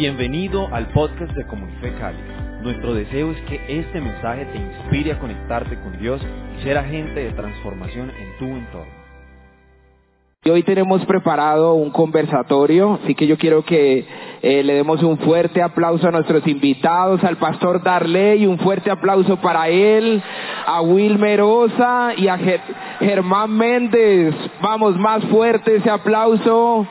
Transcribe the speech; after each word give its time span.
Bienvenido 0.00 0.66
al 0.72 0.86
podcast 0.92 1.30
de 1.34 1.46
Comunife 1.46 1.92
Cali. 2.00 2.16
Nuestro 2.62 2.94
deseo 2.94 3.32
es 3.32 3.40
que 3.42 3.60
este 3.68 4.00
mensaje 4.00 4.46
te 4.46 4.56
inspire 4.56 5.12
a 5.12 5.18
conectarte 5.18 5.78
con 5.78 6.00
Dios 6.00 6.22
y 6.56 6.62
ser 6.62 6.78
agente 6.78 7.20
de 7.20 7.32
transformación 7.32 8.08
en 8.08 8.38
tu 8.38 8.46
entorno. 8.46 9.00
Y 10.42 10.48
hoy 10.48 10.62
tenemos 10.62 11.04
preparado 11.04 11.74
un 11.74 11.90
conversatorio, 11.90 12.98
así 13.04 13.14
que 13.14 13.26
yo 13.26 13.36
quiero 13.36 13.62
que 13.62 14.06
eh, 14.40 14.62
le 14.62 14.72
demos 14.72 15.02
un 15.02 15.18
fuerte 15.18 15.60
aplauso 15.60 16.08
a 16.08 16.12
nuestros 16.12 16.46
invitados, 16.46 17.22
al 17.22 17.36
pastor 17.36 17.82
Darley, 17.82 18.46
un 18.46 18.58
fuerte 18.58 18.90
aplauso 18.90 19.36
para 19.42 19.68
él, 19.68 20.22
a 20.64 20.80
Wilmer 20.80 21.42
Osa 21.42 22.14
y 22.16 22.26
a 22.28 22.38
Ger- 22.38 22.62
Germán 23.00 23.50
Méndez. 23.54 24.34
Vamos, 24.62 24.96
más 24.96 25.22
fuerte 25.26 25.76
ese 25.76 25.90
aplauso. 25.90 26.86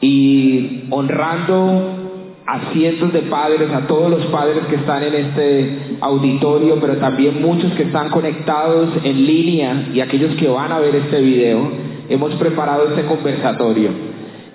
Y 0.00 0.84
honrando 0.90 2.00
a 2.46 2.72
cientos 2.72 3.12
de 3.12 3.22
padres, 3.22 3.70
a 3.72 3.86
todos 3.86 4.10
los 4.10 4.26
padres 4.26 4.64
que 4.68 4.76
están 4.76 5.04
en 5.04 5.14
este 5.14 5.96
auditorio, 6.00 6.78
pero 6.80 6.96
también 6.96 7.40
muchos 7.40 7.72
que 7.74 7.84
están 7.84 8.10
conectados 8.10 8.90
en 9.04 9.24
línea 9.24 9.88
y 9.94 10.00
aquellos 10.00 10.34
que 10.34 10.48
van 10.48 10.72
a 10.72 10.80
ver 10.80 10.96
este 10.96 11.20
video 11.20 11.70
hemos 12.08 12.34
preparado 12.34 12.88
este 12.88 13.04
conversatorio. 13.04 13.90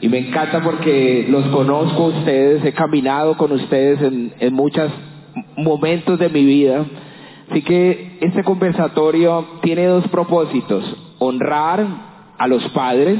Y 0.02 0.10
me 0.10 0.18
encanta 0.18 0.62
porque 0.62 1.26
los 1.30 1.46
conozco 1.46 2.04
a 2.04 2.08
ustedes, 2.08 2.66
he 2.66 2.74
caminado 2.74 3.38
con 3.38 3.54
ustedes 3.54 4.02
en, 4.02 4.34
en 4.40 4.54
muchos 4.54 4.92
momentos 5.56 6.20
de 6.20 6.28
mi 6.28 6.44
vida. 6.44 6.86
Así 7.50 7.62
que 7.62 8.18
este 8.20 8.44
conversatorio 8.44 9.46
tiene 9.62 9.86
dos 9.86 10.06
propósitos, 10.10 10.84
honrar 11.20 11.86
a 12.38 12.48
los 12.48 12.68
padres, 12.70 13.20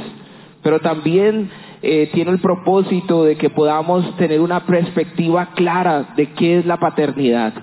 pero 0.62 0.82
también 0.82 1.50
eh, 1.86 2.10
tiene 2.14 2.32
el 2.32 2.40
propósito 2.40 3.24
de 3.24 3.38
que 3.38 3.50
podamos 3.50 4.16
tener 4.18 4.42
una 4.42 4.66
perspectiva 4.66 5.52
clara 5.56 6.14
de 6.18 6.32
qué 6.32 6.60
es 6.60 6.66
la 6.66 6.78
paternidad 6.78 7.54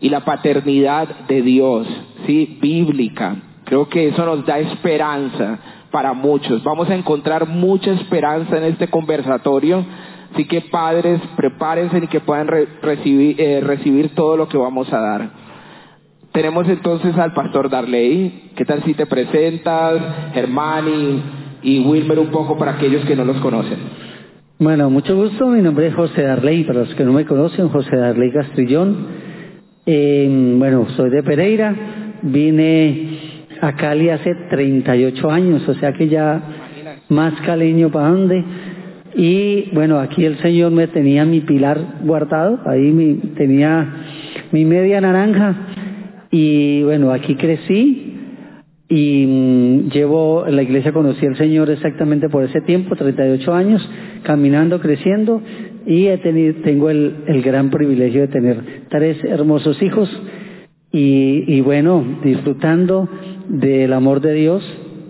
y 0.00 0.08
la 0.08 0.20
paternidad 0.20 1.08
de 1.28 1.42
Dios, 1.42 1.86
sí, 2.26 2.58
bíblica. 2.60 3.36
Creo 3.64 3.88
que 3.88 4.08
eso 4.08 4.24
nos 4.24 4.44
da 4.46 4.58
esperanza 4.58 5.58
para 5.90 6.12
muchos. 6.12 6.62
Vamos 6.62 6.88
a 6.90 6.94
encontrar 6.94 7.48
mucha 7.48 7.92
esperanza 7.92 8.58
en 8.58 8.64
este 8.64 8.88
conversatorio. 8.88 9.84
Así 10.32 10.44
que 10.46 10.60
padres, 10.62 11.20
prepárense 11.36 11.98
y 11.98 12.06
que 12.08 12.20
puedan 12.20 12.48
re- 12.48 12.68
recibir, 12.82 13.40
eh, 13.40 13.60
recibir 13.60 14.14
todo 14.14 14.36
lo 14.36 14.48
que 14.48 14.58
vamos 14.58 14.92
a 14.92 15.00
dar. 15.00 15.30
Tenemos 16.32 16.68
entonces 16.68 17.16
al 17.16 17.32
pastor 17.32 17.70
Darley. 17.70 18.50
¿Qué 18.56 18.64
tal 18.64 18.82
si 18.82 18.94
te 18.94 19.06
presentas, 19.06 20.02
Germán 20.34 20.88
y, 21.64 21.80
Wilmer 21.80 22.18
un 22.18 22.28
poco 22.28 22.56
para 22.56 22.72
aquellos 22.72 23.04
que 23.04 23.16
no 23.16 23.24
los 23.24 23.38
conocen? 23.38 23.78
Bueno, 24.58 24.90
mucho 24.90 25.16
gusto. 25.16 25.48
Mi 25.48 25.60
nombre 25.60 25.88
es 25.88 25.94
José 25.94 26.22
Darley. 26.22 26.64
Para 26.64 26.80
los 26.80 26.94
que 26.94 27.04
no 27.04 27.12
me 27.12 27.24
conocen, 27.24 27.68
José 27.68 27.96
Darley 27.96 28.30
Castrillón. 28.30 29.06
Eh, 29.86 30.54
bueno, 30.58 30.86
soy 30.96 31.10
de 31.10 31.22
Pereira. 31.22 31.74
Vine 32.22 33.18
a 33.60 33.74
Cali 33.76 34.10
hace 34.10 34.34
38 34.50 35.30
años, 35.30 35.68
o 35.68 35.74
sea 35.74 35.92
que 35.92 36.08
ya 36.08 36.42
más 37.08 37.34
caleño 37.42 37.90
para 37.90 38.08
dónde. 38.08 38.44
Y 39.16 39.70
bueno, 39.72 39.98
aquí 40.00 40.24
el 40.24 40.38
Señor 40.38 40.72
me 40.72 40.88
tenía 40.88 41.24
mi 41.24 41.40
pilar 41.40 41.78
guardado, 42.02 42.60
ahí 42.66 42.90
mi, 42.90 43.14
tenía 43.36 43.86
mi 44.52 44.64
media 44.64 45.00
naranja. 45.00 45.54
Y 46.30 46.82
bueno, 46.82 47.12
aquí 47.12 47.36
crecí 47.36 48.13
y 48.88 49.26
mm, 49.26 49.90
llevo 49.90 50.46
en 50.46 50.56
la 50.56 50.62
iglesia 50.62 50.92
conocí 50.92 51.24
al 51.26 51.36
Señor 51.36 51.70
exactamente 51.70 52.28
por 52.28 52.44
ese 52.44 52.60
tiempo, 52.60 52.96
38 52.96 53.54
años, 53.54 53.88
caminando, 54.22 54.80
creciendo 54.80 55.40
y 55.86 56.06
he 56.06 56.18
tenido, 56.18 56.62
tengo 56.62 56.90
el, 56.90 57.42
gran 57.42 57.70
privilegio 57.70 58.22
de 58.22 58.28
tener 58.28 58.56
tres 58.88 59.22
hermosos 59.24 59.80
hijos 59.82 60.10
y, 60.96 61.60
bueno, 61.62 62.04
disfrutando 62.22 63.08
del 63.48 63.92
amor 63.92 64.20
de 64.20 64.32
Dios 64.32 64.62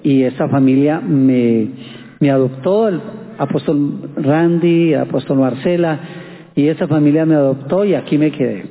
y 0.03 0.23
esta 0.23 0.49
familia 0.49 0.99
me, 0.99 1.69
adoptó, 2.31 2.89
el 2.89 3.01
apóstol 3.37 4.11
Randy, 4.17 4.95
apóstol 4.95 5.41
Marcela 5.41 6.01
y 6.55 6.69
esta 6.69 6.89
familia 6.89 7.27
me 7.27 7.35
adoptó 7.35 7.85
y 7.85 7.95
aquí 7.95 8.17
me 8.17 8.31
quedé. 8.31 8.65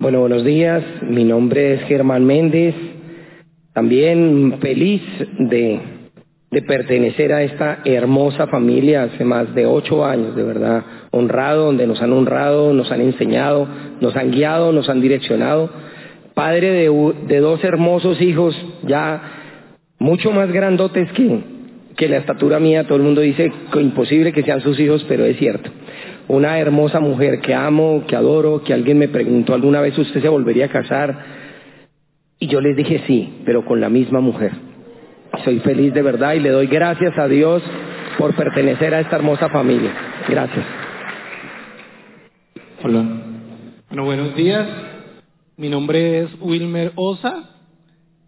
Bueno, 0.00 0.20
buenos 0.20 0.44
días. 0.44 0.84
Mi 1.02 1.24
nombre 1.24 1.74
es 1.74 1.80
Germán 1.88 2.24
Méndez. 2.24 2.72
También 3.72 4.58
feliz 4.60 5.02
de, 5.40 5.80
pertenecer 6.68 7.32
a 7.32 7.42
esta 7.42 7.80
hermosa 7.84 8.46
familia 8.46 9.02
hace 9.02 9.24
más 9.24 9.52
de 9.56 9.66
ocho 9.66 10.04
años, 10.04 10.36
de 10.36 10.44
verdad. 10.44 10.84
Honrado, 11.10 11.66
donde 11.66 11.88
nos 11.88 12.00
han 12.00 12.12
honrado, 12.12 12.72
nos 12.74 12.92
han 12.92 13.00
enseñado, 13.00 13.66
nos 14.00 14.14
han 14.14 14.30
guiado, 14.30 14.70
nos 14.70 14.88
han 14.88 15.00
direccionado. 15.00 15.68
Padre 16.32 16.70
de 16.70 17.40
dos 17.40 17.64
hermosos 17.64 18.22
hijos, 18.22 18.54
ya 18.86 19.20
mucho 19.98 20.30
más 20.30 20.52
grandotes 20.52 21.10
que, 21.10 21.40
que 21.96 22.08
la 22.08 22.18
estatura 22.18 22.60
mía. 22.60 22.84
Todo 22.84 22.98
el 22.98 23.02
mundo 23.02 23.20
dice 23.20 23.50
que 23.72 23.80
imposible 23.80 24.32
que 24.32 24.44
sean 24.44 24.60
sus 24.60 24.78
hijos, 24.78 25.04
pero 25.08 25.24
es 25.24 25.36
cierto 25.38 25.72
una 26.28 26.58
hermosa 26.58 27.00
mujer 27.00 27.40
que 27.40 27.54
amo, 27.54 28.04
que 28.06 28.14
adoro, 28.14 28.62
que 28.62 28.74
alguien 28.74 28.98
me 28.98 29.08
preguntó 29.08 29.54
alguna 29.54 29.80
vez, 29.80 29.96
¿usted 29.98 30.20
se 30.20 30.28
volvería 30.28 30.66
a 30.66 30.68
casar? 30.68 31.24
Y 32.38 32.46
yo 32.46 32.60
les 32.60 32.76
dije 32.76 33.02
sí, 33.06 33.40
pero 33.44 33.64
con 33.64 33.80
la 33.80 33.88
misma 33.88 34.20
mujer. 34.20 34.52
Soy 35.44 35.60
feliz 35.60 35.92
de 35.94 36.02
verdad 36.02 36.34
y 36.34 36.40
le 36.40 36.50
doy 36.50 36.66
gracias 36.66 37.18
a 37.18 37.26
Dios 37.26 37.62
por 38.18 38.34
pertenecer 38.34 38.94
a 38.94 39.00
esta 39.00 39.16
hermosa 39.16 39.48
familia. 39.48 39.92
Gracias. 40.28 40.64
Hola. 42.82 43.04
Bueno, 43.88 44.04
buenos 44.04 44.36
días. 44.36 44.68
Mi 45.56 45.68
nombre 45.68 46.20
es 46.20 46.30
Wilmer 46.40 46.92
Osa. 46.94 47.50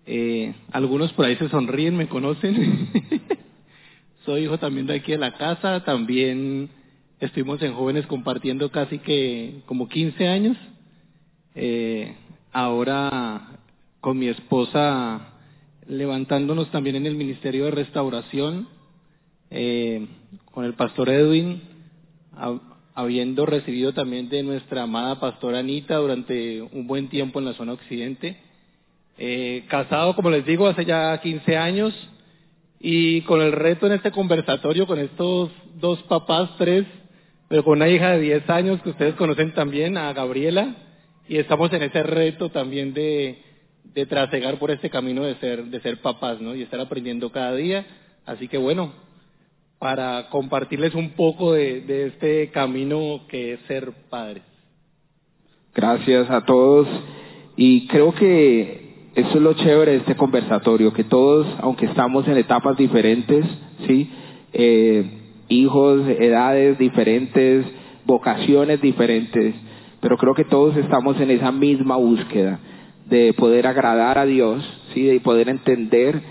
Eh, 0.07 0.55
algunos 0.73 1.13
por 1.13 1.27
ahí 1.27 1.37
se 1.37 1.49
sonríen, 1.49 1.97
me 1.97 2.09
conocen. 2.09 2.89
Soy 4.25 4.45
hijo 4.45 4.59
también 4.59 4.87
de 4.87 4.95
aquí 4.95 5.13
de 5.13 5.19
la 5.19 5.33
casa. 5.37 5.85
También 5.85 6.71
estuvimos 7.21 7.61
en 7.63 7.75
jóvenes 7.75 8.07
compartiendo 8.07 8.71
casi 8.71 8.99
que 8.99 9.61
como 9.67 9.89
15 9.89 10.27
años. 10.29 10.57
Eh, 11.55 12.15
ahora 12.53 13.59
con 14.01 14.19
mi 14.19 14.29
esposa 14.29 15.27
levantándonos 15.87 16.71
también 16.71 16.97
en 16.97 17.07
el 17.07 17.17
Ministerio 17.17 17.65
de 17.67 17.71
Restauración, 17.73 18.69
eh, 19.51 20.07
con 20.53 20.65
el 20.65 20.75
pastor 20.75 21.09
Edwin, 21.09 21.61
hab- 22.37 22.61
habiendo 22.95 23.45
recibido 23.47 23.93
también 23.93 24.29
de 24.29 24.43
nuestra 24.43 24.85
amada 24.85 25.19
pastora 25.21 25.59
Anita 25.59 25.97
durante 25.97 26.63
un 26.63 26.87
buen 26.87 27.09
tiempo 27.09 27.39
en 27.41 27.47
la 27.47 27.55
zona 27.55 27.73
occidente. 27.73 28.37
Eh, 29.19 29.65
casado, 29.69 30.15
como 30.15 30.31
les 30.31 30.47
digo, 30.47 30.67
hace 30.67 30.85
ya 30.85 31.19
15 31.21 31.57
años 31.57 31.93
y 32.79 33.21
con 33.23 33.43
el 33.43 33.53
reto 33.53 33.87
en 33.87 33.93
este 33.93 34.11
conversatorio 34.13 34.87
con 34.87 34.99
estos 34.99 35.51
dos 35.81 36.01
papás, 36.05 36.51
tres, 36.57 36.87
pero 37.51 37.65
con 37.65 37.79
una 37.79 37.89
hija 37.89 38.13
de 38.13 38.21
10 38.21 38.49
años 38.49 38.81
que 38.81 38.91
ustedes 38.91 39.17
conocen 39.17 39.53
también, 39.55 39.99
a 39.99 40.13
Gabriela, 40.13 40.77
y 41.29 41.37
estamos 41.37 41.73
en 41.73 41.83
ese 41.83 42.01
reto 42.05 42.51
también 42.51 42.95
de, 42.95 43.39
de 43.93 44.07
trasegar 44.07 44.57
por 44.61 44.71
este 44.71 44.89
camino 44.89 45.25
de 45.25 45.35
ser, 45.35 45.65
de 45.65 45.81
ser 45.81 46.01
papás, 46.01 46.41
¿no? 46.41 46.55
Y 46.55 46.63
estar 46.63 46.79
aprendiendo 46.79 47.33
cada 47.33 47.57
día. 47.57 47.85
Así 48.25 48.47
que 48.47 48.57
bueno, 48.57 48.93
para 49.81 50.29
compartirles 50.29 50.95
un 50.95 51.11
poco 51.11 51.55
de, 51.55 51.81
de 51.81 52.07
este 52.07 52.51
camino 52.53 53.23
que 53.29 53.55
es 53.55 53.61
ser 53.67 53.95
padres. 54.09 54.45
Gracias 55.75 56.31
a 56.31 56.45
todos. 56.45 56.87
Y 57.57 57.89
creo 57.89 58.15
que 58.15 59.09
eso 59.17 59.29
es 59.29 59.43
lo 59.43 59.55
chévere 59.55 59.91
de 59.91 59.99
este 59.99 60.15
conversatorio, 60.15 60.93
que 60.93 61.03
todos, 61.03 61.49
aunque 61.59 61.87
estamos 61.87 62.29
en 62.29 62.37
etapas 62.37 62.77
diferentes, 62.77 63.45
¿sí? 63.89 64.09
Eh, 64.53 65.20
hijos, 65.51 66.09
edades 66.09 66.79
diferentes, 66.79 67.67
vocaciones 68.07 68.81
diferentes, 68.81 69.55
pero 70.01 70.17
creo 70.17 70.35
que 70.35 70.45
todos 70.45 70.77
estamos 70.79 71.21
en 71.21 71.31
esa 71.31 71.53
misma 71.53 71.97
búsqueda 71.97 72.59
de 73.07 73.35
poder 73.35 73.67
agradar 73.67 74.17
a 74.17 74.25
Dios, 74.25 74.65
¿sí? 74.95 75.05
de 75.05 75.21
poder 75.21 75.49
entender 75.49 76.23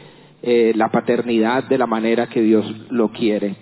eh, 0.42 0.72
la 0.76 0.90
paternidad 0.90 1.66
de 1.66 1.78
la 1.78 1.86
manera 1.86 2.28
que 2.28 2.42
Dios 2.42 2.66
lo 2.90 3.10
quiere. 3.10 3.56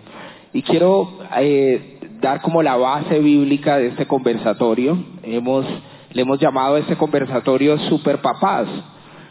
Y 0.54 0.62
quiero 0.62 1.20
eh, 1.40 2.00
dar 2.22 2.42
como 2.42 2.62
la 2.62 2.78
base 2.78 3.20
bíblica 3.20 3.78
de 3.78 3.88
este 3.88 4.06
conversatorio. 4.06 4.98
Hemos, 5.24 5.66
le 6.14 6.22
hemos 6.22 6.40
llamado 6.40 6.76
a 6.76 6.80
este 6.80 6.96
conversatorio 6.96 7.78
Super 7.90 8.22
Papás. 8.22 8.68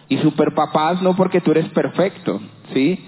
Y 0.09 0.19
Super 0.19 0.55
Papás 0.55 1.01
no 1.03 1.15
porque 1.17 1.41
tú 1.41 1.53
eres 1.53 1.69
perfecto, 1.69 2.41
¿sí? 2.75 2.99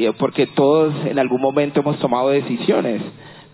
Y 0.00 0.10
Porque 0.12 0.46
todos 0.46 0.94
en 1.04 1.18
algún 1.18 1.42
momento 1.42 1.80
hemos 1.80 1.98
tomado 1.98 2.30
decisiones. 2.30 3.02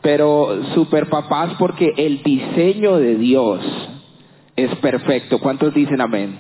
Pero 0.00 0.62
Super 0.74 1.08
Papás 1.08 1.54
porque 1.58 1.92
el 1.96 2.22
diseño 2.22 2.98
de 2.98 3.16
Dios 3.16 3.60
es 4.54 4.72
perfecto. 4.76 5.40
¿Cuántos 5.40 5.74
dicen 5.74 6.00
amén? 6.00 6.38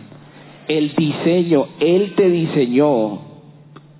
El 0.68 0.94
diseño, 0.94 1.66
Él 1.80 2.14
te 2.16 2.30
diseñó 2.30 3.20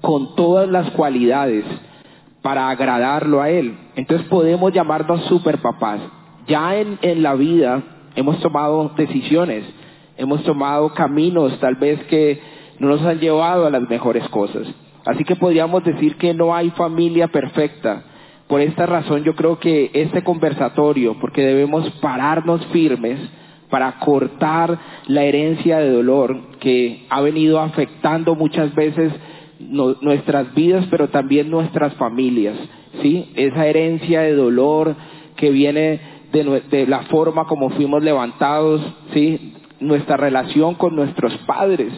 con 0.00 0.37
todas 0.37 0.69
las 0.69 0.91
cualidades 0.93 1.64
para 2.41 2.70
agradarlo 2.70 3.43
a 3.43 3.50
Él. 3.50 3.76
Entonces 3.97 4.29
podemos 4.29 4.73
llamarnos 4.73 5.25
super 5.25 5.59
papás. 5.59 6.00
Ya 6.47 6.76
en 6.76 7.23
la 7.25 7.35
vida 7.35 7.82
hemos 8.14 8.38
tomado 8.38 8.93
decisiones, 8.97 9.64
hemos 10.17 10.44
tomado 10.44 10.94
caminos 10.94 11.59
tal 11.59 11.75
vez 11.75 12.00
que 12.05 12.41
no 12.79 12.88
nos 12.88 13.02
han 13.02 13.19
llevado 13.19 13.67
a 13.67 13.70
las 13.70 13.88
mejores 13.88 14.29
cosas. 14.29 14.69
Así 15.06 15.25
que 15.25 15.37
podríamos 15.37 15.85
decir 15.85 16.17
que 16.17 16.35
no 16.35 16.55
hay 16.55 16.70
familia 16.70 17.29
perfecta. 17.29 18.03
Por 18.49 18.61
esta 18.61 18.87
razón 18.87 19.25
yo 19.25 19.35
creo 19.35 19.58
que 19.58 19.91
este 19.94 20.23
conversatorio, 20.23 21.17
porque 21.20 21.43
debemos 21.43 21.88
pararnos 22.00 22.64
firmes 22.67 23.19
para 23.70 23.99
cortar 23.99 24.79
la 25.06 25.23
herencia 25.25 25.79
de 25.79 25.91
dolor 25.91 26.58
que 26.61 27.06
ha 27.08 27.20
venido 27.20 27.61
afectando 27.61 28.35
muchas 28.35 28.75
veces 28.75 29.12
nuestras 29.58 30.55
vidas, 30.55 30.87
pero 30.91 31.09
también 31.09 31.50
nuestras 31.50 31.94
familias, 31.94 32.56
¿sí? 33.00 33.32
Esa 33.35 33.67
herencia 33.67 34.20
de 34.20 34.35
dolor 34.35 34.94
que 35.37 35.50
viene 35.50 36.00
de, 36.32 36.62
de 36.70 36.87
la 36.87 37.02
forma 37.05 37.47
como 37.47 37.70
fuimos 37.70 38.02
levantados, 38.02 38.82
¿sí? 39.14 39.55
Nuestra 39.81 40.17
relación 40.17 40.75
con 40.75 40.94
nuestros 40.94 41.37
padres. 41.38 41.93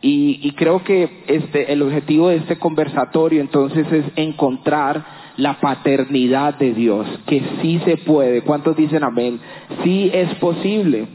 Y, 0.00 0.52
creo 0.52 0.84
que 0.84 1.24
este, 1.26 1.72
el 1.72 1.82
objetivo 1.82 2.28
de 2.28 2.36
este 2.36 2.56
conversatorio 2.56 3.40
entonces 3.40 3.90
es 3.92 4.04
encontrar 4.14 5.04
la 5.36 5.60
paternidad 5.60 6.54
de 6.54 6.72
Dios, 6.72 7.06
que 7.26 7.42
sí 7.60 7.80
se 7.84 7.96
puede. 7.96 8.42
¿Cuántos 8.42 8.76
dicen 8.76 9.02
amén? 9.02 9.40
Sí 9.82 10.10
es 10.12 10.32
posible. 10.36 11.06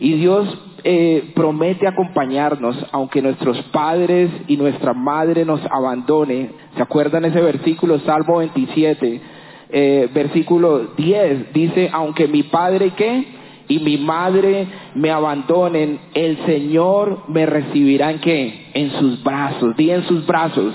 Y 0.00 0.14
Dios 0.14 0.48
eh, 0.84 1.32
promete 1.34 1.86
acompañarnos, 1.86 2.76
aunque 2.92 3.20
nuestros 3.20 3.60
padres 3.64 4.30
y 4.48 4.56
nuestra 4.56 4.94
madre 4.94 5.44
nos 5.44 5.60
abandone. 5.70 6.50
¿Se 6.76 6.82
acuerdan 6.82 7.26
ese 7.26 7.40
versículo, 7.42 7.98
Salmo 8.00 8.38
27, 8.38 9.20
eh, 9.68 10.08
versículo 10.14 10.92
10? 10.96 11.52
Dice, 11.52 11.90
aunque 11.92 12.26
mi 12.26 12.44
padre 12.44 12.92
qué? 12.96 13.39
Y 13.70 13.78
mi 13.78 13.98
madre 13.98 14.66
me 14.96 15.12
abandonen, 15.12 16.00
el 16.12 16.38
Señor 16.44 17.20
me 17.28 17.46
recibirá 17.46 18.10
en 18.10 18.18
qué? 18.18 18.66
En 18.74 18.90
sus 18.90 19.22
brazos, 19.22 19.76
di 19.76 19.92
en 19.92 20.02
sus 20.08 20.26
brazos. 20.26 20.74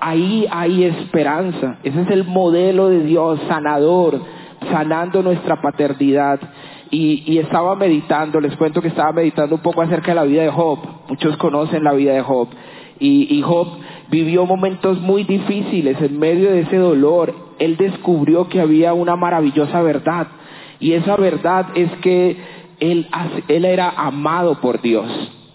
Ahí 0.00 0.48
hay 0.50 0.82
esperanza. 0.82 1.78
Ese 1.84 2.02
es 2.02 2.10
el 2.10 2.24
modelo 2.24 2.88
de 2.88 3.04
Dios 3.04 3.38
sanador, 3.46 4.20
sanando 4.68 5.22
nuestra 5.22 5.62
paternidad. 5.62 6.40
Y, 6.90 7.38
estaba 7.38 7.76
meditando, 7.76 8.40
les 8.40 8.56
cuento 8.56 8.82
que 8.82 8.88
estaba 8.88 9.12
meditando 9.12 9.54
un 9.54 9.62
poco 9.62 9.80
acerca 9.80 10.10
de 10.10 10.16
la 10.16 10.24
vida 10.24 10.42
de 10.42 10.50
Job. 10.50 10.80
Muchos 11.08 11.36
conocen 11.36 11.84
la 11.84 11.92
vida 11.92 12.14
de 12.14 12.22
Job. 12.22 12.48
Y, 12.98 13.32
y 13.32 13.42
Job 13.42 13.68
vivió 14.10 14.44
momentos 14.44 15.00
muy 15.00 15.22
difíciles 15.22 16.02
en 16.02 16.18
medio 16.18 16.50
de 16.50 16.62
ese 16.62 16.78
dolor. 16.78 17.32
Él 17.60 17.76
descubrió 17.76 18.48
que 18.48 18.60
había 18.60 18.92
una 18.92 19.14
maravillosa 19.14 19.80
verdad 19.82 20.26
y 20.80 20.94
esa 20.94 21.14
verdad 21.16 21.66
es 21.74 21.92
que 22.00 22.36
él, 22.80 23.06
era 23.48 23.90
amado 23.90 24.60
por 24.60 24.80
Dios. 24.80 25.06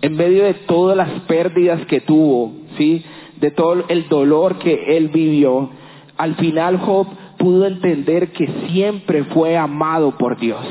En 0.01 0.15
medio 0.15 0.43
de 0.43 0.53
todas 0.53 0.95
las 0.95 1.09
pérdidas 1.21 1.83
que 1.87 1.99
tuvo, 2.01 2.53
¿sí? 2.77 3.03
De 3.41 3.49
todo 3.49 3.85
el 3.87 4.07
dolor 4.07 4.59
que 4.59 4.95
él 4.95 5.09
vivió, 5.09 5.71
al 6.15 6.35
final 6.35 6.77
Job 6.77 7.07
pudo 7.37 7.65
entender 7.65 8.31
que 8.31 8.47
siempre 8.67 9.23
fue 9.25 9.57
amado 9.57 10.11
por 10.11 10.37
Dios. 10.37 10.63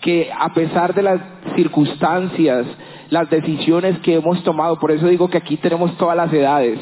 Que 0.00 0.30
a 0.36 0.52
pesar 0.54 0.94
de 0.94 1.02
las 1.02 1.20
circunstancias, 1.54 2.66
las 3.10 3.28
decisiones 3.28 3.98
que 3.98 4.14
hemos 4.14 4.42
tomado, 4.42 4.78
por 4.78 4.90
eso 4.90 5.06
digo 5.06 5.28
que 5.28 5.38
aquí 5.38 5.58
tenemos 5.58 5.96
todas 5.98 6.16
las 6.16 6.32
edades, 6.32 6.78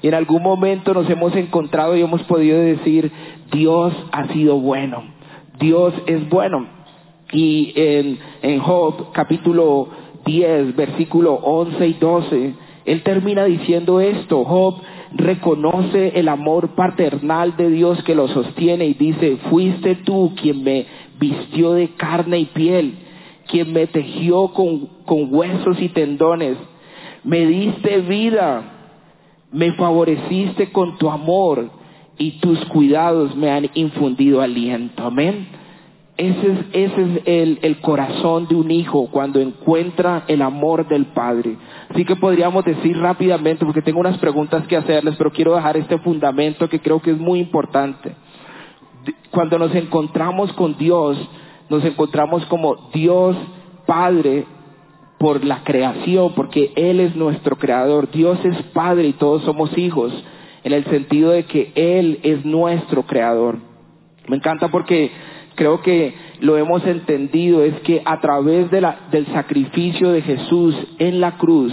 y 0.00 0.08
en 0.08 0.14
algún 0.14 0.42
momento 0.42 0.94
nos 0.94 1.10
hemos 1.10 1.34
encontrado 1.36 1.96
y 1.96 2.02
hemos 2.02 2.22
podido 2.22 2.58
decir, 2.58 3.10
Dios 3.52 3.92
ha 4.12 4.28
sido 4.28 4.58
bueno 4.58 5.17
Dios 5.58 5.94
es 6.06 6.28
bueno. 6.28 6.66
Y 7.32 7.72
en, 7.74 8.18
en 8.42 8.60
Job 8.60 9.12
capítulo 9.12 9.88
10, 10.24 10.76
versículo 10.76 11.34
11 11.34 11.86
y 11.86 11.92
12, 11.94 12.54
él 12.86 13.02
termina 13.02 13.44
diciendo 13.44 14.00
esto. 14.00 14.44
Job 14.44 14.76
reconoce 15.14 16.18
el 16.18 16.28
amor 16.28 16.74
paternal 16.74 17.56
de 17.56 17.70
Dios 17.70 18.02
que 18.04 18.14
lo 18.14 18.28
sostiene 18.28 18.86
y 18.86 18.94
dice, 18.94 19.36
fuiste 19.50 19.96
tú 19.96 20.32
quien 20.40 20.62
me 20.62 20.86
vistió 21.18 21.72
de 21.72 21.88
carne 21.88 22.38
y 22.38 22.44
piel, 22.46 22.94
quien 23.46 23.72
me 23.72 23.86
tejió 23.86 24.48
con, 24.48 24.86
con 25.04 25.34
huesos 25.34 25.80
y 25.80 25.88
tendones, 25.88 26.56
me 27.24 27.46
diste 27.46 27.98
vida, 27.98 28.62
me 29.50 29.72
favoreciste 29.72 30.70
con 30.70 30.98
tu 30.98 31.10
amor, 31.10 31.70
y 32.18 32.32
tus 32.40 32.58
cuidados 32.66 33.34
me 33.36 33.50
han 33.50 33.70
infundido 33.74 34.40
aliento. 34.40 35.04
Amén. 35.04 35.46
Ese 36.16 36.50
es, 36.50 36.58
ese 36.72 37.02
es 37.02 37.22
el, 37.26 37.58
el, 37.62 37.80
corazón 37.80 38.48
de 38.48 38.56
un 38.56 38.72
hijo 38.72 39.08
cuando 39.12 39.38
encuentra 39.40 40.24
el 40.26 40.42
amor 40.42 40.88
del 40.88 41.06
Padre. 41.06 41.56
Así 41.88 42.04
que 42.04 42.16
podríamos 42.16 42.64
decir 42.64 42.98
rápidamente, 42.98 43.64
porque 43.64 43.82
tengo 43.82 44.00
unas 44.00 44.18
preguntas 44.18 44.66
que 44.66 44.76
hacerles, 44.76 45.14
pero 45.16 45.30
quiero 45.30 45.54
dejar 45.54 45.76
este 45.76 45.96
fundamento 45.98 46.68
que 46.68 46.80
creo 46.80 47.00
que 47.00 47.12
es 47.12 47.18
muy 47.18 47.38
importante. 47.38 48.16
Cuando 49.30 49.60
nos 49.60 49.72
encontramos 49.76 50.52
con 50.54 50.76
Dios, 50.76 51.16
nos 51.70 51.84
encontramos 51.84 52.44
como 52.46 52.90
Dios 52.92 53.36
Padre 53.86 54.44
por 55.18 55.44
la 55.44 55.62
creación, 55.62 56.32
porque 56.34 56.72
Él 56.74 56.98
es 56.98 57.14
nuestro 57.14 57.56
creador. 57.56 58.10
Dios 58.10 58.44
es 58.44 58.60
Padre 58.72 59.06
y 59.06 59.12
todos 59.12 59.44
somos 59.44 59.76
hijos 59.78 60.12
en 60.64 60.72
el 60.72 60.84
sentido 60.84 61.30
de 61.30 61.44
que 61.44 61.72
Él 61.74 62.20
es 62.22 62.44
nuestro 62.44 63.04
creador. 63.04 63.56
Me 64.28 64.36
encanta 64.36 64.68
porque 64.68 65.10
creo 65.54 65.80
que 65.80 66.14
lo 66.40 66.56
hemos 66.56 66.84
entendido, 66.86 67.62
es 67.62 67.74
que 67.80 68.02
a 68.04 68.20
través 68.20 68.70
de 68.70 68.80
la, 68.80 69.08
del 69.10 69.26
sacrificio 69.26 70.10
de 70.10 70.22
Jesús 70.22 70.74
en 70.98 71.20
la 71.20 71.32
cruz, 71.32 71.72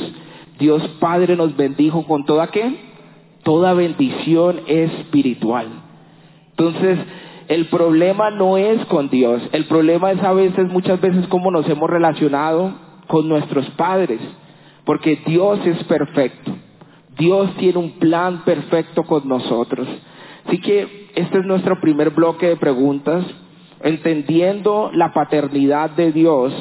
Dios 0.57 0.81
Padre 0.99 1.35
nos 1.35 1.55
bendijo 1.55 2.05
con 2.07 2.25
toda 2.25 2.47
qué? 2.47 2.77
Toda 3.43 3.73
bendición 3.73 4.61
espiritual. 4.67 5.67
Entonces, 6.51 6.97
el 7.47 7.67
problema 7.67 8.31
no 8.31 8.57
es 8.57 8.83
con 8.85 9.09
Dios, 9.09 9.41
el 9.51 9.65
problema 9.65 10.11
es 10.11 10.23
a 10.23 10.33
veces, 10.33 10.67
muchas 10.71 10.99
veces, 10.99 11.27
cómo 11.27 11.51
nos 11.51 11.69
hemos 11.69 11.89
relacionado 11.89 12.73
con 13.07 13.29
nuestros 13.29 13.69
padres, 13.71 14.19
porque 14.83 15.19
Dios 15.27 15.59
es 15.65 15.83
perfecto. 15.83 16.53
Dios 17.17 17.55
tiene 17.57 17.79
un 17.79 17.91
plan 17.91 18.43
perfecto 18.43 19.03
con 19.03 19.27
nosotros. 19.27 19.87
Así 20.45 20.59
que 20.59 21.09
este 21.15 21.39
es 21.39 21.45
nuestro 21.45 21.79
primer 21.79 22.11
bloque 22.11 22.47
de 22.47 22.57
preguntas. 22.57 23.25
Entendiendo 23.81 24.89
la 24.93 25.13
paternidad 25.13 25.91
de 25.91 26.11
Dios, 26.11 26.53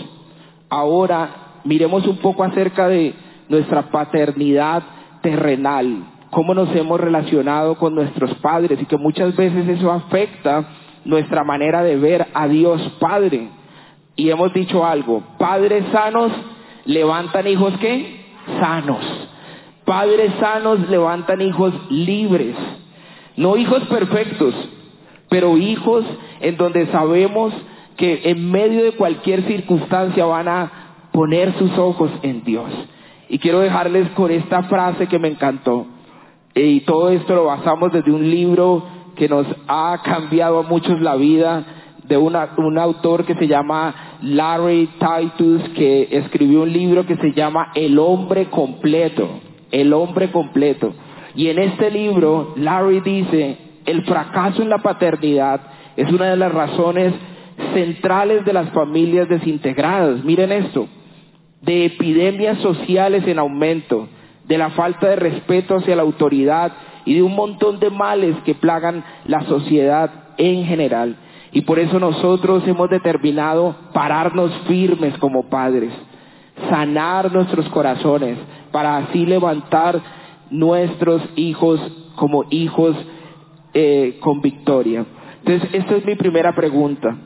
ahora 0.69 1.61
miremos 1.65 2.07
un 2.07 2.19
poco 2.19 2.45
acerca 2.45 2.89
de 2.89 3.15
nuestra 3.49 3.91
paternidad 3.91 4.83
terrenal, 5.23 6.05
cómo 6.31 6.55
nos 6.55 6.75
hemos 6.75 7.01
relacionado 7.01 7.77
con 7.77 7.95
nuestros 7.95 8.35
padres 8.37 8.81
y 8.81 8.87
que 8.87 8.97
muchas 8.97 9.35
veces 9.37 9.67
eso 9.69 9.91
afecta 9.91 10.65
nuestra 11.05 11.45
manera 11.45 11.83
de 11.83 11.97
ver 11.97 12.27
a 12.35 12.47
Dios 12.49 12.81
Padre. 12.99 13.49
Y 14.17 14.31
hemos 14.31 14.53
dicho 14.53 14.85
algo, 14.85 15.23
padres 15.39 15.85
sanos 15.93 16.31
levantan 16.85 17.47
hijos 17.47 17.75
que 17.79 18.21
sanos. 18.61 19.01
Padres 19.85 20.33
sanos 20.41 20.89
levantan 20.89 21.43
hijos 21.43 21.75
libres, 21.91 22.57
no 23.37 23.57
hijos 23.57 23.83
perfectos, 23.85 24.55
pero 25.29 25.59
hijos 25.59 26.05
en 26.41 26.57
donde 26.57 26.87
sabemos 26.87 27.53
que 27.99 28.23
en 28.25 28.51
medio 28.51 28.83
de 28.83 28.93
cualquier 28.93 29.43
circunstancia 29.43 30.25
van 30.25 30.49
a 30.49 30.73
poner 31.13 31.53
sus 31.59 31.77
ojos 31.77 32.11
en 32.23 32.45
Dios. 32.45 32.71
Y 33.29 33.39
quiero 33.39 33.61
dejarles 33.61 34.09
con 34.11 34.31
esta 34.31 34.63
frase 34.65 35.07
que 35.07 35.19
me 35.19 35.29
encantó. 35.29 35.87
Y 36.55 36.81
todo 36.81 37.11
esto 37.11 37.35
lo 37.35 37.45
basamos 37.45 37.93
desde 37.93 38.11
un 38.11 38.31
libro 38.31 38.85
que 39.17 39.29
nos 39.29 39.47
ha 39.69 40.01
cambiado 40.03 40.61
a 40.61 40.63
muchos 40.63 40.99
la 41.01 41.15
vida, 41.17 41.65
de 42.05 42.17
un 42.17 42.79
autor 42.79 43.25
que 43.25 43.35
se 43.35 43.49
llama 43.49 43.95
Larry 44.23 44.89
Titus, 44.99 45.63
que 45.71 46.09
escribió 46.11 46.63
un 46.63 46.73
libro 46.73 47.07
que 47.07 47.17
se 47.17 47.33
llama 47.33 47.71
El 47.75 47.99
hombre 47.99 48.47
completo 48.47 49.29
el 49.75 49.93
hombre 49.93 50.31
completo. 50.31 50.95
Y 51.35 51.49
en 51.49 51.59
este 51.59 51.91
libro, 51.91 52.55
Larry 52.57 53.01
dice, 53.01 53.59
el 53.85 54.05
fracaso 54.05 54.63
en 54.63 54.69
la 54.69 54.79
paternidad 54.79 55.61
es 55.97 56.11
una 56.13 56.27
de 56.27 56.37
las 56.37 56.53
razones 56.53 57.13
centrales 57.73 58.45
de 58.45 58.53
las 58.53 58.71
familias 58.71 59.29
desintegradas. 59.29 60.23
Miren 60.25 60.53
esto, 60.53 60.87
de 61.61 61.87
epidemias 61.87 62.59
sociales 62.59 63.27
en 63.27 63.41
aumento, 63.41 64.09
de 64.47 64.59
la 64.59 64.71
falta 64.71 65.09
de 65.09 65.17
respeto 65.17 65.77
hacia 65.77 65.97
la 65.97 66.03
autoridad 66.03 66.73
y 67.05 67.15
de 67.15 67.23
un 67.23 67.35
montón 67.35 67.81
de 67.81 67.91
males 67.91 68.37
que 68.45 68.55
plagan 68.55 69.03
la 69.27 69.43
sociedad 69.43 70.11
en 70.39 70.67
general. 70.67 71.17
Y 71.51 71.63
por 71.63 71.81
eso 71.81 71.99
nosotros 71.99 72.63
hemos 72.69 72.91
determinado 72.91 73.75
pararnos 73.93 74.53
firmes 74.69 75.19
como 75.19 75.49
padres, 75.49 75.91
sanar 76.71 77.33
nuestros 77.33 77.69
corazones, 77.71 78.39
para 78.75 78.97
así 78.97 79.25
levantar 79.25 80.03
nuestros 80.51 81.23
hijos 81.37 81.81
como 82.17 82.45
hijos 82.51 82.97
eh, 83.73 84.19
con 84.19 84.41
victoria. 84.41 85.07
Entonces, 85.45 85.71
esta 85.73 85.95
es 85.95 86.05
mi 86.05 86.17
primera 86.17 86.57
pregunta. 86.57 87.17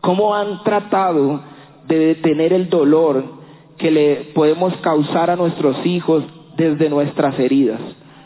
¿Cómo 0.00 0.34
han 0.34 0.64
tratado 0.64 1.42
de 1.86 1.98
detener 2.06 2.52
el 2.52 2.68
dolor 2.68 3.22
que 3.76 3.92
le 3.92 4.16
podemos 4.34 4.74
causar 4.78 5.30
a 5.30 5.36
nuestros 5.36 5.86
hijos 5.86 6.24
desde 6.56 6.90
nuestras 6.90 7.38
heridas? 7.38 7.78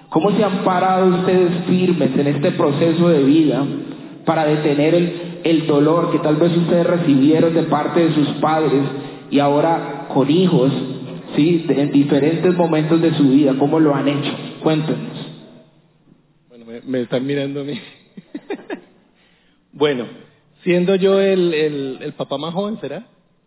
¿Cómo 0.08 0.30
se 0.30 0.42
han 0.42 0.64
parado 0.64 1.14
ustedes 1.14 1.66
firmes 1.66 2.18
en 2.18 2.28
este 2.28 2.52
proceso 2.52 3.10
de 3.10 3.24
vida 3.24 3.62
para 4.24 4.46
detener 4.46 4.94
el, 4.94 5.40
el 5.44 5.66
dolor 5.66 6.10
que 6.10 6.18
tal 6.20 6.36
vez 6.36 6.56
ustedes 6.56 6.86
recibieron 6.86 7.52
de 7.52 7.64
parte 7.64 8.08
de 8.08 8.14
sus 8.14 8.28
padres 8.40 8.84
y 9.30 9.38
ahora 9.38 10.06
con 10.14 10.30
hijos, 10.30 10.72
¿sí? 11.36 11.64
en 11.68 11.90
diferentes 11.92 12.54
momentos 12.54 13.00
de 13.00 13.14
su 13.14 13.28
vida? 13.28 13.54
¿Cómo 13.58 13.80
lo 13.80 13.94
han 13.94 14.08
hecho? 14.08 14.32
Cuéntenos. 14.62 15.26
Bueno, 16.48 16.66
me, 16.86 17.00
están 17.00 17.26
mirando 17.26 17.60
a 17.60 17.64
mí. 17.64 17.78
bueno, 19.72 20.06
siendo 20.62 20.94
yo 20.96 21.20
el, 21.20 21.54
el, 21.54 21.98
el, 22.00 22.12
papá 22.12 22.38
más 22.38 22.54
joven, 22.54 22.78
¿será? 22.80 23.06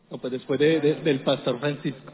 O 0.09 0.17
pues 0.17 0.33
después 0.33 0.59
de, 0.59 0.79
de, 0.79 0.95
del 0.95 1.21
pastor 1.21 1.59
Francisco. 1.59 2.11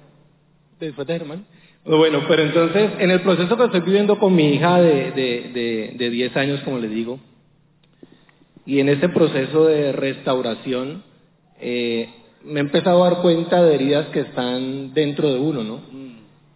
Después 0.79 1.07
de 1.07 1.19
Germán. 1.19 1.45
Bueno, 1.83 2.25
pero 2.27 2.43
entonces, 2.43 2.91
en 2.99 3.09
el 3.09 3.21
proceso 3.21 3.57
que 3.57 3.65
estoy 3.65 3.81
viviendo 3.81 4.19
con 4.19 4.35
mi 4.35 4.53
hija 4.53 4.79
de, 4.79 5.11
de, 5.11 5.51
de, 5.53 5.93
de 5.97 6.09
10 6.09 6.37
años, 6.37 6.61
como 6.61 6.77
le 6.77 6.87
digo, 6.87 7.19
y 8.65 8.79
en 8.79 8.89
ese 8.89 9.09
proceso 9.09 9.65
de 9.65 9.91
restauración, 9.91 11.03
eh, 11.59 12.09
me 12.45 12.59
he 12.59 12.63
empezado 12.63 13.03
a 13.03 13.09
dar 13.09 13.21
cuenta 13.21 13.61
de 13.61 13.75
heridas 13.75 14.07
que 14.07 14.21
están 14.21 14.93
dentro 14.93 15.31
de 15.31 15.39
uno, 15.39 15.63
¿no? 15.63 15.79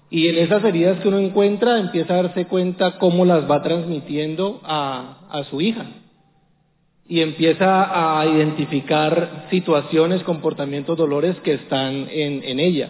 Y 0.10 0.28
en 0.28 0.38
esas 0.38 0.64
heridas 0.64 1.00
que 1.00 1.08
uno 1.08 1.20
encuentra, 1.20 1.80
empieza 1.80 2.14
a 2.14 2.24
darse 2.24 2.46
cuenta 2.46 2.98
cómo 3.00 3.26
las 3.26 3.50
va 3.50 3.64
transmitiendo 3.64 4.62
a, 4.64 5.28
a 5.30 5.44
su 5.46 5.62
hija. 5.62 5.86
Y 7.08 7.22
empieza 7.22 8.20
a 8.20 8.26
identificar 8.26 9.48
situaciones, 9.50 10.24
comportamientos, 10.24 10.98
dolores 10.98 11.36
que 11.44 11.54
están 11.54 12.08
en, 12.10 12.44
en 12.44 12.60
ella. 12.60 12.90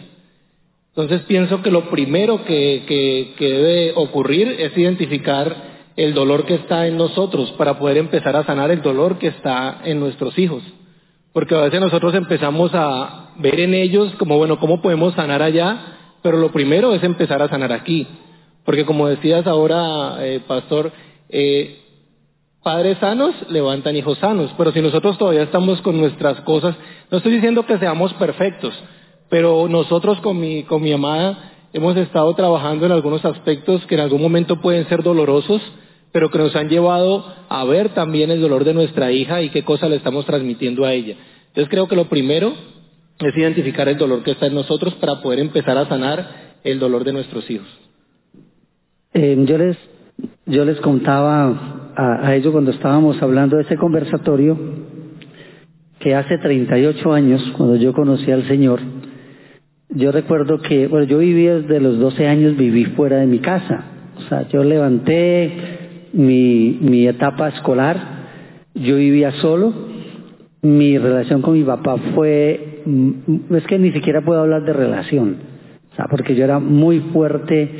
Entonces 0.90 1.22
pienso 1.22 1.62
que 1.62 1.70
lo 1.70 1.90
primero 1.90 2.44
que, 2.44 2.84
que, 2.86 3.34
que 3.36 3.48
debe 3.48 3.92
ocurrir 3.96 4.56
es 4.58 4.76
identificar 4.76 5.54
el 5.96 6.14
dolor 6.14 6.46
que 6.46 6.54
está 6.54 6.86
en 6.86 6.96
nosotros 6.96 7.52
para 7.52 7.78
poder 7.78 7.98
empezar 7.98 8.36
a 8.36 8.44
sanar 8.44 8.70
el 8.70 8.82
dolor 8.82 9.18
que 9.18 9.28
está 9.28 9.80
en 9.84 10.00
nuestros 10.00 10.38
hijos. 10.38 10.62
Porque 11.36 11.54
a 11.54 11.60
veces 11.60 11.80
nosotros 11.80 12.14
empezamos 12.14 12.70
a 12.72 13.32
ver 13.36 13.60
en 13.60 13.74
ellos 13.74 14.10
como, 14.18 14.38
bueno, 14.38 14.58
¿cómo 14.58 14.80
podemos 14.80 15.12
sanar 15.12 15.42
allá? 15.42 15.98
Pero 16.22 16.38
lo 16.38 16.50
primero 16.50 16.94
es 16.94 17.02
empezar 17.02 17.42
a 17.42 17.48
sanar 17.50 17.74
aquí. 17.74 18.06
Porque 18.64 18.86
como 18.86 19.06
decías 19.06 19.46
ahora, 19.46 20.16
eh, 20.20 20.40
pastor, 20.48 20.92
eh, 21.28 21.78
padres 22.62 22.96
sanos 23.00 23.34
levantan 23.50 23.96
hijos 23.96 24.16
sanos. 24.16 24.50
Pero 24.56 24.72
si 24.72 24.80
nosotros 24.80 25.18
todavía 25.18 25.42
estamos 25.42 25.82
con 25.82 25.98
nuestras 26.00 26.40
cosas, 26.40 26.74
no 27.10 27.18
estoy 27.18 27.32
diciendo 27.32 27.66
que 27.66 27.76
seamos 27.76 28.14
perfectos, 28.14 28.72
pero 29.28 29.68
nosotros 29.68 30.18
con 30.20 30.40
mi, 30.40 30.62
con 30.62 30.80
mi 30.80 30.92
amada 30.92 31.52
hemos 31.74 31.98
estado 31.98 32.32
trabajando 32.32 32.86
en 32.86 32.92
algunos 32.92 33.22
aspectos 33.26 33.84
que 33.84 33.96
en 33.96 34.00
algún 34.00 34.22
momento 34.22 34.62
pueden 34.62 34.88
ser 34.88 35.02
dolorosos, 35.02 35.60
pero 36.12 36.30
que 36.30 36.38
nos 36.38 36.54
han 36.56 36.68
llevado 36.68 37.24
a 37.48 37.64
ver 37.64 37.90
también 37.90 38.30
el 38.30 38.40
dolor 38.40 38.64
de 38.64 38.74
nuestra 38.74 39.12
hija 39.12 39.42
y 39.42 39.50
qué 39.50 39.62
cosa 39.62 39.88
le 39.88 39.96
estamos 39.96 40.24
transmitiendo 40.26 40.84
a 40.84 40.92
ella. 40.92 41.16
Entonces 41.48 41.68
creo 41.68 41.88
que 41.88 41.96
lo 41.96 42.08
primero 42.08 42.52
es 43.18 43.36
identificar 43.36 43.88
el 43.88 43.98
dolor 43.98 44.22
que 44.22 44.32
está 44.32 44.46
en 44.46 44.54
nosotros 44.54 44.94
para 44.94 45.22
poder 45.22 45.40
empezar 45.40 45.76
a 45.78 45.88
sanar 45.88 46.56
el 46.64 46.78
dolor 46.78 47.04
de 47.04 47.12
nuestros 47.12 47.48
hijos. 47.50 47.68
Eh, 49.14 49.36
yo 49.46 49.58
les 49.58 49.76
yo 50.46 50.64
les 50.64 50.80
contaba 50.80 51.92
a, 51.94 52.26
a 52.26 52.34
ellos 52.36 52.52
cuando 52.52 52.70
estábamos 52.70 53.20
hablando 53.20 53.56
de 53.56 53.62
ese 53.62 53.76
conversatorio 53.76 54.58
que 55.98 56.14
hace 56.14 56.38
38 56.38 57.12
años, 57.12 57.42
cuando 57.56 57.76
yo 57.76 57.92
conocí 57.92 58.30
al 58.30 58.46
Señor, 58.46 58.80
yo 59.88 60.12
recuerdo 60.12 60.60
que, 60.60 60.88
bueno, 60.88 61.06
yo 61.06 61.18
viví 61.18 61.46
desde 61.46 61.80
los 61.80 61.98
12 61.98 62.26
años, 62.26 62.56
viví 62.56 62.84
fuera 62.84 63.18
de 63.18 63.26
mi 63.26 63.38
casa. 63.38 63.84
O 64.18 64.28
sea, 64.28 64.48
yo 64.48 64.62
levanté 64.62 65.75
mi, 66.16 66.78
mi 66.80 67.06
etapa 67.06 67.48
escolar, 67.48 67.96
yo 68.74 68.96
vivía 68.96 69.32
solo, 69.32 69.72
mi 70.62 70.98
relación 70.98 71.42
con 71.42 71.54
mi 71.54 71.62
papá 71.62 71.96
fue, 72.14 72.82
es 73.50 73.66
que 73.66 73.78
ni 73.78 73.92
siquiera 73.92 74.22
puedo 74.22 74.40
hablar 74.40 74.64
de 74.64 74.72
relación, 74.72 75.36
o 75.98 76.08
porque 76.10 76.34
yo 76.34 76.44
era 76.44 76.58
muy 76.58 77.00
fuerte 77.12 77.70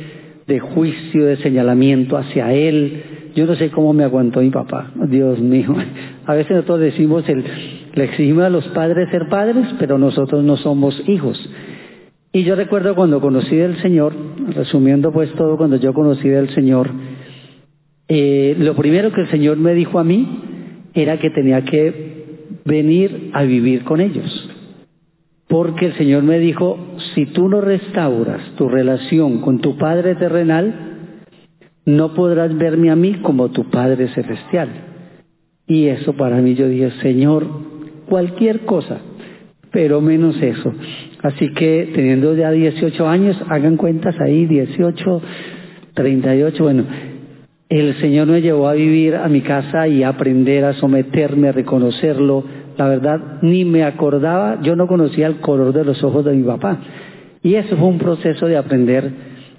de 0.47 0.59
juicio, 0.59 1.25
de 1.25 1.37
señalamiento 1.37 2.17
hacia 2.17 2.53
él. 2.53 3.03
Yo 3.35 3.45
no 3.45 3.55
sé 3.55 3.69
cómo 3.69 3.93
me 3.93 4.03
aguantó 4.03 4.39
mi 4.39 4.49
papá, 4.49 4.91
Dios 5.07 5.39
mío. 5.39 5.75
A 6.25 6.33
veces 6.33 6.51
nosotros 6.51 6.79
decimos, 6.79 7.27
el, 7.29 7.43
le 7.93 8.03
exigimos 8.03 8.43
a 8.43 8.49
los 8.49 8.67
padres 8.69 9.09
ser 9.09 9.29
padres, 9.29 9.67
pero 9.79 9.97
nosotros 9.97 10.43
no 10.43 10.57
somos 10.57 11.01
hijos. 11.07 11.37
Y 12.33 12.43
yo 12.43 12.55
recuerdo 12.55 12.95
cuando 12.95 13.21
conocí 13.21 13.55
del 13.55 13.81
Señor, 13.81 14.13
resumiendo 14.49 15.11
pues 15.11 15.31
todo, 15.33 15.57
cuando 15.57 15.77
yo 15.77 15.93
conocí 15.93 16.27
del 16.27 16.49
Señor, 16.49 16.89
eh, 18.07 18.55
lo 18.57 18.75
primero 18.75 19.11
que 19.11 19.21
el 19.21 19.29
Señor 19.29 19.57
me 19.57 19.73
dijo 19.73 19.99
a 19.99 20.03
mí 20.03 20.27
era 20.93 21.19
que 21.19 21.29
tenía 21.29 21.63
que 21.63 22.17
venir 22.65 23.31
a 23.33 23.43
vivir 23.43 23.83
con 23.83 24.01
ellos. 24.01 24.49
Porque 25.47 25.87
el 25.87 25.93
Señor 25.93 26.23
me 26.23 26.39
dijo, 26.39 26.77
si 27.15 27.25
tú 27.27 27.47
no 27.47 27.61
restauras 27.61 28.41
tu 28.57 28.67
relación 28.67 29.39
con 29.39 29.59
tu 29.59 29.77
Padre 29.77 30.15
terrenal, 30.15 31.23
no 31.85 32.13
podrás 32.13 32.55
verme 32.57 32.91
a 32.91 32.95
mí 32.97 33.15
como 33.21 33.49
tu 33.49 33.69
Padre 33.69 34.09
celestial. 34.09 34.69
Y 35.65 35.87
eso 35.87 36.13
para 36.13 36.37
mí 36.37 36.55
yo 36.55 36.67
dije, 36.67 36.91
Señor, 37.01 37.47
cualquier 38.07 38.61
cosa, 38.61 38.99
pero 39.71 40.01
menos 40.01 40.41
eso. 40.41 40.73
Así 41.23 41.53
que 41.53 41.91
teniendo 41.93 42.35
ya 42.35 42.51
18 42.51 43.07
años, 43.07 43.37
hagan 43.49 43.77
cuentas 43.77 44.19
ahí, 44.19 44.45
18, 44.45 45.21
38, 45.93 46.63
bueno, 46.63 46.83
el 47.69 47.99
Señor 47.99 48.27
me 48.27 48.41
llevó 48.41 48.69
a 48.69 48.73
vivir 48.73 49.15
a 49.15 49.27
mi 49.27 49.41
casa 49.41 49.87
y 49.87 50.03
a 50.03 50.09
aprender 50.09 50.63
a 50.63 50.73
someterme, 50.73 51.49
a 51.49 51.51
reconocerlo. 51.51 52.43
La 52.77 52.87
verdad, 52.87 53.39
ni 53.41 53.65
me 53.65 53.83
acordaba, 53.83 54.61
yo 54.61 54.75
no 54.75 54.87
conocía 54.87 55.27
el 55.27 55.41
color 55.41 55.73
de 55.73 55.83
los 55.83 56.01
ojos 56.03 56.23
de 56.23 56.33
mi 56.33 56.43
papá. 56.43 56.79
Y 57.43 57.55
eso 57.55 57.75
fue 57.75 57.87
un 57.87 57.97
proceso 57.97 58.45
de 58.45 58.57
aprender. 58.57 59.11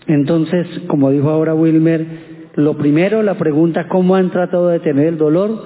Entonces, 0.06 0.66
como 0.86 1.10
dijo 1.10 1.28
ahora 1.28 1.54
Wilmer, 1.54 2.06
lo 2.54 2.78
primero, 2.78 3.22
la 3.22 3.34
pregunta, 3.34 3.88
¿cómo 3.88 4.16
han 4.16 4.30
tratado 4.30 4.68
de 4.68 4.80
tener 4.80 5.06
el 5.06 5.18
dolor? 5.18 5.64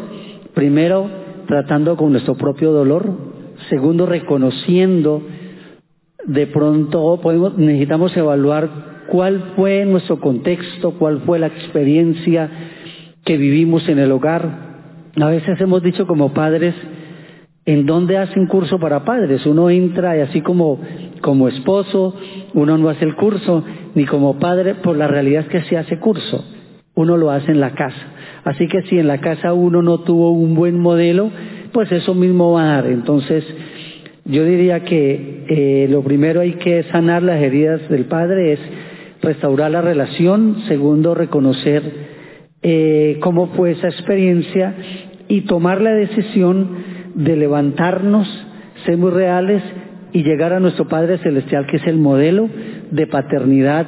Primero, 0.54 1.08
tratando 1.46 1.96
con 1.96 2.12
nuestro 2.12 2.34
propio 2.34 2.72
dolor. 2.72 3.04
Segundo, 3.68 4.04
reconociendo 4.06 5.22
de 6.26 6.46
pronto 6.49 7.20
podemos, 7.22 7.56
necesitamos 7.56 8.16
evaluar 8.16 8.91
cuál 9.12 9.52
fue 9.57 9.85
nuestro 9.85 10.19
contexto, 10.21 10.92
cuál 10.92 11.21
fue 11.26 11.38
la 11.38 11.49
experiencia 11.49 12.49
que 13.26 13.37
vivimos 13.37 13.87
en 13.90 13.99
el 13.99 14.11
hogar. 14.11 15.11
A 15.21 15.26
veces 15.26 15.61
hemos 15.61 15.83
dicho 15.83 16.07
como 16.07 16.33
padres, 16.33 16.75
¿en 17.66 17.85
dónde 17.85 18.16
hacen 18.16 18.47
curso 18.47 18.81
para 18.81 19.04
padres? 19.04 19.45
Uno 19.45 19.69
entra 19.69 20.16
y 20.16 20.21
así 20.23 20.40
como, 20.40 20.81
como 21.21 21.49
esposo, 21.49 22.16
uno 22.54 22.78
no 22.78 22.88
hace 22.88 23.04
el 23.04 23.14
curso, 23.14 23.62
ni 23.95 24.07
como 24.07 24.38
padre, 24.38 24.76
por 24.76 24.97
la 24.97 25.09
realidad 25.09 25.42
es 25.42 25.49
que 25.50 25.69
se 25.69 25.76
hace 25.76 25.99
curso. 25.99 26.42
Uno 26.95 27.19
lo 27.19 27.31
hace 27.31 27.50
en 27.52 27.61
la 27.61 27.73
casa. 27.73 28.14
Así 28.45 28.66
que 28.66 28.81
si 28.85 28.99
en 28.99 29.09
la 29.09 29.19
casa 29.19 29.52
uno 29.52 29.83
no 29.83 29.99
tuvo 29.99 30.31
un 30.31 30.54
buen 30.54 30.78
modelo, 30.78 31.31
pues 31.75 31.92
eso 31.92 32.14
mismo 32.14 32.52
va 32.52 32.62
a 32.62 32.76
dar. 32.76 32.87
Entonces, 32.87 33.45
yo 34.25 34.42
diría 34.47 34.85
que 34.85 35.45
eh, 35.49 35.87
lo 35.90 36.02
primero 36.02 36.40
hay 36.40 36.54
que 36.54 36.85
sanar 36.85 37.23
las 37.23 37.42
heridas 37.42 37.87
del 37.90 38.07
padre, 38.07 38.54
es 38.54 38.61
restaurar 39.23 39.71
la 39.71 39.81
relación, 39.81 40.62
segundo 40.69 41.14
reconocer 41.14 41.83
eh, 42.62 43.19
cómo 43.21 43.49
fue 43.49 43.73
esa 43.73 43.88
experiencia 43.88 44.75
y 45.29 45.43
tomar 45.43 45.81
la 45.81 45.93
decisión 45.93 46.69
de 47.14 47.37
levantarnos, 47.37 48.29
ser 48.85 48.99
muy 48.99 49.11
reales 49.11 49.62
y 50.12 50.23
llegar 50.23 50.52
a 50.52 50.61
nuestro 50.61 50.88
Padre 50.88 51.19
Celestial, 51.19 51.67
que 51.67 51.79
es 51.79 51.87
el 51.87 51.99
modelo 51.99 52.49
de 52.91 53.07
paternidad 53.07 53.87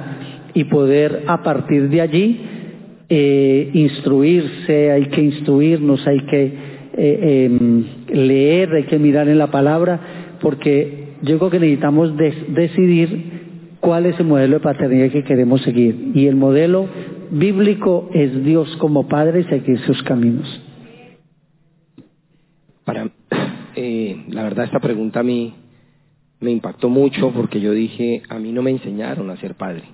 y 0.54 0.64
poder 0.64 1.24
a 1.26 1.42
partir 1.42 1.88
de 1.90 2.00
allí 2.00 2.40
eh, 3.08 3.70
instruirse, 3.74 4.90
hay 4.90 5.06
que 5.06 5.20
instruirnos, 5.20 6.06
hay 6.06 6.20
que 6.20 6.44
eh, 6.44 6.50
eh, 6.96 7.84
leer, 8.14 8.72
hay 8.72 8.84
que 8.84 8.98
mirar 8.98 9.28
en 9.28 9.38
la 9.38 9.50
palabra, 9.50 10.36
porque 10.40 11.08
yo 11.22 11.38
creo 11.38 11.50
que 11.50 11.60
necesitamos 11.60 12.14
decidir 12.16 13.33
cuál 13.84 14.06
es 14.06 14.18
el 14.18 14.26
modelo 14.26 14.54
de 14.54 14.60
paternidad 14.60 15.10
que 15.10 15.24
queremos 15.24 15.60
seguir. 15.60 16.12
Y 16.14 16.26
el 16.26 16.36
modelo 16.36 16.88
bíblico 17.30 18.08
es 18.14 18.42
Dios 18.42 18.74
como 18.78 19.08
Padre 19.08 19.40
y 19.40 19.44
seguir 19.44 19.78
sus 19.80 20.02
caminos. 20.04 20.48
Para, 22.84 23.10
eh, 23.76 24.24
la 24.30 24.42
verdad 24.42 24.64
esta 24.64 24.80
pregunta 24.80 25.20
a 25.20 25.22
mí 25.22 25.52
me 26.40 26.50
impactó 26.50 26.88
mucho 26.88 27.30
porque 27.32 27.60
yo 27.60 27.72
dije, 27.72 28.22
a 28.30 28.38
mí 28.38 28.52
no 28.52 28.62
me 28.62 28.70
enseñaron 28.70 29.28
a 29.30 29.36
ser 29.36 29.54
padre. 29.54 29.84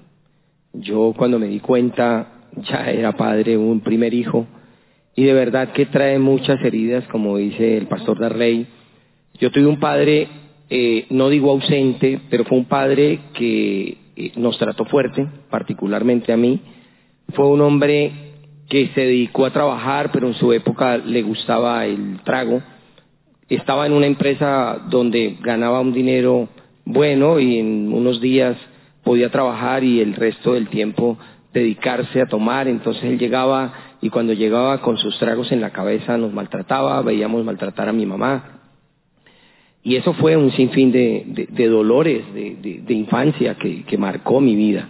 Yo 0.73 1.13
cuando 1.17 1.41
me 1.41 1.49
di 1.49 1.59
cuenta 1.59 2.47
ya 2.71 2.91
era 2.91 3.17
padre, 3.17 3.57
un 3.57 3.81
primer 3.81 4.15
hijo, 4.15 4.47
y 5.17 5.25
de 5.25 5.33
verdad 5.33 5.73
que 5.73 5.87
trae 5.87 6.19
muchas 6.21 6.63
heridas, 6.65 7.05
como 7.09 7.37
dice 7.39 7.77
el 7.77 7.89
pastor 7.89 8.21
Darley. 8.21 8.69
Yo 9.41 9.51
tuve 9.51 9.67
un 9.67 9.81
padre, 9.81 10.29
eh, 10.73 11.07
no 11.11 11.29
digo 11.29 11.51
ausente, 11.51 12.21
pero 12.31 12.45
fue 12.45 12.59
un 12.59 12.67
padre 12.67 13.19
que 13.35 13.99
eh, 14.15 14.33
nos 14.37 14.57
trató 14.57 14.85
fuerte, 14.85 15.27
particularmente 15.51 16.33
a 16.33 16.37
mí. 16.37 16.61
Fue 17.35 17.49
un 17.49 17.61
hombre 17.61 18.13
que 18.69 18.87
se 18.95 19.01
dedicó 19.01 19.47
a 19.47 19.53
trabajar, 19.53 20.11
pero 20.13 20.29
en 20.29 20.35
su 20.35 20.53
época 20.53 20.97
le 20.97 21.23
gustaba 21.23 21.85
el 21.87 22.21
trago. 22.23 22.63
Estaba 23.49 23.85
en 23.85 23.93
una 23.93 24.07
empresa 24.07 24.81
donde 24.89 25.37
ganaba 25.41 25.81
un 25.81 25.93
dinero 25.93 26.49
bueno 26.85 27.41
y 27.41 27.59
en 27.59 27.93
unos 27.93 28.21
días 28.21 28.57
podía 29.03 29.29
trabajar 29.29 29.83
y 29.83 30.01
el 30.01 30.15
resto 30.15 30.53
del 30.53 30.69
tiempo 30.69 31.19
dedicarse 31.53 32.21
a 32.21 32.27
tomar. 32.27 32.69
Entonces 32.69 33.03
él 33.03 33.19
llegaba 33.19 33.73
y 34.01 34.09
cuando 34.09 34.35
llegaba 34.35 34.81
con 34.81 34.99
sus 34.99 35.19
tragos 35.19 35.51
en 35.51 35.61
la 35.61 35.71
cabeza 35.71 36.17
nos 36.17 36.33
maltrataba, 36.33 37.03
veíamos 37.03 37.45
maltratar 37.45 37.89
a 37.89 37.93
mi 37.93 38.07
mamá. 38.07 38.60
Y 39.83 39.97
eso 39.97 40.13
fue 40.15 40.37
un 40.37 40.53
sinfín 40.53 40.93
de, 40.93 41.69
dolores 41.69 42.23
de, 42.35 42.95
infancia 42.95 43.55
que, 43.55 43.99
marcó 43.99 44.41
mi 44.41 44.55
vida. 44.55 44.87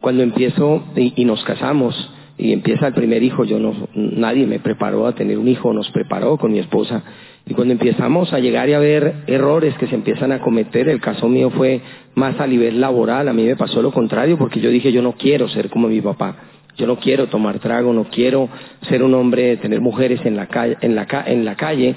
Cuando 0.00 0.22
empiezo 0.22 0.84
y, 0.94 1.14
y, 1.16 1.24
nos 1.24 1.42
casamos 1.44 2.10
y 2.36 2.52
empieza 2.52 2.88
el 2.88 2.94
primer 2.94 3.22
hijo, 3.22 3.44
yo 3.44 3.58
no, 3.58 3.88
nadie 3.94 4.46
me 4.46 4.58
preparó 4.58 5.06
a 5.06 5.14
tener 5.14 5.38
un 5.38 5.48
hijo, 5.48 5.72
nos 5.72 5.90
preparó 5.90 6.36
con 6.36 6.52
mi 6.52 6.58
esposa. 6.58 7.02
Y 7.46 7.54
cuando 7.54 7.72
empezamos 7.72 8.32
a 8.34 8.38
llegar 8.38 8.68
y 8.68 8.74
a 8.74 8.78
ver 8.78 9.22
errores 9.26 9.74
que 9.78 9.86
se 9.86 9.94
empiezan 9.94 10.32
a 10.32 10.40
cometer, 10.40 10.88
el 10.88 11.00
caso 11.00 11.28
mío 11.28 11.50
fue 11.50 11.80
más 12.14 12.38
a 12.38 12.46
nivel 12.46 12.78
laboral, 12.78 13.28
a 13.28 13.32
mí 13.32 13.42
me 13.44 13.56
pasó 13.56 13.80
lo 13.80 13.92
contrario 13.92 14.36
porque 14.36 14.60
yo 14.60 14.68
dije 14.68 14.92
yo 14.92 15.00
no 15.00 15.12
quiero 15.12 15.48
ser 15.48 15.70
como 15.70 15.88
mi 15.88 16.00
papá. 16.00 16.36
Yo 16.76 16.86
no 16.86 16.96
quiero 16.96 17.28
tomar 17.28 17.58
trago, 17.58 17.94
no 17.94 18.04
quiero 18.04 18.50
ser 18.82 19.02
un 19.02 19.14
hombre, 19.14 19.56
tener 19.56 19.80
mujeres 19.80 20.20
en 20.26 20.36
la 20.36 20.46
calle, 20.46 20.76
en 20.82 20.94
la, 20.94 21.06
en 21.26 21.44
la 21.46 21.54
calle 21.54 21.96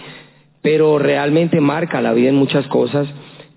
pero 0.62 1.00
realmente 1.00 1.62
marca 1.62 2.02
la 2.02 2.14
vida 2.14 2.30
en 2.30 2.36
muchas 2.36 2.68
cosas 2.68 3.08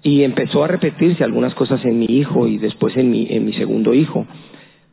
y 0.02 0.22
empezó 0.22 0.64
a 0.64 0.68
repetirse 0.68 1.24
algunas 1.24 1.54
cosas 1.54 1.84
en 1.84 1.98
mi 1.98 2.06
hijo 2.06 2.46
y 2.46 2.58
después 2.58 2.96
en 2.96 3.10
mi, 3.10 3.26
en 3.30 3.44
mi 3.44 3.52
segundo 3.52 3.94
hijo, 3.94 4.26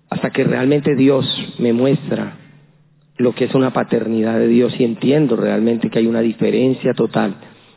hasta 0.10 0.30
que 0.32 0.44
realmente 0.44 0.96
Dios 0.96 1.26
me 1.60 1.74
muestra 1.74 2.38
lo 3.18 3.34
que 3.34 3.46
es 3.46 3.56
una 3.56 3.74
paternidad 3.74 4.40
de 4.40 4.48
Dios 4.48 4.74
y 4.80 4.84
entiendo 4.84 5.36
realmente 5.36 5.90
que 5.90 6.00
hay 6.00 6.08
una 6.08 6.22
diferencia 6.22 6.94
total 6.94 7.36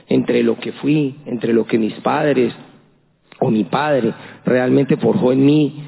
entre 0.09 0.43
lo 0.43 0.59
que 0.59 0.73
fui, 0.73 1.17
entre 1.27 1.53
lo 1.53 1.67
que 1.67 1.79
mis 1.79 1.95
padres 1.95 2.55
o 3.41 3.51
mi 3.51 3.65
padre 3.65 4.13
realmente 4.45 4.97
forjó 4.97 5.33
en 5.33 5.45
mí, 5.45 5.85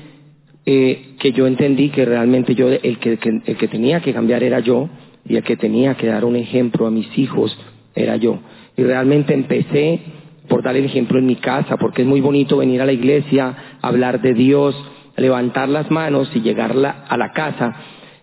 eh, 0.67 1.15
que 1.19 1.33
yo 1.33 1.47
entendí 1.47 1.91
que 1.91 2.05
realmente 2.05 2.55
yo 2.55 2.69
el 2.69 2.99
que, 2.99 3.19
el 3.45 3.57
que 3.57 3.69
tenía 3.69 4.01
que 4.01 4.13
cambiar 4.13 4.43
era 4.43 4.61
yo 4.61 4.89
y 5.27 5.37
el 5.37 5.45
que 5.45 5.57
tenía 5.57 5.95
que 5.95 6.07
dar 6.07 6.25
un 6.25 6.37
ejemplo 6.37 6.87
a 6.87 6.91
mis 6.91 7.17
hijos 7.19 7.57
era 7.95 8.17
yo. 8.17 8.39
Y 8.77 8.83
realmente 8.83 9.35
empecé 9.35 10.01
por 10.49 10.63
dar 10.63 10.77
el 10.77 10.85
ejemplo 10.85 11.19
en 11.19 11.27
mi 11.27 11.37
casa, 11.37 11.77
porque 11.77 12.03
es 12.03 12.09
muy 12.09 12.21
bonito 12.21 12.59
venir 12.59 12.83
a 12.83 12.87
la 12.87 12.93
iglesia, 12.93 13.79
hablar 13.81 14.21
de 14.21 14.35
Dios, 14.35 14.77
levantar 15.17 15.69
las 15.69 15.91
manos 15.91 16.31
y 16.35 16.41
llegar 16.41 16.73
a 17.09 17.17
la 17.17 17.33
casa. 17.33 17.75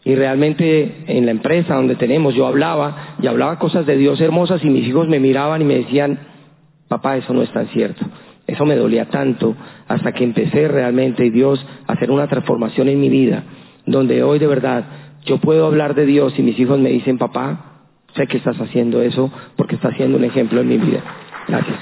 Y 0.03 0.15
realmente 0.15 1.03
en 1.07 1.25
la 1.25 1.31
empresa 1.31 1.75
donde 1.75 1.95
tenemos 1.95 2.33
yo 2.33 2.47
hablaba 2.47 3.15
y 3.21 3.27
hablaba 3.27 3.59
cosas 3.59 3.85
de 3.85 3.97
Dios 3.97 4.19
hermosas 4.19 4.63
y 4.63 4.69
mis 4.69 4.87
hijos 4.87 5.07
me 5.07 5.19
miraban 5.19 5.61
y 5.61 5.65
me 5.65 5.75
decían, 5.75 6.19
papá, 6.87 7.17
eso 7.17 7.33
no 7.33 7.41
es 7.41 7.51
tan 7.51 7.67
cierto. 7.67 8.05
Eso 8.47 8.65
me 8.65 8.75
dolía 8.75 9.05
tanto 9.05 9.55
hasta 9.87 10.11
que 10.11 10.23
empecé 10.23 10.67
realmente, 10.67 11.29
Dios, 11.29 11.65
a 11.87 11.93
hacer 11.93 12.11
una 12.11 12.27
transformación 12.27 12.89
en 12.89 12.99
mi 12.99 13.09
vida, 13.09 13.43
donde 13.85 14.23
hoy 14.23 14.39
de 14.39 14.47
verdad 14.47 14.83
yo 15.23 15.37
puedo 15.37 15.67
hablar 15.67 15.95
de 15.95 16.05
Dios 16.05 16.33
y 16.37 16.41
mis 16.41 16.59
hijos 16.59 16.79
me 16.79 16.89
dicen, 16.89 17.17
papá, 17.17 17.70
Sé 18.15 18.27
que 18.27 18.37
estás 18.37 18.59
haciendo 18.59 19.01
eso 19.01 19.31
porque 19.55 19.75
estás 19.75 19.93
haciendo 19.93 20.17
un 20.17 20.23
ejemplo 20.25 20.61
en 20.61 20.67
mi 20.67 20.77
vida. 20.77 21.01
Gracias. 21.47 21.77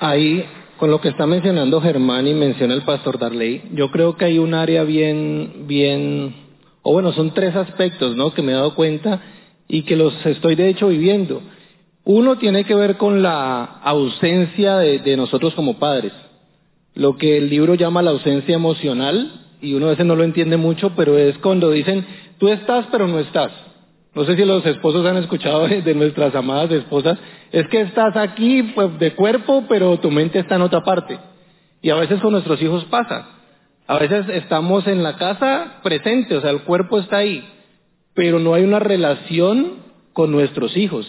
Ahí, 0.00 0.44
con 0.76 0.90
lo 0.90 1.00
que 1.00 1.08
está 1.08 1.26
mencionando 1.26 1.80
Germán 1.80 2.26
y 2.26 2.34
menciona 2.34 2.74
el 2.74 2.82
pastor 2.82 3.18
Darley, 3.18 3.62
yo 3.72 3.90
creo 3.90 4.16
que 4.16 4.26
hay 4.26 4.38
un 4.38 4.52
área 4.52 4.82
bien, 4.84 5.64
bien, 5.66 6.34
o 6.82 6.92
bueno, 6.92 7.12
son 7.12 7.32
tres 7.32 7.56
aspectos, 7.56 8.16
¿no? 8.16 8.34
Que 8.34 8.42
me 8.42 8.52
he 8.52 8.54
dado 8.54 8.74
cuenta 8.74 9.20
y 9.66 9.82
que 9.82 9.96
los 9.96 10.14
estoy 10.26 10.56
de 10.56 10.68
hecho 10.68 10.88
viviendo. 10.88 11.40
Uno 12.04 12.36
tiene 12.36 12.64
que 12.64 12.74
ver 12.74 12.96
con 12.96 13.22
la 13.22 13.64
ausencia 13.64 14.76
de 14.76 15.16
nosotros 15.16 15.54
como 15.54 15.78
padres, 15.78 16.12
lo 16.94 17.16
que 17.16 17.38
el 17.38 17.48
libro 17.48 17.74
llama 17.74 18.02
la 18.02 18.10
ausencia 18.10 18.54
emocional, 18.54 19.43
y 19.60 19.74
uno 19.74 19.86
a 19.86 19.90
veces 19.90 20.06
no 20.06 20.16
lo 20.16 20.24
entiende 20.24 20.56
mucho, 20.56 20.92
pero 20.96 21.16
es 21.18 21.36
cuando 21.38 21.70
dicen, 21.70 22.04
tú 22.38 22.48
estás 22.48 22.86
pero 22.90 23.06
no 23.06 23.18
estás. 23.18 23.52
No 24.14 24.24
sé 24.24 24.36
si 24.36 24.44
los 24.44 24.64
esposos 24.64 25.04
han 25.06 25.16
escuchado 25.16 25.66
de 25.66 25.94
nuestras 25.94 26.34
amadas 26.34 26.70
esposas, 26.70 27.18
es 27.50 27.66
que 27.68 27.80
estás 27.80 28.16
aquí 28.16 28.62
pues, 28.74 28.98
de 28.98 29.14
cuerpo, 29.14 29.64
pero 29.68 29.98
tu 29.98 30.10
mente 30.10 30.38
está 30.38 30.56
en 30.56 30.62
otra 30.62 30.82
parte. 30.82 31.18
Y 31.82 31.90
a 31.90 31.96
veces 31.96 32.20
con 32.20 32.32
nuestros 32.32 32.62
hijos 32.62 32.84
pasa. 32.86 33.28
A 33.86 33.98
veces 33.98 34.26
estamos 34.30 34.86
en 34.86 35.02
la 35.02 35.16
casa 35.16 35.80
presente, 35.82 36.36
o 36.36 36.40
sea, 36.40 36.50
el 36.50 36.62
cuerpo 36.62 36.98
está 36.98 37.18
ahí, 37.18 37.44
pero 38.14 38.38
no 38.38 38.54
hay 38.54 38.64
una 38.64 38.78
relación 38.78 39.84
con 40.14 40.30
nuestros 40.30 40.74
hijos, 40.76 41.06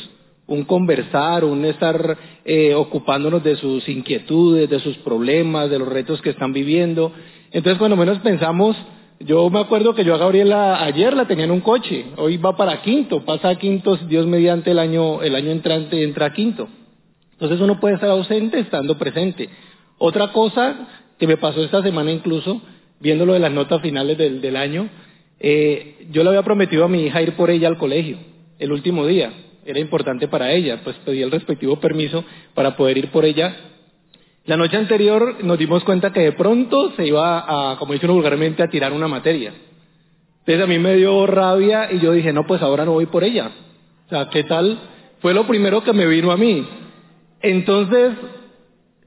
un 0.48 0.66
conversar, 0.66 1.46
un 1.46 1.64
estar 1.64 2.18
eh, 2.44 2.74
ocupándonos 2.74 3.44
de 3.44 3.56
sus 3.56 3.88
inquietudes, 3.88 4.70
de 4.70 4.80
sus 4.80 4.98
problemas, 4.98 5.70
de 5.70 5.80
los 5.80 5.88
retos 5.88 6.22
que 6.22 6.32
están 6.32 6.52
viviendo. 6.52 7.14
Entonces, 7.56 7.80
cuando 7.80 7.96
menos 7.96 8.20
pensamos, 8.20 8.76
yo 9.22 9.50
me 9.50 9.62
acuerdo 9.62 9.96
que 9.96 10.04
yo 10.04 10.14
a 10.14 10.18
Gabriela 10.18 10.84
ayer 10.84 11.16
la 11.16 11.26
tenía 11.26 11.46
en 11.46 11.52
un 11.52 11.62
coche, 11.62 12.08
hoy 12.18 12.36
va 12.36 12.58
para 12.58 12.82
quinto, 12.82 13.24
pasa 13.24 13.48
a 13.48 13.56
quinto, 13.56 13.96
Dios 13.96 14.28
mediante 14.28 14.72
el 14.72 14.78
año, 14.78 15.22
el 15.22 15.36
año 15.36 15.52
entrante 15.52 16.04
entra 16.04 16.26
a 16.26 16.34
quinto. 16.34 16.68
Entonces 17.32 17.62
uno 17.62 17.80
puede 17.80 17.96
estar 17.96 18.10
ausente 18.10 18.60
estando 18.60 18.98
presente. 18.98 19.48
Otra 20.00 20.34
cosa 20.34 20.76
que 21.18 21.28
me 21.28 21.38
pasó 21.38 21.64
esta 21.64 21.82
semana 21.82 22.12
incluso, 22.12 22.62
viendo 23.00 23.26
lo 23.26 23.32
de 23.32 23.40
las 23.40 23.54
notas 23.54 23.82
finales 23.82 24.18
del, 24.18 24.56
año, 24.58 24.90
eh, 25.40 26.08
yo 26.12 26.24
le 26.24 26.32
había 26.32 26.44
prometido 26.44 26.84
a 26.84 26.90
mi 26.90 27.04
hija 27.04 27.22
ir 27.22 27.38
por 27.38 27.52
ella 27.52 27.70
al 27.70 27.78
colegio 27.78 28.18
el 28.60 28.74
último 28.74 29.08
día. 29.08 29.32
Era 29.66 29.80
importante 29.80 30.28
para 30.28 30.52
ella, 30.52 30.82
pues 30.84 30.98
pedí 31.06 31.22
el 31.22 31.32
respectivo 31.32 31.80
permiso 31.80 32.26
para 32.54 32.76
poder 32.76 32.98
ir 32.98 33.12
por 33.12 33.24
ella 33.24 33.56
la 34.46 34.58
noche 34.58 34.78
anterior 34.78 35.38
nos 35.44 35.58
dimos 35.58 35.84
cuenta 35.84 36.14
que 36.14 36.20
de 36.20 36.32
pronto 36.34 36.92
se 36.96 37.08
iba 37.08 37.72
a, 37.72 37.78
como 37.78 37.94
dice 37.94 38.06
uno 38.06 38.14
vulgarmente, 38.14 38.62
a 38.62 38.70
tirar 38.70 38.94
una 38.94 39.08
materia. 39.08 39.54
Entonces 40.40 40.64
a 40.64 40.68
mí 40.68 40.78
me 40.78 40.96
dio 40.96 41.26
rabia 41.26 41.92
y 41.92 42.00
yo 42.00 42.12
dije, 42.12 42.32
no, 42.32 42.46
pues 42.46 42.62
ahora 42.62 42.86
no 42.86 42.92
voy 42.92 43.08
por 43.08 43.24
ella. 43.24 43.50
O 44.06 44.10
sea, 44.10 44.30
¿qué 44.30 44.44
tal? 44.44 44.78
Fue 45.20 45.34
lo 45.34 45.48
primero 45.48 45.84
que 45.84 45.94
me 45.94 46.06
vino 46.06 46.32
a 46.32 46.38
mí. 46.38 46.64
Entonces, 47.42 48.12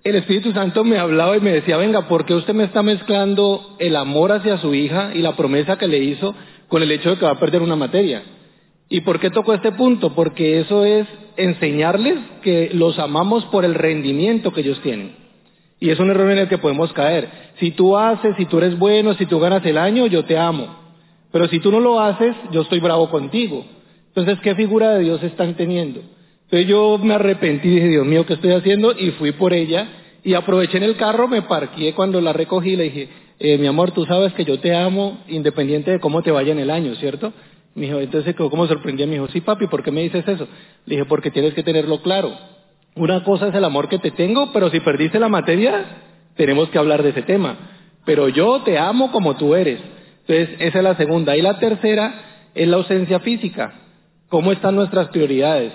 el 0.03 0.17
Espíritu 0.17 0.51
Santo 0.51 0.83
me 0.83 0.99
hablaba 0.99 1.37
y 1.37 1.41
me 1.41 1.53
decía, 1.53 1.77
venga, 1.77 2.09
¿por 2.09 2.25
qué 2.25 2.35
usted 2.35 2.55
me 2.55 2.65
está 2.65 2.83
mezclando 2.83 3.77
el 3.79 3.95
amor 3.95 4.33
hacia 4.33 4.59
su 4.59 4.75
hija 4.75 5.13
y 5.15 5.23
la 5.23 5.37
promesa 5.37 5.79
que 5.79 5.87
le 5.87 5.99
hizo 5.99 6.35
con 6.67 6.83
el 6.83 6.91
hecho 6.91 7.11
de 7.11 7.19
que 7.19 7.25
va 7.27 7.33
a 7.33 7.39
perder 7.39 7.63
una 7.63 7.77
materia? 7.77 8.25
¿Y 8.89 9.03
por 9.03 9.21
qué 9.21 9.31
tocó 9.31 9.55
este 9.55 9.71
punto? 9.71 10.17
Porque 10.17 10.59
eso 10.59 10.85
es 10.85 11.07
enseñarles 11.37 12.19
que 12.43 12.71
los 12.73 12.99
amamos 12.99 13.45
por 13.47 13.65
el 13.65 13.77
rendimiento 13.77 14.53
que 14.53 14.63
ellos 14.63 14.81
tienen. 14.83 15.28
Y 15.81 15.91
es 15.91 15.99
un 16.01 16.11
error 16.11 16.31
en 16.31 16.39
el 16.39 16.49
que 16.49 16.59
podemos 16.59 16.93
caer. 16.93 17.29
Si 17.59 17.71
tú 17.71 17.97
haces, 17.97 18.35
si 18.37 18.47
tú 18.47 18.59
eres 18.59 18.79
bueno, 18.79 19.15
si 19.15 19.27
tú 19.27 19.39
ganas 19.39 19.65
el 19.65 19.79
año, 19.79 20.07
yo 20.07 20.25
te 20.25 20.37
amo. 20.37 20.67
Pero 21.31 21.49
si 21.49 21.61
tú 21.61 21.71
no 21.71 21.81
lo 21.81 22.01
haces, 22.01 22.35
yo 22.51 22.63
estoy 22.63 22.81
bravo 22.81 23.11
contigo. 23.11 23.65
Entonces, 24.09 24.39
¿qué 24.43 24.55
figura 24.55 24.95
de 24.95 25.05
Dios 25.05 25.23
están 25.23 25.55
teniendo? 25.55 26.01
Entonces 26.45 26.67
yo 26.67 26.99
me 26.99 27.15
arrepentí 27.15 27.69
y 27.69 27.75
dije, 27.75 27.89
Dios 27.89 28.07
mío, 28.07 28.25
¿qué 28.27 28.35
estoy 28.35 28.53
haciendo? 28.53 28.93
Y 28.93 29.11
fui 29.13 29.33
por 29.33 29.53
ella 29.53 29.87
y 30.25 30.35
aproveché 30.35 30.79
en 30.79 30.85
el 30.85 30.97
carro, 30.97 31.29
me 31.29 31.43
parqué 31.43 31.93
cuando 31.95 32.21
la 32.21 32.33
recogí 32.33 32.71
y 32.71 32.77
le 32.77 32.85
dije, 32.85 33.09
eh, 33.39 33.59
mi 33.59 33.67
amor, 33.67 33.93
tú 33.93 34.05
sabes 34.07 34.33
que 34.33 34.45
yo 34.45 34.59
te 34.59 34.75
amo 34.75 35.19
independiente 35.29 35.91
de 35.91 36.01
cómo 36.01 36.23
te 36.23 36.31
vaya 36.31 36.53
en 36.53 36.59
el 36.59 36.71
año, 36.71 36.95
¿cierto? 36.97 37.33
Me 37.75 37.87
dijo, 37.87 38.01
entonces 38.01 38.35
¿cómo 38.35 38.67
sorprendí 38.67 39.03
a 39.03 39.07
mi 39.07 39.17
hijo, 39.17 39.29
sí 39.29 39.41
papi, 39.41 39.67
¿por 39.69 39.85
qué 39.85 39.91
me 39.93 40.03
dices 40.03 40.27
eso? 40.27 40.49
Le 40.87 40.97
dije, 40.97 41.05
porque 41.05 41.31
tienes 41.31 41.55
que 41.55 41.63
tenerlo 41.63 42.03
claro. 42.03 42.33
Una 42.95 43.23
cosa 43.25 43.49
es 43.49 43.55
el 43.55 43.65
amor 43.65 43.89
que 43.89 43.99
te 43.99 44.11
tengo, 44.11 44.53
pero 44.53 44.71
si 44.71 44.81
perdiste 44.81 45.21
la 45.21 45.29
materia, 45.29 45.85
tenemos 46.37 46.69
que 46.71 46.79
hablar 46.79 47.03
de 47.03 47.11
ese 47.11 47.23
tema. 47.23 47.57
Pero 48.05 48.29
yo 48.29 48.63
te 48.63 48.79
amo 48.79 49.13
como 49.13 49.37
tú 49.37 49.55
eres. 49.55 49.81
Entonces, 50.27 50.57
esa 50.61 50.79
es 50.79 50.85
la 50.85 50.97
segunda. 50.97 51.37
Y 51.37 51.43
la 51.43 51.59
tercera 51.59 52.15
es 52.55 52.69
la 52.69 52.77
ausencia 52.77 53.21
física. 53.21 53.73
¿Cómo 54.29 54.53
están 54.53 54.75
nuestras 54.75 55.09
prioridades? 55.09 55.73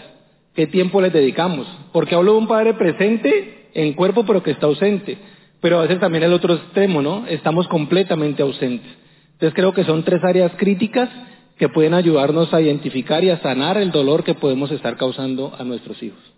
¿Qué 0.54 0.68
tiempo 0.68 1.02
les 1.02 1.14
dedicamos? 1.14 1.68
Porque 1.92 2.16
hablo 2.16 2.34
de 2.34 2.38
un 2.40 2.48
padre 2.48 2.74
presente 2.76 3.70
en 3.74 3.94
cuerpo, 3.94 4.26
pero 4.26 4.44
que 4.44 4.52
está 4.52 4.68
ausente. 4.68 5.18
Pero 5.62 5.80
a 5.80 5.84
veces 5.84 6.00
también 6.00 6.24
el 6.24 6.34
otro 6.34 6.56
extremo, 6.56 7.02
¿no? 7.02 7.26
Estamos 7.28 7.68
completamente 7.68 8.44
ausentes. 8.44 8.92
Entonces 9.34 9.54
creo 9.56 9.74
que 9.74 9.84
son 9.84 10.04
tres 10.04 10.24
áreas 10.24 10.52
críticas 10.58 11.10
que 11.58 11.70
pueden 11.70 11.94
ayudarnos 11.94 12.54
a 12.54 12.62
identificar 12.62 13.24
y 13.24 13.30
a 13.30 13.40
sanar 13.42 13.78
el 13.78 13.92
dolor 13.92 14.24
que 14.24 14.36
podemos 14.36 14.72
estar 14.72 14.98
causando 14.98 15.54
a 15.58 15.64
nuestros 15.64 16.02
hijos. 16.04 16.33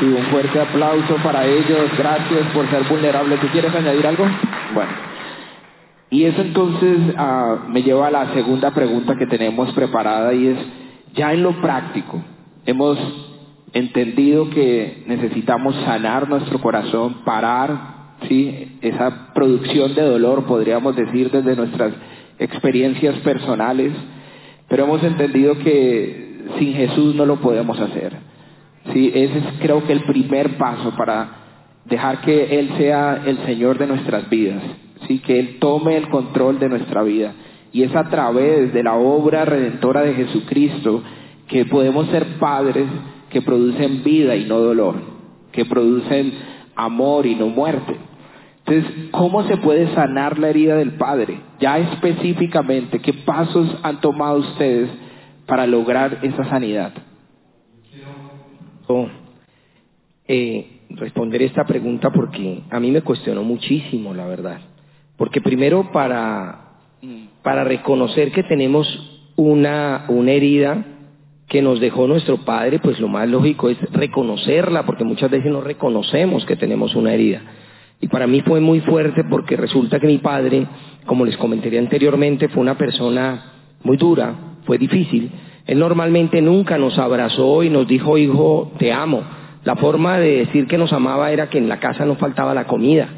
Sí, 0.00 0.06
un 0.06 0.24
fuerte 0.26 0.60
aplauso 0.60 1.16
para 1.22 1.46
ellos. 1.46 1.90
Gracias 1.96 2.46
por 2.52 2.68
ser 2.70 2.84
vulnerables. 2.88 3.40
¿Tú 3.40 3.46
quieres 3.48 3.74
añadir 3.74 4.06
algo? 4.06 4.26
Bueno. 4.74 4.90
Y 6.10 6.24
eso 6.24 6.40
entonces 6.40 6.98
ah, 7.16 7.66
me 7.68 7.82
lleva 7.82 8.06
a 8.06 8.10
la 8.10 8.32
segunda 8.32 8.72
pregunta 8.72 9.16
que 9.16 9.26
tenemos 9.26 9.72
preparada 9.72 10.32
y 10.34 10.48
es, 10.48 10.58
ya 11.14 11.32
en 11.32 11.42
lo 11.42 11.60
práctico, 11.60 12.22
hemos 12.64 12.96
entendido 13.72 14.48
que 14.50 15.02
necesitamos 15.06 15.74
sanar 15.84 16.28
nuestro 16.28 16.60
corazón, 16.60 17.24
parar 17.24 17.96
¿sí? 18.28 18.78
esa 18.82 19.32
producción 19.34 19.94
de 19.94 20.02
dolor, 20.02 20.44
podríamos 20.44 20.94
decir, 20.94 21.30
desde 21.30 21.56
nuestras 21.56 21.92
experiencias 22.38 23.16
personales, 23.16 23.92
pero 24.68 24.84
hemos 24.84 25.02
entendido 25.02 25.58
que 25.58 26.44
sin 26.58 26.72
Jesús 26.74 27.14
no 27.16 27.26
lo 27.26 27.36
podemos 27.36 27.78
hacer. 27.80 28.35
¿Sí? 28.92 29.10
Ese 29.14 29.38
es 29.38 29.44
creo 29.60 29.84
que 29.86 29.92
el 29.92 30.04
primer 30.04 30.56
paso 30.56 30.94
para 30.96 31.28
dejar 31.84 32.20
que 32.20 32.58
Él 32.58 32.70
sea 32.76 33.22
el 33.24 33.38
Señor 33.46 33.78
de 33.78 33.86
nuestras 33.86 34.28
vidas, 34.28 34.62
¿sí? 35.06 35.18
que 35.20 35.38
Él 35.38 35.56
tome 35.58 35.96
el 35.96 36.08
control 36.08 36.58
de 36.58 36.68
nuestra 36.68 37.02
vida. 37.02 37.32
Y 37.72 37.82
es 37.82 37.94
a 37.94 38.04
través 38.04 38.72
de 38.72 38.82
la 38.82 38.94
obra 38.94 39.44
redentora 39.44 40.02
de 40.02 40.14
Jesucristo 40.14 41.02
que 41.48 41.64
podemos 41.66 42.06
ser 42.08 42.38
padres 42.38 42.86
que 43.30 43.42
producen 43.42 44.02
vida 44.02 44.34
y 44.36 44.44
no 44.46 44.58
dolor, 44.58 44.96
que 45.52 45.64
producen 45.64 46.32
amor 46.74 47.26
y 47.26 47.34
no 47.34 47.48
muerte. 47.48 47.96
Entonces, 48.64 49.10
¿cómo 49.12 49.44
se 49.44 49.56
puede 49.58 49.94
sanar 49.94 50.38
la 50.38 50.48
herida 50.48 50.76
del 50.76 50.92
Padre? 50.92 51.38
Ya 51.60 51.78
específicamente, 51.78 52.98
¿qué 52.98 53.12
pasos 53.12 53.68
han 53.82 54.00
tomado 54.00 54.38
ustedes 54.38 54.90
para 55.46 55.66
lograr 55.66 56.18
esa 56.22 56.44
sanidad? 56.48 56.92
Eh, 60.28 60.80
responder 60.90 61.42
esta 61.42 61.64
pregunta 61.64 62.10
porque 62.10 62.62
a 62.70 62.80
mí 62.80 62.90
me 62.90 63.02
cuestionó 63.02 63.42
muchísimo, 63.42 64.14
la 64.14 64.26
verdad. 64.26 64.60
Porque 65.16 65.40
primero 65.40 65.90
para, 65.92 66.78
para 67.42 67.64
reconocer 67.64 68.32
que 68.32 68.42
tenemos 68.42 68.86
una, 69.36 70.06
una 70.08 70.32
herida 70.32 70.84
que 71.48 71.62
nos 71.62 71.80
dejó 71.80 72.06
nuestro 72.06 72.38
Padre, 72.38 72.80
pues 72.80 72.98
lo 72.98 73.08
más 73.08 73.28
lógico 73.28 73.68
es 73.68 73.78
reconocerla, 73.92 74.84
porque 74.84 75.04
muchas 75.04 75.30
veces 75.30 75.50
no 75.50 75.60
reconocemos 75.60 76.44
que 76.44 76.56
tenemos 76.56 76.94
una 76.96 77.14
herida. 77.14 77.42
Y 78.00 78.08
para 78.08 78.26
mí 78.26 78.42
fue 78.42 78.60
muy 78.60 78.80
fuerte 78.80 79.24
porque 79.24 79.56
resulta 79.56 79.98
que 79.98 80.06
mi 80.06 80.18
padre, 80.18 80.66
como 81.06 81.24
les 81.24 81.36
comenté 81.36 81.76
anteriormente, 81.78 82.48
fue 82.48 82.60
una 82.60 82.76
persona 82.76 83.52
muy 83.82 83.96
dura, 83.96 84.34
fue 84.64 84.76
difícil. 84.76 85.30
Él 85.66 85.78
normalmente 85.78 86.40
nunca 86.40 86.78
nos 86.78 86.98
abrazó 86.98 87.62
y 87.62 87.70
nos 87.70 87.88
dijo, 87.88 88.18
hijo, 88.18 88.72
te 88.78 88.92
amo. 88.92 89.22
La 89.64 89.74
forma 89.74 90.18
de 90.18 90.38
decir 90.38 90.68
que 90.68 90.78
nos 90.78 90.92
amaba 90.92 91.32
era 91.32 91.48
que 91.48 91.58
en 91.58 91.68
la 91.68 91.80
casa 91.80 92.04
no 92.04 92.14
faltaba 92.14 92.54
la 92.54 92.66
comida. 92.66 93.08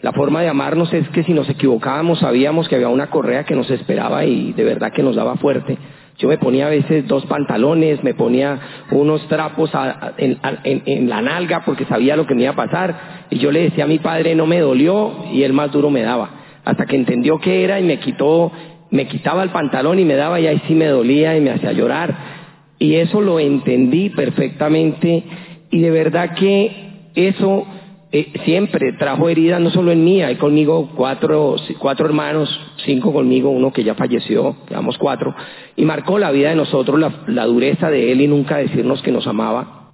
La 0.00 0.12
forma 0.12 0.42
de 0.42 0.48
amarnos 0.48 0.92
es 0.92 1.08
que 1.10 1.22
si 1.22 1.32
nos 1.32 1.48
equivocábamos 1.48 2.18
sabíamos 2.18 2.68
que 2.68 2.74
había 2.74 2.88
una 2.88 3.06
correa 3.06 3.44
que 3.44 3.54
nos 3.54 3.70
esperaba 3.70 4.24
y 4.24 4.52
de 4.52 4.64
verdad 4.64 4.92
que 4.92 5.02
nos 5.02 5.16
daba 5.16 5.36
fuerte. 5.36 5.78
Yo 6.18 6.28
me 6.28 6.38
ponía 6.38 6.66
a 6.66 6.70
veces 6.70 7.06
dos 7.06 7.24
pantalones, 7.26 8.02
me 8.02 8.14
ponía 8.14 8.58
unos 8.90 9.26
trapos 9.28 9.70
en, 10.16 10.38
en, 10.64 11.08
la 11.08 11.20
nalga 11.22 11.62
porque 11.64 11.84
sabía 11.84 12.16
lo 12.16 12.26
que 12.26 12.34
me 12.34 12.42
iba 12.42 12.52
a 12.52 12.56
pasar. 12.56 13.26
Y 13.30 13.38
yo 13.38 13.52
le 13.52 13.62
decía 13.62 13.84
a 13.84 13.88
mi 13.88 13.98
padre, 13.98 14.34
no 14.34 14.46
me 14.46 14.60
dolió 14.60 15.12
y 15.32 15.42
él 15.42 15.52
más 15.52 15.70
duro 15.72 15.90
me 15.90 16.02
daba. 16.02 16.30
Hasta 16.64 16.86
que 16.86 16.96
entendió 16.96 17.38
qué 17.38 17.64
era 17.64 17.78
y 17.78 17.84
me 17.84 17.98
quitó, 17.98 18.50
me 18.90 19.06
quitaba 19.08 19.42
el 19.42 19.50
pantalón 19.50 19.98
y 19.98 20.04
me 20.04 20.14
daba 20.14 20.40
y 20.40 20.46
ahí 20.46 20.62
sí 20.66 20.74
me 20.74 20.86
dolía 20.86 21.36
y 21.36 21.40
me 21.40 21.50
hacía 21.50 21.72
llorar. 21.72 22.36
Y 22.78 22.94
eso 22.96 23.20
lo 23.20 23.40
entendí 23.40 24.10
perfectamente 24.10 25.24
y 25.70 25.80
de 25.80 25.90
verdad 25.90 26.34
que 26.34 27.10
eso 27.14 27.66
eh, 28.12 28.32
siempre 28.44 28.92
trajo 28.92 29.28
heridas, 29.28 29.60
no 29.60 29.70
solo 29.70 29.90
en 29.90 30.04
mí, 30.04 30.22
hay 30.22 30.36
conmigo 30.36 30.92
cuatro, 30.94 31.56
cuatro 31.78 32.06
hermanos, 32.06 32.48
cinco 32.84 33.12
conmigo, 33.12 33.50
uno 33.50 33.72
que 33.72 33.82
ya 33.82 33.94
falleció, 33.94 34.56
quedamos 34.68 34.96
cuatro, 34.96 35.34
y 35.74 35.84
marcó 35.84 36.18
la 36.18 36.30
vida 36.30 36.50
de 36.50 36.56
nosotros 36.56 37.00
la, 37.00 37.24
la 37.26 37.46
dureza 37.46 37.90
de 37.90 38.12
él 38.12 38.20
y 38.20 38.28
nunca 38.28 38.58
decirnos 38.58 39.02
que 39.02 39.10
nos 39.10 39.26
amaba. 39.26 39.92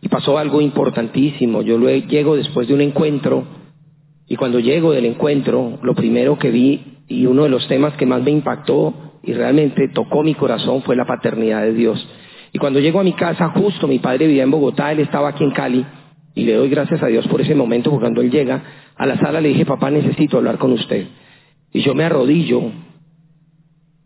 Y 0.00 0.08
pasó 0.08 0.38
algo 0.38 0.60
importantísimo, 0.60 1.62
yo 1.62 1.78
luego 1.78 2.06
llego 2.06 2.36
después 2.36 2.68
de 2.68 2.74
un 2.74 2.80
encuentro, 2.80 3.44
y 4.28 4.36
cuando 4.36 4.60
llego 4.60 4.92
del 4.92 5.06
encuentro, 5.06 5.78
lo 5.82 5.94
primero 5.94 6.38
que 6.38 6.50
vi, 6.50 6.95
y 7.08 7.26
uno 7.26 7.44
de 7.44 7.48
los 7.48 7.66
temas 7.68 7.94
que 7.94 8.06
más 8.06 8.22
me 8.22 8.30
impactó 8.30 8.94
y 9.22 9.32
realmente 9.32 9.88
tocó 9.88 10.22
mi 10.22 10.34
corazón 10.34 10.82
fue 10.82 10.96
la 10.96 11.04
paternidad 11.04 11.62
de 11.62 11.72
Dios. 11.72 12.08
Y 12.52 12.58
cuando 12.58 12.80
llego 12.80 13.00
a 13.00 13.04
mi 13.04 13.12
casa, 13.12 13.48
justo 13.50 13.86
mi 13.86 13.98
padre 13.98 14.26
vivía 14.26 14.44
en 14.44 14.50
Bogotá, 14.50 14.92
él 14.92 15.00
estaba 15.00 15.28
aquí 15.28 15.44
en 15.44 15.50
Cali, 15.50 15.84
y 16.34 16.44
le 16.44 16.54
doy 16.54 16.68
gracias 16.68 17.02
a 17.02 17.06
Dios 17.06 17.26
por 17.28 17.40
ese 17.40 17.54
momento, 17.54 17.90
porque 17.90 18.04
cuando 18.04 18.20
él 18.20 18.30
llega 18.30 18.62
a 18.94 19.06
la 19.06 19.18
sala 19.18 19.40
le 19.40 19.48
dije, 19.48 19.64
papá, 19.64 19.90
necesito 19.90 20.36
hablar 20.36 20.58
con 20.58 20.72
usted. 20.72 21.06
Y 21.72 21.80
yo 21.80 21.94
me 21.94 22.04
arrodillo 22.04 22.62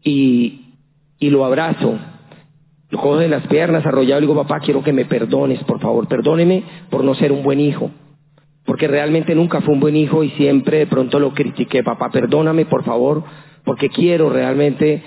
y, 0.02 0.74
y 1.18 1.30
lo 1.30 1.44
abrazo, 1.44 1.98
lo 2.88 2.98
cojo 2.98 3.18
de 3.18 3.28
las 3.28 3.46
piernas 3.48 3.84
arrollado 3.84 4.20
y 4.20 4.22
digo, 4.22 4.34
papá, 4.34 4.60
quiero 4.60 4.82
que 4.82 4.92
me 4.92 5.04
perdones, 5.04 5.62
por 5.64 5.80
favor, 5.80 6.06
perdóneme 6.08 6.62
por 6.88 7.04
no 7.04 7.14
ser 7.14 7.32
un 7.32 7.42
buen 7.42 7.60
hijo. 7.60 7.90
Porque 8.70 8.86
realmente 8.86 9.34
nunca 9.34 9.62
fue 9.62 9.74
un 9.74 9.80
buen 9.80 9.96
hijo 9.96 10.22
y 10.22 10.30
siempre 10.30 10.78
de 10.78 10.86
pronto 10.86 11.18
lo 11.18 11.34
critiqué, 11.34 11.82
papá, 11.82 12.08
perdóname, 12.12 12.66
por 12.66 12.84
favor, 12.84 13.24
porque 13.64 13.88
quiero 13.88 14.30
realmente 14.30 15.02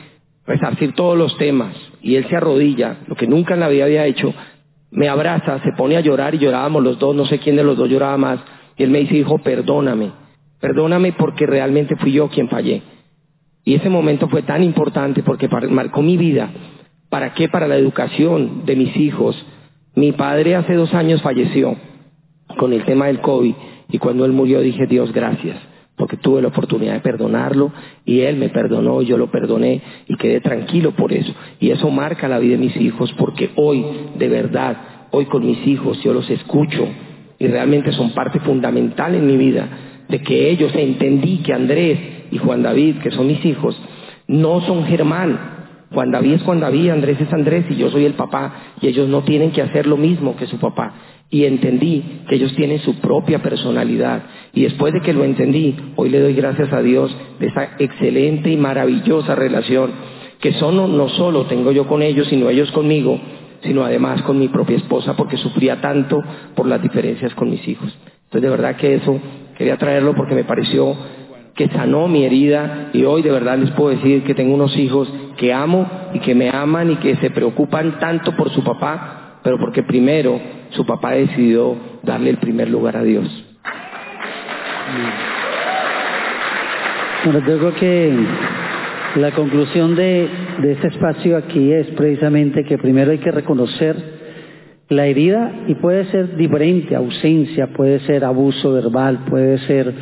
resarcir 0.46 0.92
todos 0.96 1.18
los 1.18 1.38
temas. 1.38 1.74
Y 2.02 2.16
él 2.16 2.26
se 2.28 2.36
arrodilla, 2.36 2.98
lo 3.08 3.16
que 3.16 3.26
nunca 3.26 3.54
en 3.54 3.62
la 3.62 3.70
vida 3.70 3.86
había 3.86 4.06
hecho, 4.06 4.34
me 4.92 5.08
abraza, 5.08 5.62
se 5.64 5.72
pone 5.78 5.96
a 5.96 6.02
llorar 6.02 6.36
y 6.36 6.40
llorábamos 6.40 6.84
los 6.84 7.00
dos, 7.00 7.16
no 7.16 7.26
sé 7.26 7.40
quién 7.40 7.56
de 7.56 7.64
los 7.64 7.78
dos 7.78 7.88
lloraba 7.88 8.18
más. 8.18 8.42
Y 8.76 8.84
él 8.84 8.90
me 8.90 9.00
dice, 9.00 9.16
hijo, 9.16 9.38
perdóname, 9.38 10.12
perdóname 10.60 11.14
porque 11.14 11.46
realmente 11.46 11.96
fui 11.96 12.12
yo 12.12 12.28
quien 12.28 12.50
fallé. 12.50 12.82
Y 13.64 13.76
ese 13.76 13.88
momento 13.90 14.28
fue 14.28 14.42
tan 14.42 14.62
importante 14.62 15.24
porque 15.24 15.48
marcó 15.70 16.02
mi 16.02 16.18
vida. 16.18 16.50
¿Para 17.10 17.34
qué? 17.34 17.48
Para 17.48 17.70
la 17.70 17.78
educación 17.78 18.66
de 18.66 18.76
mis 18.76 18.94
hijos. 18.98 19.42
Mi 19.96 20.12
padre 20.12 20.58
hace 20.58 20.74
dos 20.74 20.94
años 20.94 21.22
falleció 21.22 21.78
con 22.58 22.74
el 22.74 22.84
tema 22.84 23.08
del 23.08 23.20
COVID 23.20 23.54
y 23.90 23.98
cuando 23.98 24.26
él 24.26 24.32
murió 24.32 24.62
dije, 24.62 24.88
Dios, 24.88 25.12
gracias 25.12 25.58
porque 25.96 26.18
tuve 26.18 26.42
la 26.42 26.48
oportunidad 26.48 26.94
de 26.94 27.00
perdonarlo 27.02 27.72
y 28.06 28.22
él 28.22 28.38
me 28.38 28.50
perdonó 28.50 29.02
y 29.02 29.06
yo 29.06 29.18
lo 29.18 29.30
perdoné 29.30 29.82
y 30.08 30.16
quedé 30.18 30.42
tranquilo 30.42 30.92
por 30.92 31.14
eso. 31.14 31.34
Y 31.60 31.70
eso 31.70 31.90
marca 31.92 32.28
la 32.28 32.40
vida 32.40 32.58
de 32.58 32.66
mis 32.66 32.76
hijos 32.78 33.14
porque 33.14 33.52
hoy, 33.56 33.86
de 34.18 34.28
verdad, 34.28 34.78
hoy 35.12 35.26
con 35.26 35.46
mis 35.46 35.66
hijos 35.68 36.02
yo 36.04 36.14
los 36.14 36.30
escucho 36.30 36.88
y 37.38 37.48
realmente 37.48 37.92
son 37.92 38.12
parte 38.12 38.40
fundamental 38.40 39.14
en 39.14 39.28
mi 39.28 39.38
vida 39.38 39.68
de 40.10 40.22
que 40.22 40.50
ellos 40.50 40.74
entendí 40.76 41.38
que 41.38 41.54
Andrés 41.54 42.00
y 42.32 42.38
Juan 42.38 42.64
David, 42.64 42.98
que 42.98 43.12
son 43.12 43.28
mis 43.28 43.44
hijos, 43.46 43.80
no 44.28 44.62
son 44.62 44.86
Germán. 44.86 45.63
Juan 45.94 46.12
David 46.12 46.34
es 46.34 46.44
Juan 46.44 46.60
David, 46.60 46.90
Andrés 46.90 47.22
es 47.22 47.32
Andrés 47.32 47.66
y 47.70 47.76
yo 47.76 47.90
soy 47.90 48.06
el 48.06 48.14
papá 48.14 48.76
y 48.82 48.88
ellos 48.88 49.08
no 49.08 49.24
tienen 49.24 49.52
que 49.52 49.62
hacer 49.62 49.86
lo 49.86 49.98
mismo 49.98 50.36
que 50.36 50.48
su 50.48 50.58
papá 50.58 50.94
y 51.30 51.46
entendí 51.46 52.22
que 52.30 52.36
ellos 52.36 52.56
tienen 52.56 52.80
su 52.80 53.00
propia 53.00 53.40
personalidad. 53.42 54.22
Y 54.54 54.64
después 54.64 54.94
de 54.94 55.02
que 55.02 55.14
lo 55.14 55.24
entendí, 55.24 55.76
hoy 55.96 56.10
le 56.10 56.20
doy 56.20 56.36
gracias 56.36 56.72
a 56.72 56.82
Dios 56.82 57.16
de 57.40 57.48
esa 57.48 57.70
excelente 57.80 58.52
y 58.52 58.58
maravillosa 58.58 59.34
relación 59.34 59.92
que 60.40 60.54
solo, 60.54 60.88
no 60.88 61.10
solo 61.10 61.46
tengo 61.46 61.72
yo 61.72 61.88
con 61.88 62.02
ellos, 62.04 62.28
sino 62.28 62.50
ellos 62.50 62.72
conmigo, 62.72 63.20
sino 63.64 63.84
además 63.84 64.22
con 64.24 64.38
mi 64.38 64.50
propia 64.50 64.78
esposa, 64.78 65.16
porque 65.16 65.38
sufría 65.38 65.80
tanto 65.82 66.22
por 66.54 66.68
las 66.68 66.82
diferencias 66.82 67.34
con 67.34 67.50
mis 67.50 67.68
hijos. 67.68 67.98
Entonces, 68.26 68.42
de 68.42 68.50
verdad 68.50 68.76
que 68.76 68.96
eso 68.96 69.20
quería 69.58 69.78
traerlo 69.78 70.14
porque 70.14 70.36
me 70.36 70.44
pareció 70.44 70.96
que 71.56 71.68
sanó 71.70 72.08
mi 72.08 72.26
herida 72.26 72.90
y 72.94 73.04
hoy 73.04 73.22
de 73.22 73.32
verdad 73.32 73.58
les 73.58 73.72
puedo 73.72 73.92
decir 73.92 74.24
que 74.24 74.34
tengo 74.34 74.56
unos 74.56 74.76
hijos 74.78 75.12
que 75.38 75.54
amo 75.54 75.88
y 76.14 76.20
que 76.20 76.34
me 76.34 76.50
aman 76.50 76.92
y 76.92 76.96
que 76.98 77.16
se 77.18 77.30
preocupan 77.30 78.00
tanto 78.00 78.36
por 78.36 78.50
su 78.50 78.64
papá, 78.64 79.40
pero 79.44 79.60
porque 79.60 79.84
primero 79.84 80.40
su 80.70 80.86
papá 80.86 81.12
decidió 81.12 81.76
darle 82.02 82.32
el 82.32 82.38
primer 82.38 82.70
lugar 82.70 82.98
a 82.98 83.04
Dios. 83.04 83.28
Bueno, 87.26 87.40
yo 87.48 87.58
creo 87.58 87.76
que 87.76 88.14
la 89.16 89.32
conclusión 89.32 89.96
de, 89.96 90.28
de 90.60 90.72
este 90.74 90.88
espacio 90.88 91.38
aquí 91.38 91.72
es 91.72 91.88
precisamente 91.92 92.64
que 92.64 92.78
primero 92.78 93.12
hay 93.12 93.20
que 93.20 93.32
reconocer 93.32 93.96
la 94.90 95.06
herida 95.06 95.52
y 95.68 95.76
puede 95.76 96.06
ser 96.06 96.36
diferente, 96.36 96.96
ausencia, 96.96 97.68
puede 97.68 98.00
ser 98.02 98.26
abuso 98.26 98.74
verbal, 98.74 99.26
puede 99.30 99.60
ser 99.60 99.94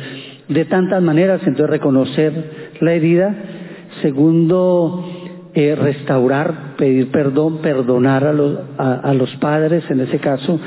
de 0.48 0.64
tantas 0.64 1.02
maneras, 1.02 1.40
entonces 1.42 1.70
reconocer 1.70 2.32
la 2.80 2.92
herida. 2.92 3.34
Segundo, 4.00 5.04
eh, 5.54 5.74
restaurar, 5.74 6.76
pedir 6.76 7.10
perdón, 7.10 7.58
perdonar 7.58 8.24
a 8.24 8.32
los, 8.32 8.58
a, 8.78 9.12
los 9.12 9.30
padres 9.36 9.84
en 9.90 10.00
ese 10.00 10.18
caso. 10.18 10.58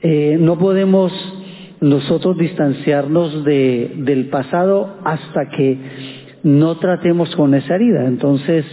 Eh, 0.00 0.36
no 0.38 0.58
podemos 0.58 1.12
nosotros 1.80 2.38
distanciarnos 2.38 3.44
de, 3.44 3.94
del 3.96 4.28
pasado 4.28 4.98
hasta 5.04 5.48
que 5.48 5.78
no 6.44 6.76
tratemos 6.78 7.34
con 7.34 7.54
esa 7.54 7.74
herida. 7.74 8.06
Entonces, 8.06 8.64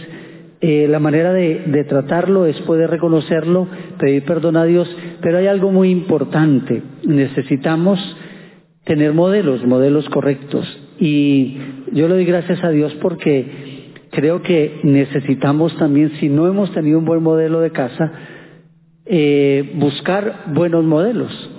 eh, 0.60 0.86
la 0.88 1.00
manera 1.00 1.32
de, 1.32 1.64
de, 1.66 1.84
tratarlo 1.84 2.46
es 2.46 2.58
poder 2.60 2.88
reconocerlo, 2.88 3.66
pedir 3.98 4.24
perdón 4.24 4.56
a 4.56 4.64
Dios, 4.64 4.88
pero 5.20 5.38
hay 5.38 5.48
algo 5.48 5.72
muy 5.72 5.90
importante. 5.90 6.80
Necesitamos 7.04 7.98
tener 8.84 9.12
modelos, 9.12 9.64
modelos 9.66 10.08
correctos. 10.10 10.66
Y 10.98 11.56
yo 11.92 12.08
le 12.08 12.14
doy 12.14 12.24
gracias 12.24 12.62
a 12.62 12.70
Dios 12.70 12.94
porque 13.00 13.74
creo 14.10 14.42
que 14.42 14.80
necesitamos 14.84 15.76
también, 15.76 16.12
si 16.20 16.28
no 16.28 16.46
hemos 16.46 16.72
tenido 16.72 16.98
un 16.98 17.04
buen 17.04 17.22
modelo 17.22 17.60
de 17.60 17.70
casa, 17.70 18.12
eh, 19.06 19.72
buscar 19.76 20.44
buenos 20.54 20.84
modelos, 20.84 21.50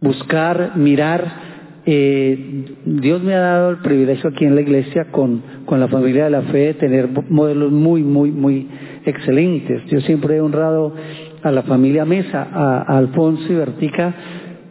buscar, 0.00 0.76
mirar. 0.76 1.52
Eh, 1.84 2.64
Dios 2.84 3.22
me 3.22 3.34
ha 3.34 3.40
dado 3.40 3.70
el 3.70 3.78
privilegio 3.78 4.30
aquí 4.30 4.44
en 4.44 4.54
la 4.54 4.60
iglesia 4.60 5.06
con, 5.10 5.42
con 5.64 5.80
la 5.80 5.88
familia 5.88 6.24
de 6.24 6.30
la 6.30 6.42
fe 6.42 6.58
de 6.58 6.74
tener 6.74 7.08
modelos 7.28 7.72
muy, 7.72 8.02
muy, 8.02 8.30
muy 8.30 8.68
excelentes. 9.04 9.84
Yo 9.86 10.00
siempre 10.00 10.36
he 10.36 10.40
honrado 10.40 10.94
a 11.42 11.50
la 11.50 11.62
familia 11.62 12.04
Mesa, 12.04 12.46
a, 12.52 12.82
a 12.82 12.98
Alfonso 12.98 13.52
y 13.52 13.56
Vertica. 13.56 14.14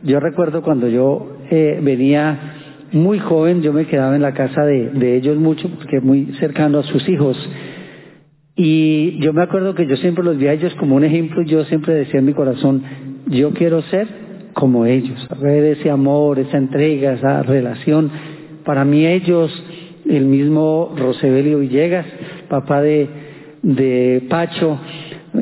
Yo 0.03 0.19
recuerdo 0.19 0.61
cuando 0.61 0.87
yo 0.87 1.40
venía 1.81 2.61
muy 2.91 3.19
joven, 3.19 3.61
yo 3.61 3.73
me 3.73 3.85
quedaba 3.85 4.15
en 4.15 4.21
la 4.21 4.33
casa 4.33 4.65
de, 4.65 5.15
ellos 5.17 5.37
mucho, 5.37 5.69
porque 5.69 5.99
muy 6.01 6.33
cercano 6.39 6.79
a 6.79 6.83
sus 6.83 7.07
hijos. 7.07 7.37
Y 8.55 9.17
yo 9.19 9.33
me 9.33 9.43
acuerdo 9.43 9.75
que 9.75 9.87
yo 9.87 9.95
siempre 9.97 10.23
los 10.23 10.37
vi 10.37 10.47
a 10.47 10.53
ellos 10.53 10.73
como 10.75 10.95
un 10.95 11.03
ejemplo, 11.03 11.41
yo 11.41 11.63
siempre 11.65 11.93
decía 11.93 12.19
en 12.19 12.25
mi 12.25 12.33
corazón, 12.33 12.83
yo 13.27 13.51
quiero 13.51 13.81
ser 13.83 14.07
como 14.53 14.85
ellos, 14.85 15.27
ver 15.41 15.63
ese 15.63 15.89
amor, 15.89 16.39
esa 16.39 16.57
entrega, 16.57 17.13
esa 17.13 17.43
relación. 17.43 18.11
Para 18.65 18.83
mí 18.83 19.05
ellos, 19.05 19.51
el 20.07 20.25
mismo 20.25 20.93
Rosebelio 20.97 21.59
Villegas, 21.59 22.05
papá 22.49 22.81
de, 22.81 23.07
de 23.61 24.23
Pacho 24.29 24.77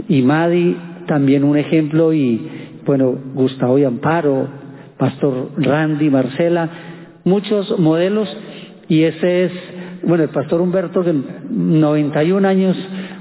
y 0.08 0.22
Madi, 0.22 0.78
también 1.08 1.44
un 1.44 1.58
ejemplo, 1.58 2.14
y 2.14 2.40
bueno, 2.86 3.18
Gustavo 3.34 3.80
y 3.80 3.84
Amparo, 3.84 4.59
Pastor 5.00 5.52
Randy, 5.56 6.10
Marcela, 6.10 6.70
muchos 7.24 7.80
modelos, 7.80 8.30
y 8.90 9.04
ese 9.04 9.46
es, 9.46 9.52
bueno, 10.04 10.26
el 10.26 10.30
Pastor 10.30 10.60
Humberto, 10.60 11.04
que 11.04 11.16
91 11.50 12.46
años 12.46 12.78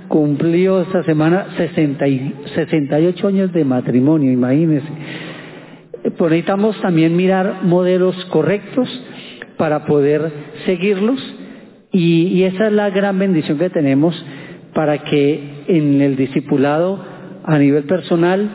cumplió 0.08 0.80
esta 0.80 1.04
semana 1.04 1.46
60 1.56 2.08
y 2.08 2.34
68 2.56 3.28
años 3.28 3.52
de 3.52 3.64
matrimonio, 3.64 4.32
imagínense. 4.32 4.88
Pues 6.16 6.30
necesitamos 6.32 6.80
también 6.80 7.14
mirar 7.16 7.60
modelos 7.62 8.16
correctos 8.26 8.88
para 9.56 9.84
poder 9.86 10.32
seguirlos 10.66 11.20
y, 11.92 12.26
y, 12.28 12.44
esa 12.44 12.66
es 12.66 12.72
la 12.72 12.90
gran 12.90 13.18
bendición 13.18 13.56
que 13.56 13.70
tenemos 13.70 14.14
para 14.74 14.98
que 15.04 15.64
en 15.68 16.00
el 16.00 16.16
discipulado 16.16 17.04
a 17.44 17.58
nivel 17.58 17.84
personal, 17.84 18.50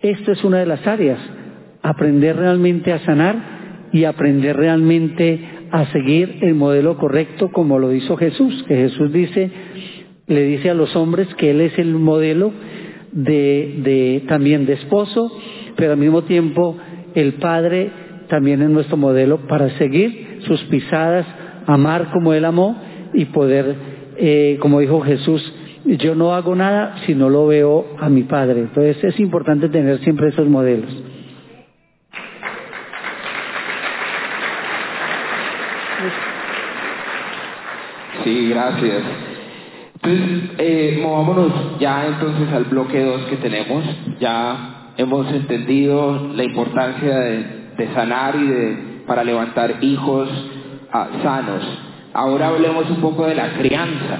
esto 0.00 0.32
es 0.32 0.44
una 0.44 0.58
de 0.58 0.66
las 0.66 0.86
áreas, 0.86 1.18
aprender 1.82 2.36
realmente 2.36 2.92
a 2.92 3.00
sanar 3.00 3.88
y 3.92 4.04
aprender 4.04 4.56
realmente 4.56 5.40
a 5.70 5.86
seguir 5.86 6.38
el 6.42 6.54
modelo 6.54 6.96
correcto 6.96 7.50
como 7.50 7.78
lo 7.78 7.92
hizo 7.92 8.16
Jesús, 8.16 8.64
que 8.68 8.76
Jesús 8.76 9.12
dice, 9.12 9.50
le 10.26 10.44
dice 10.44 10.70
a 10.70 10.74
los 10.74 10.94
hombres 10.96 11.28
que 11.34 11.50
Él 11.50 11.60
es 11.60 11.78
el 11.78 11.94
modelo 11.94 12.52
de, 13.12 13.80
de 13.82 14.22
también 14.28 14.66
de 14.66 14.74
esposo, 14.74 15.30
pero 15.76 15.92
al 15.92 15.98
mismo 15.98 16.22
tiempo 16.22 16.76
el 17.14 17.34
Padre 17.34 17.90
también 18.28 18.62
es 18.62 18.70
nuestro 18.70 18.96
modelo 18.96 19.46
para 19.46 19.70
seguir 19.78 20.40
sus 20.46 20.62
pisadas, 20.64 21.26
amar 21.66 22.10
como 22.12 22.32
Él 22.32 22.44
amó 22.44 22.80
y 23.12 23.26
poder, 23.26 23.74
eh, 24.16 24.58
como 24.60 24.80
dijo 24.80 25.00
Jesús, 25.00 25.54
yo 25.84 26.14
no 26.14 26.34
hago 26.34 26.54
nada 26.54 26.96
si 27.06 27.14
no 27.14 27.28
lo 27.28 27.46
veo 27.46 27.86
a 27.98 28.08
mi 28.08 28.22
Padre. 28.22 28.60
Entonces 28.60 29.02
es 29.02 29.20
importante 29.20 29.68
tener 29.68 29.98
siempre 29.98 30.28
esos 30.28 30.48
modelos. 30.48 30.90
Sí, 38.24 38.48
gracias. 38.48 39.02
Entonces, 39.94 40.50
eh, 40.58 41.00
movámonos 41.02 41.78
ya 41.78 42.06
entonces 42.06 42.52
al 42.52 42.64
bloque 42.64 43.02
2 43.02 43.22
que 43.22 43.36
tenemos. 43.36 43.84
Ya 44.18 44.92
hemos 44.96 45.26
entendido 45.32 46.32
la 46.34 46.44
importancia 46.44 47.18
de, 47.18 47.62
sanar 47.94 48.36
y 48.36 48.46
de 48.46 48.92
para 49.06 49.24
levantar 49.24 49.82
hijos 49.82 50.28
ah, 50.92 51.08
sanos. 51.22 51.62
Ahora 52.14 52.48
hablemos 52.48 52.88
un 52.90 53.00
poco 53.00 53.26
de 53.26 53.34
la 53.34 53.54
crianza. 53.54 54.18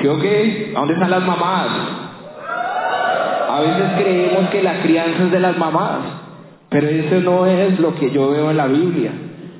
¿Sí 0.00 0.06
o 0.06 0.18
qué? 0.20 0.72
¿A 0.74 0.80
dónde 0.80 0.94
están 0.94 1.10
las 1.10 1.22
mamás? 1.22 1.68
A 3.50 3.60
veces 3.60 4.02
creemos 4.02 4.50
que 4.50 4.62
la 4.62 4.82
crianza 4.82 5.24
es 5.24 5.30
de 5.30 5.40
las 5.40 5.56
mamás, 5.56 6.00
pero 6.68 6.88
eso 6.88 7.20
no 7.20 7.46
es 7.46 7.78
lo 7.78 7.94
que 7.94 8.10
yo 8.10 8.30
veo 8.30 8.50
en 8.50 8.56
la 8.56 8.66
Biblia. 8.66 9.12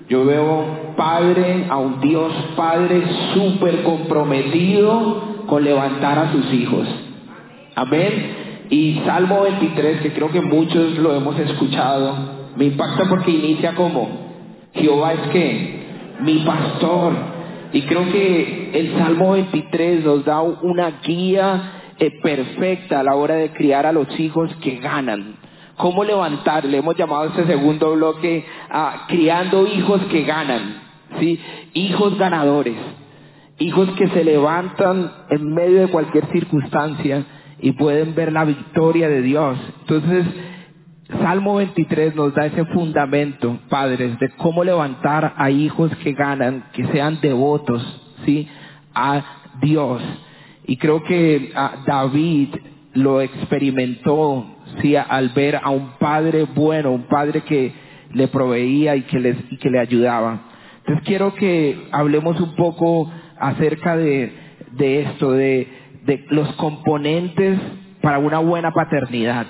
Yo 0.09 0.25
veo 0.25 0.95
padre, 0.97 1.67
a 1.71 1.79
un 1.79 2.01
Dios 2.01 2.33
padre 2.57 3.03
súper 3.33 3.83
comprometido 3.83 5.45
con 5.47 5.64
levantar 5.64 6.19
a 6.19 6.33
sus 6.33 6.53
hijos. 6.53 6.87
Amén. 7.75 8.67
Y 8.71 9.01
Salmo 9.05 9.43
23, 9.43 10.03
que 10.03 10.12
creo 10.12 10.31
que 10.31 10.40
muchos 10.40 10.99
lo 10.99 11.14
hemos 11.14 11.38
escuchado, 11.38 12.14
me 12.57 12.67
impacta 12.67 13.05
porque 13.09 13.31
inicia 13.31 13.75
como, 13.75 14.09
Jehová 14.75 15.14
es 15.14 15.21
que, 15.31 15.85
mi 16.21 16.38
pastor. 16.40 17.12
Y 17.73 17.83
creo 17.83 18.11
que 18.11 18.71
el 18.75 18.99
Salmo 18.99 19.33
23 19.33 20.05
nos 20.05 20.25
da 20.25 20.40
una 20.40 21.01
guía 21.05 21.73
eh, 21.99 22.11
perfecta 22.23 23.01
a 23.01 23.03
la 23.03 23.14
hora 23.14 23.35
de 23.35 23.51
criar 23.51 23.87
a 23.87 23.93
los 23.93 24.09
hijos 24.19 24.55
que 24.57 24.77
ganan. 24.77 25.37
¿Cómo 25.76 26.04
levantar? 26.04 26.64
Le 26.64 26.78
hemos 26.78 26.96
llamado 26.96 27.24
este 27.26 27.46
segundo 27.46 27.92
bloque 27.92 28.44
a 28.70 29.06
criando 29.08 29.66
hijos 29.66 30.00
que 30.10 30.22
ganan. 30.22 30.84
¿sí? 31.18 31.40
Hijos 31.74 32.18
ganadores, 32.18 32.76
hijos 33.58 33.88
que 33.90 34.08
se 34.08 34.24
levantan 34.24 35.12
en 35.30 35.54
medio 35.54 35.80
de 35.80 35.88
cualquier 35.88 36.26
circunstancia 36.32 37.24
y 37.60 37.72
pueden 37.72 38.14
ver 38.14 38.32
la 38.32 38.44
victoria 38.44 39.08
de 39.08 39.22
Dios. 39.22 39.58
Entonces, 39.80 40.26
Salmo 41.20 41.56
23 41.56 42.14
nos 42.14 42.34
da 42.34 42.46
ese 42.46 42.64
fundamento, 42.66 43.58
padres, 43.68 44.18
de 44.18 44.30
cómo 44.37 44.64
levantar 44.64 45.34
a 45.37 45.50
hijos 45.50 45.94
que 45.96 46.12
ganan, 46.12 46.64
que 46.72 46.87
sean 46.88 47.20
devotos, 47.20 47.82
¿sí? 48.24 48.48
A 48.94 49.22
Dios. 49.60 50.02
Y 50.66 50.76
creo 50.76 51.02
que 51.04 51.52
David 51.87 52.48
lo 52.94 53.20
experimentó, 53.20 54.54
Al 55.08 55.30
ver 55.30 55.56
a 55.62 55.70
un 55.70 55.92
padre 55.98 56.46
bueno, 56.54 56.92
un 56.92 57.04
padre 57.04 57.40
que 57.40 57.72
le 58.12 58.28
proveía 58.28 58.96
y 58.96 59.02
que, 59.02 59.18
les, 59.18 59.37
y 59.50 59.56
que 59.56 59.70
le 59.70 59.80
ayudaba. 59.80 60.40
Entonces 60.78 61.04
quiero 61.06 61.34
que 61.34 61.88
hablemos 61.90 62.38
un 62.40 62.54
poco 62.54 63.10
acerca 63.38 63.96
de, 63.96 64.32
de 64.72 65.02
esto, 65.02 65.32
de, 65.32 65.68
de 66.04 66.24
los 66.28 66.52
componentes 66.56 67.58
para 68.02 68.18
una 68.18 68.38
buena 68.38 68.72
paternidad. 68.72 69.46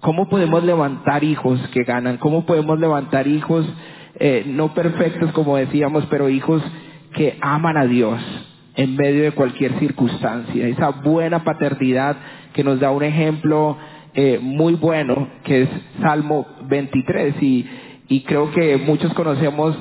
¿Cómo 0.00 0.28
podemos 0.28 0.62
levantar 0.62 1.24
hijos 1.24 1.58
que 1.72 1.84
ganan? 1.84 2.18
¿Cómo 2.18 2.44
podemos 2.44 2.78
levantar 2.78 3.26
hijos 3.26 3.66
eh, 4.16 4.44
no 4.46 4.74
perfectos, 4.74 5.32
como 5.32 5.56
decíamos, 5.56 6.06
pero 6.10 6.28
hijos 6.28 6.62
que 7.14 7.38
aman 7.40 7.76
a 7.76 7.86
Dios 7.86 8.20
en 8.76 8.96
medio 8.96 9.22
de 9.22 9.32
cualquier 9.32 9.78
circunstancia? 9.78 10.66
Esa 10.68 10.90
buena 10.90 11.44
paternidad 11.44 12.16
que 12.52 12.64
nos 12.64 12.80
da 12.80 12.90
un 12.90 13.02
ejemplo 13.02 13.76
eh, 14.14 14.38
muy 14.40 14.74
bueno, 14.74 15.28
que 15.44 15.62
es 15.62 15.68
Salmo 16.00 16.46
23. 16.68 17.42
Y, 17.42 17.66
y 18.08 18.20
creo 18.22 18.50
que 18.50 18.76
muchos 18.76 19.12
conocemos 19.14 19.76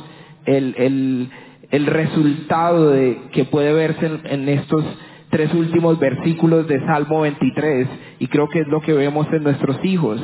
el, 0.45 0.75
el, 0.77 1.29
el 1.71 1.85
resultado 1.85 2.91
de, 2.91 3.17
que 3.31 3.45
puede 3.45 3.73
verse 3.73 4.09
en, 4.25 4.49
estos 4.49 4.83
tres 5.29 5.53
últimos 5.53 5.99
versículos 5.99 6.67
de 6.67 6.79
Salmo 6.85 7.21
23 7.21 7.87
y 8.19 8.27
creo 8.27 8.49
que 8.49 8.61
es 8.61 8.67
lo 8.67 8.81
que 8.81 8.93
vemos 8.93 9.27
en 9.31 9.43
nuestros 9.43 9.83
hijos. 9.83 10.19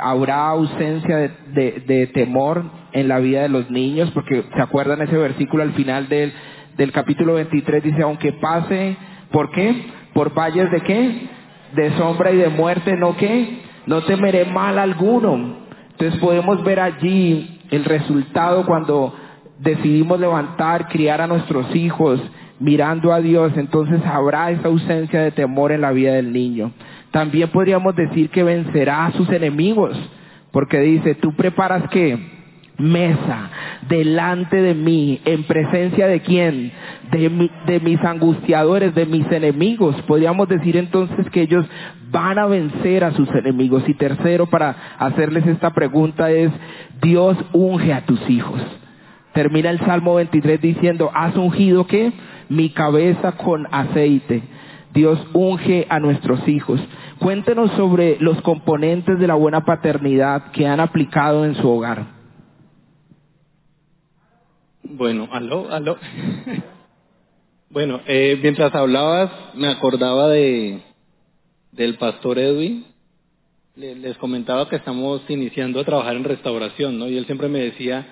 Habrá 0.00 0.48
ausencia 0.48 1.16
de, 1.16 1.30
de, 1.52 1.82
de, 1.86 2.06
temor 2.08 2.64
en 2.92 3.08
la 3.08 3.18
vida 3.18 3.42
de 3.42 3.48
los 3.48 3.70
niños, 3.70 4.10
porque 4.12 4.44
se 4.54 4.62
acuerdan 4.62 5.02
ese 5.02 5.16
versículo 5.16 5.62
al 5.62 5.72
final 5.72 6.08
del, 6.08 6.32
del 6.76 6.92
capítulo 6.92 7.34
23, 7.34 7.82
dice, 7.82 8.02
aunque 8.02 8.32
pase, 8.32 8.96
¿por 9.32 9.50
qué? 9.50 9.86
Por 10.14 10.34
valles 10.34 10.70
de 10.70 10.80
qué? 10.82 11.37
De 11.74 11.96
sombra 11.96 12.32
y 12.32 12.36
de 12.36 12.48
muerte, 12.48 12.96
¿no 12.96 13.16
qué? 13.16 13.60
No 13.86 14.02
temeré 14.02 14.44
mal 14.44 14.78
alguno. 14.78 15.56
Entonces 15.90 16.20
podemos 16.20 16.62
ver 16.64 16.80
allí 16.80 17.60
el 17.70 17.84
resultado 17.84 18.64
cuando 18.64 19.14
decidimos 19.58 20.20
levantar, 20.20 20.88
criar 20.88 21.20
a 21.20 21.26
nuestros 21.26 21.74
hijos, 21.74 22.20
mirando 22.60 23.12
a 23.12 23.20
Dios, 23.20 23.52
entonces 23.56 24.00
habrá 24.04 24.50
esa 24.50 24.68
ausencia 24.68 25.20
de 25.20 25.30
temor 25.30 25.72
en 25.72 25.80
la 25.80 25.92
vida 25.92 26.14
del 26.14 26.32
niño. 26.32 26.72
También 27.10 27.48
podríamos 27.48 27.94
decir 27.96 28.30
que 28.30 28.42
vencerá 28.42 29.06
a 29.06 29.12
sus 29.12 29.28
enemigos, 29.30 29.96
porque 30.50 30.80
dice, 30.80 31.14
tú 31.14 31.34
preparas 31.34 31.88
qué? 31.90 32.37
Mesa 32.78 33.50
delante 33.88 34.56
de 34.62 34.74
mí, 34.74 35.20
en 35.24 35.44
presencia 35.44 36.06
de 36.06 36.20
quién? 36.20 36.72
De, 37.10 37.28
mi- 37.28 37.50
de 37.66 37.80
mis 37.80 38.02
angustiadores, 38.04 38.94
de 38.94 39.06
mis 39.06 39.30
enemigos. 39.32 39.94
Podríamos 40.02 40.48
decir 40.48 40.76
entonces 40.76 41.28
que 41.30 41.42
ellos 41.42 41.66
van 42.10 42.38
a 42.38 42.46
vencer 42.46 43.04
a 43.04 43.12
sus 43.12 43.28
enemigos. 43.34 43.82
Y 43.88 43.94
tercero, 43.94 44.46
para 44.46 44.74
hacerles 44.98 45.46
esta 45.46 45.70
pregunta 45.74 46.30
es, 46.30 46.50
Dios 47.02 47.36
unge 47.52 47.92
a 47.92 48.06
tus 48.06 48.28
hijos. 48.30 48.60
Termina 49.32 49.70
el 49.70 49.78
Salmo 49.80 50.14
23 50.16 50.60
diciendo, 50.60 51.10
¿has 51.14 51.36
ungido 51.36 51.86
qué? 51.86 52.12
Mi 52.48 52.70
cabeza 52.70 53.32
con 53.32 53.66
aceite. 53.70 54.42
Dios 54.94 55.18
unge 55.32 55.86
a 55.90 56.00
nuestros 56.00 56.46
hijos. 56.48 56.80
Cuéntenos 57.18 57.70
sobre 57.72 58.16
los 58.20 58.40
componentes 58.42 59.18
de 59.18 59.26
la 59.26 59.34
buena 59.34 59.64
paternidad 59.64 60.50
que 60.52 60.66
han 60.66 60.80
aplicado 60.80 61.44
en 61.44 61.54
su 61.56 61.68
hogar. 61.68 62.17
Bueno, 64.82 65.28
aló, 65.32 65.70
aló. 65.70 65.98
bueno, 67.70 68.00
eh, 68.06 68.38
mientras 68.42 68.74
hablabas, 68.74 69.30
me 69.54 69.68
acordaba 69.68 70.28
de 70.28 70.82
del 71.72 71.96
pastor 71.98 72.38
Edwin. 72.38 72.86
Le- 73.76 73.96
Les 73.96 74.16
comentaba 74.18 74.68
que 74.68 74.76
estamos 74.76 75.22
iniciando 75.28 75.80
a 75.80 75.84
trabajar 75.84 76.16
en 76.16 76.24
restauración, 76.24 76.98
¿no? 76.98 77.08
Y 77.08 77.16
él 77.18 77.26
siempre 77.26 77.48
me 77.48 77.60
decía, 77.60 78.06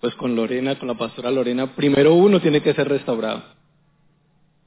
pues 0.00 0.14
con 0.16 0.36
Lorena, 0.36 0.78
con 0.78 0.88
la 0.88 0.94
pastora 0.98 1.30
Lorena, 1.30 1.74
primero 1.76 2.14
uno 2.14 2.40
tiene 2.40 2.62
que 2.62 2.74
ser 2.74 2.88
restaurado. 2.88 3.44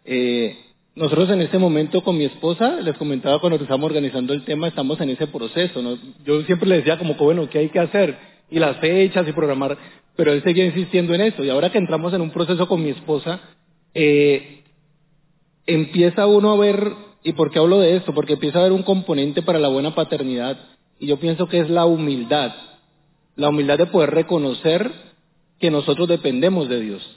Eh, 0.05 0.57
nosotros 0.95 1.29
en 1.31 1.41
este 1.41 1.57
momento 1.59 2.03
con 2.03 2.17
mi 2.17 2.25
esposa, 2.25 2.81
les 2.81 2.97
comentaba 2.97 3.39
cuando 3.39 3.57
estábamos 3.57 3.87
organizando 3.87 4.33
el 4.33 4.45
tema, 4.45 4.67
estamos 4.69 4.99
en 5.01 5.09
ese 5.11 5.27
proceso. 5.27 5.81
¿no? 5.81 5.97
Yo 6.25 6.41
siempre 6.43 6.69
le 6.69 6.77
decía 6.77 6.97
como 6.99 7.17
que 7.17 7.23
bueno, 7.23 7.49
¿qué 7.49 7.59
hay 7.59 7.69
que 7.69 7.79
hacer? 7.79 8.17
Y 8.49 8.59
las 8.59 8.77
fechas 8.77 9.27
y 9.27 9.33
programar, 9.33 9.77
pero 10.15 10.31
él 10.31 10.43
seguía 10.43 10.65
insistiendo 10.65 11.13
en 11.13 11.21
eso. 11.21 11.43
Y 11.43 11.49
ahora 11.49 11.71
que 11.71 11.77
entramos 11.77 12.13
en 12.13 12.21
un 12.21 12.31
proceso 12.31 12.67
con 12.67 12.83
mi 12.83 12.89
esposa, 12.89 13.39
eh, 13.93 14.63
empieza 15.65 16.27
uno 16.27 16.51
a 16.51 16.57
ver, 16.57 16.93
¿y 17.23 17.33
por 17.33 17.51
qué 17.51 17.59
hablo 17.59 17.79
de 17.79 17.95
esto? 17.95 18.13
Porque 18.13 18.33
empieza 18.33 18.59
a 18.59 18.63
ver 18.63 18.71
un 18.71 18.83
componente 18.83 19.41
para 19.41 19.59
la 19.59 19.67
buena 19.67 19.95
paternidad, 19.95 20.57
y 20.99 21.07
yo 21.07 21.17
pienso 21.17 21.47
que 21.47 21.59
es 21.59 21.69
la 21.69 21.85
humildad. 21.85 22.53
La 23.35 23.49
humildad 23.49 23.77
de 23.77 23.87
poder 23.87 24.11
reconocer 24.11 24.91
que 25.59 25.71
nosotros 25.71 26.07
dependemos 26.07 26.69
de 26.69 26.79
Dios. 26.79 27.15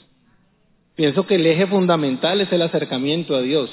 Pienso 0.97 1.27
que 1.27 1.37
el 1.37 1.47
eje 1.47 1.67
fundamental 1.67 2.41
es 2.41 2.51
el 2.51 2.62
acercamiento 2.62 3.37
a 3.37 3.41
Dios. 3.41 3.71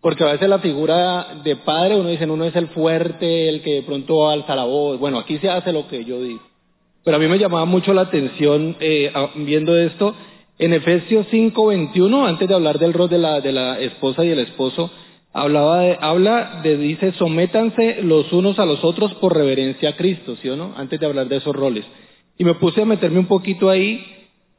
Porque 0.00 0.24
a 0.24 0.32
veces 0.32 0.48
la 0.48 0.58
figura 0.58 1.40
de 1.44 1.56
padre, 1.56 1.96
uno 1.96 2.08
dice, 2.08 2.26
uno 2.26 2.44
es 2.44 2.56
el 2.56 2.68
fuerte, 2.68 3.48
el 3.48 3.62
que 3.62 3.74
de 3.74 3.82
pronto 3.82 4.28
alza 4.28 4.54
la 4.54 4.64
voz. 4.64 4.98
Bueno, 4.98 5.18
aquí 5.18 5.38
se 5.38 5.48
hace 5.48 5.72
lo 5.72 5.88
que 5.88 6.04
yo 6.04 6.20
digo. 6.20 6.42
Pero 7.06 7.18
a 7.18 7.20
mí 7.20 7.28
me 7.28 7.38
llamaba 7.38 7.66
mucho 7.66 7.94
la 7.94 8.00
atención 8.00 8.74
eh, 8.80 9.12
viendo 9.36 9.78
esto. 9.78 10.12
En 10.58 10.72
Efesios 10.72 11.28
5:21, 11.30 12.26
antes 12.26 12.48
de 12.48 12.54
hablar 12.54 12.80
del 12.80 12.92
rol 12.92 13.08
de 13.08 13.18
la, 13.18 13.40
de 13.40 13.52
la 13.52 13.78
esposa 13.78 14.24
y 14.24 14.30
el 14.30 14.40
esposo, 14.40 14.90
hablaba 15.32 15.82
de, 15.82 15.98
habla 16.00 16.62
de, 16.64 16.76
dice, 16.76 17.12
sométanse 17.12 18.02
los 18.02 18.32
unos 18.32 18.58
a 18.58 18.66
los 18.66 18.82
otros 18.82 19.14
por 19.20 19.36
reverencia 19.36 19.90
a 19.90 19.96
Cristo, 19.96 20.34
¿sí 20.42 20.48
o 20.48 20.56
no? 20.56 20.74
Antes 20.76 20.98
de 20.98 21.06
hablar 21.06 21.28
de 21.28 21.36
esos 21.36 21.54
roles. 21.54 21.84
Y 22.38 22.44
me 22.44 22.54
puse 22.54 22.82
a 22.82 22.86
meterme 22.86 23.20
un 23.20 23.26
poquito 23.26 23.70
ahí 23.70 24.04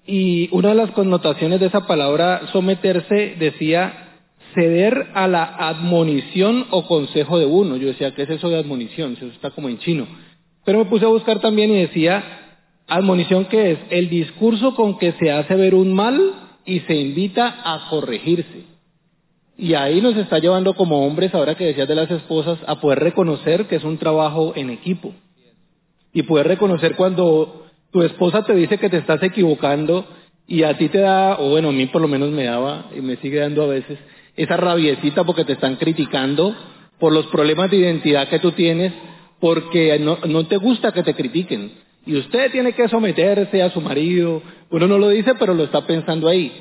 y 0.06 0.48
una 0.54 0.70
de 0.70 0.76
las 0.76 0.92
connotaciones 0.92 1.60
de 1.60 1.66
esa 1.66 1.86
palabra 1.86 2.44
someterse 2.54 3.36
decía 3.38 4.22
ceder 4.56 5.08
a 5.16 5.28
la 5.28 5.44
admonición 5.44 6.66
o 6.70 6.88
consejo 6.88 7.40
de 7.40 7.46
uno. 7.46 7.76
Yo 7.76 7.88
decía, 7.88 8.16
¿qué 8.16 8.22
es 8.22 8.30
eso 8.30 8.48
de 8.48 8.58
admonición? 8.58 9.18
Eso 9.18 9.26
está 9.26 9.50
como 9.50 9.68
en 9.68 9.80
chino. 9.80 10.08
Pero 10.68 10.80
me 10.80 10.86
puse 10.90 11.06
a 11.06 11.08
buscar 11.08 11.40
también 11.40 11.72
y 11.72 11.80
decía, 11.80 12.22
admonición 12.90 13.46
que 13.46 13.72
es 13.72 13.80
el 13.90 14.10
discurso 14.10 14.76
con 14.76 14.98
que 14.98 15.14
se 15.14 15.32
hace 15.32 15.56
ver 15.56 15.74
un 15.74 15.94
mal 15.94 16.34
y 16.66 16.82
se 16.82 16.94
invita 16.94 17.62
a 17.64 17.88
corregirse. 17.90 18.66
Y 19.58 19.76
ahí 19.76 20.02
nos 20.02 20.18
está 20.18 20.40
llevando 20.40 20.74
como 20.74 21.08
hombres, 21.08 21.34
ahora 21.34 21.56
que 21.56 21.68
decías 21.68 21.88
de 21.88 21.96
las 21.96 22.12
esposas, 22.12 22.60
a 22.68 22.82
poder 22.82 23.00
reconocer 23.00 23.68
que 23.68 23.78
es 23.78 23.84
un 23.86 23.98
trabajo 23.98 24.52
en 24.58 24.70
equipo. 24.70 25.14
Y 26.12 26.24
poder 26.24 26.50
reconocer 26.50 26.98
cuando 26.98 27.68
tu 27.94 28.02
esposa 28.02 28.44
te 28.44 28.54
dice 28.54 28.78
que 28.78 28.90
te 28.90 28.98
estás 28.98 29.24
equivocando 29.24 30.06
y 30.48 30.64
a 30.64 30.78
ti 30.78 30.90
te 30.90 31.00
da, 31.00 31.40
o 31.40 31.52
bueno, 31.52 31.70
a 31.70 31.72
mí 31.72 31.86
por 31.86 32.02
lo 32.02 32.10
menos 32.10 32.32
me 32.32 32.44
daba 32.44 32.88
y 32.94 33.00
me 33.00 33.16
sigue 33.16 33.40
dando 33.40 33.64
a 33.64 33.68
veces, 33.68 33.98
esa 34.36 34.58
rabiecita 34.58 35.24
porque 35.24 35.46
te 35.46 35.54
están 35.54 35.78
criticando 35.78 36.54
por 37.00 37.14
los 37.14 37.28
problemas 37.28 37.72
de 37.72 37.78
identidad 37.78 38.28
que 38.28 38.40
tú 38.40 38.52
tienes, 38.52 38.92
porque 39.40 40.00
no, 40.00 40.46
te 40.46 40.58
gusta 40.58 40.92
que 40.92 41.04
te 41.04 41.14
critiquen. 41.14 41.72
Y 42.06 42.16
usted 42.16 42.52
tiene 42.52 42.74
que 42.74 42.88
someterse 42.88 43.62
a 43.62 43.72
su 43.72 43.82
marido. 43.82 44.42
Uno 44.70 44.88
no 44.88 44.98
lo 44.98 45.10
dice, 45.10 45.36
pero 45.36 45.54
lo 45.54 45.66
está 45.66 45.86
pensando 45.86 46.28
ahí. 46.28 46.52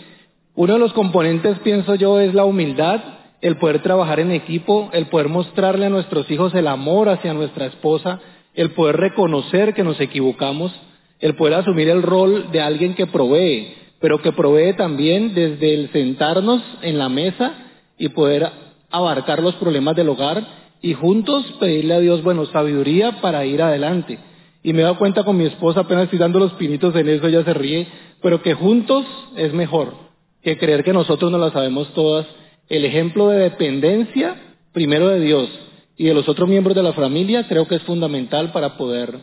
Uno 0.55 0.75
de 0.75 0.79
los 0.79 0.93
componentes, 0.93 1.59
pienso 1.61 1.95
yo, 1.95 2.19
es 2.19 2.35
la 2.35 2.45
humildad, 2.45 3.01
el 3.41 3.57
poder 3.59 3.83
trabajar 3.83 4.21
en 4.21 4.33
equipo, 4.33 4.91
el 4.93 5.07
poder 5.07 5.29
mostrarle 5.29 5.87
a 5.87 5.91
nuestros 5.91 6.31
hijos 6.31 6.55
el 6.55 6.67
amor 6.67 7.09
hacia 7.09 7.35
nuestra 7.35 7.67
esposa, 7.67 8.21
el 8.55 8.71
poder 8.73 8.97
reconocer 8.97 9.75
que 9.75 9.85
nos 9.85 10.01
equivocamos, 10.01 10.73
el 11.21 11.37
poder 11.37 11.55
asumir 11.55 11.89
el 11.89 12.03
rol 12.03 12.51
de 12.53 12.61
alguien 12.61 12.95
que 12.95 13.07
provee, 13.07 13.75
pero 14.01 14.21
que 14.21 14.33
provee 14.33 14.75
también 14.75 15.35
desde 15.35 15.75
el 15.75 15.91
sentarnos 15.93 16.63
en 16.83 16.99
la 16.99 17.09
mesa 17.09 17.53
y 17.99 18.09
poder 18.09 18.51
abarcar 18.91 19.43
los 19.43 19.55
problemas 19.57 19.95
del 19.97 20.09
hogar 20.09 20.66
y 20.81 20.95
juntos 20.95 21.45
pedirle 21.59 21.95
a 21.95 22.01
Dios, 22.01 22.23
bueno, 22.23 22.47
sabiduría 22.47 23.21
para 23.21 23.45
ir 23.47 23.63
adelante. 23.63 24.19
Y 24.63 24.73
me 24.73 24.81
he 24.81 24.83
dado 24.83 24.99
cuenta 24.99 25.25
con 25.25 25.37
mi 25.37 25.45
esposa, 25.45 25.81
apenas 25.81 26.05
estoy 26.05 26.19
dando 26.19 26.39
los 26.39 26.53
pinitos 26.55 26.95
en 26.97 27.09
eso, 27.09 27.27
ella 27.27 27.45
se 27.45 27.55
ríe, 27.55 27.87
pero 28.23 28.43
que 28.43 28.55
juntos 28.55 29.05
es 29.37 29.53
mejor 29.53 29.95
que 30.43 30.59
creer 30.59 30.85
que 30.85 30.93
nosotros 30.93 31.31
no 31.31 31.39
las 31.39 31.53
sabemos 31.53 31.93
todas. 31.95 32.27
El 32.69 32.85
ejemplo 32.85 33.29
de 33.29 33.39
dependencia, 33.39 34.55
primero 34.73 35.09
de 35.09 35.21
Dios 35.21 35.49
y 35.97 36.07
de 36.07 36.15
los 36.15 36.29
otros 36.29 36.49
miembros 36.49 36.77
de 36.77 36.83
la 36.83 36.93
familia, 36.93 37.47
creo 37.49 37.67
que 37.67 37.77
es 37.77 37.83
fundamental 37.83 38.53
para 38.53 38.77
poder 38.77 39.19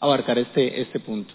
abarcar 0.00 0.38
este, 0.38 0.80
este 0.80 1.00
punto. 1.00 1.32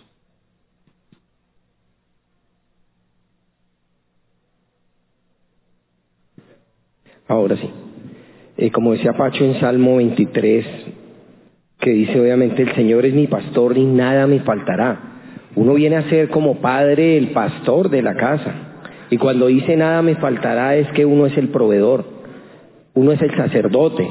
Ahora 7.27 7.55
sí. 7.57 7.88
Eh, 8.61 8.71
como 8.71 8.91
decía 8.91 9.13
Pacho 9.13 9.45
en 9.45 9.57
Salmo 9.61 9.95
23, 9.95 10.65
que 11.79 11.91
dice 11.91 12.19
obviamente 12.19 12.63
el 12.63 12.75
Señor 12.75 13.05
es 13.05 13.13
mi 13.13 13.25
pastor 13.25 13.77
y 13.77 13.85
nada 13.85 14.27
me 14.27 14.41
faltará. 14.41 14.99
Uno 15.55 15.75
viene 15.75 15.95
a 15.95 16.09
ser 16.09 16.27
como 16.27 16.55
padre 16.55 17.15
el 17.17 17.29
pastor 17.29 17.89
de 17.89 18.01
la 18.01 18.15
casa. 18.15 18.53
Y 19.09 19.15
cuando 19.15 19.47
dice 19.47 19.77
nada 19.77 20.01
me 20.01 20.15
faltará 20.15 20.75
es 20.75 20.89
que 20.89 21.05
uno 21.05 21.25
es 21.25 21.37
el 21.37 21.47
proveedor, 21.47 22.03
uno 22.95 23.13
es 23.13 23.21
el 23.21 23.33
sacerdote. 23.33 24.05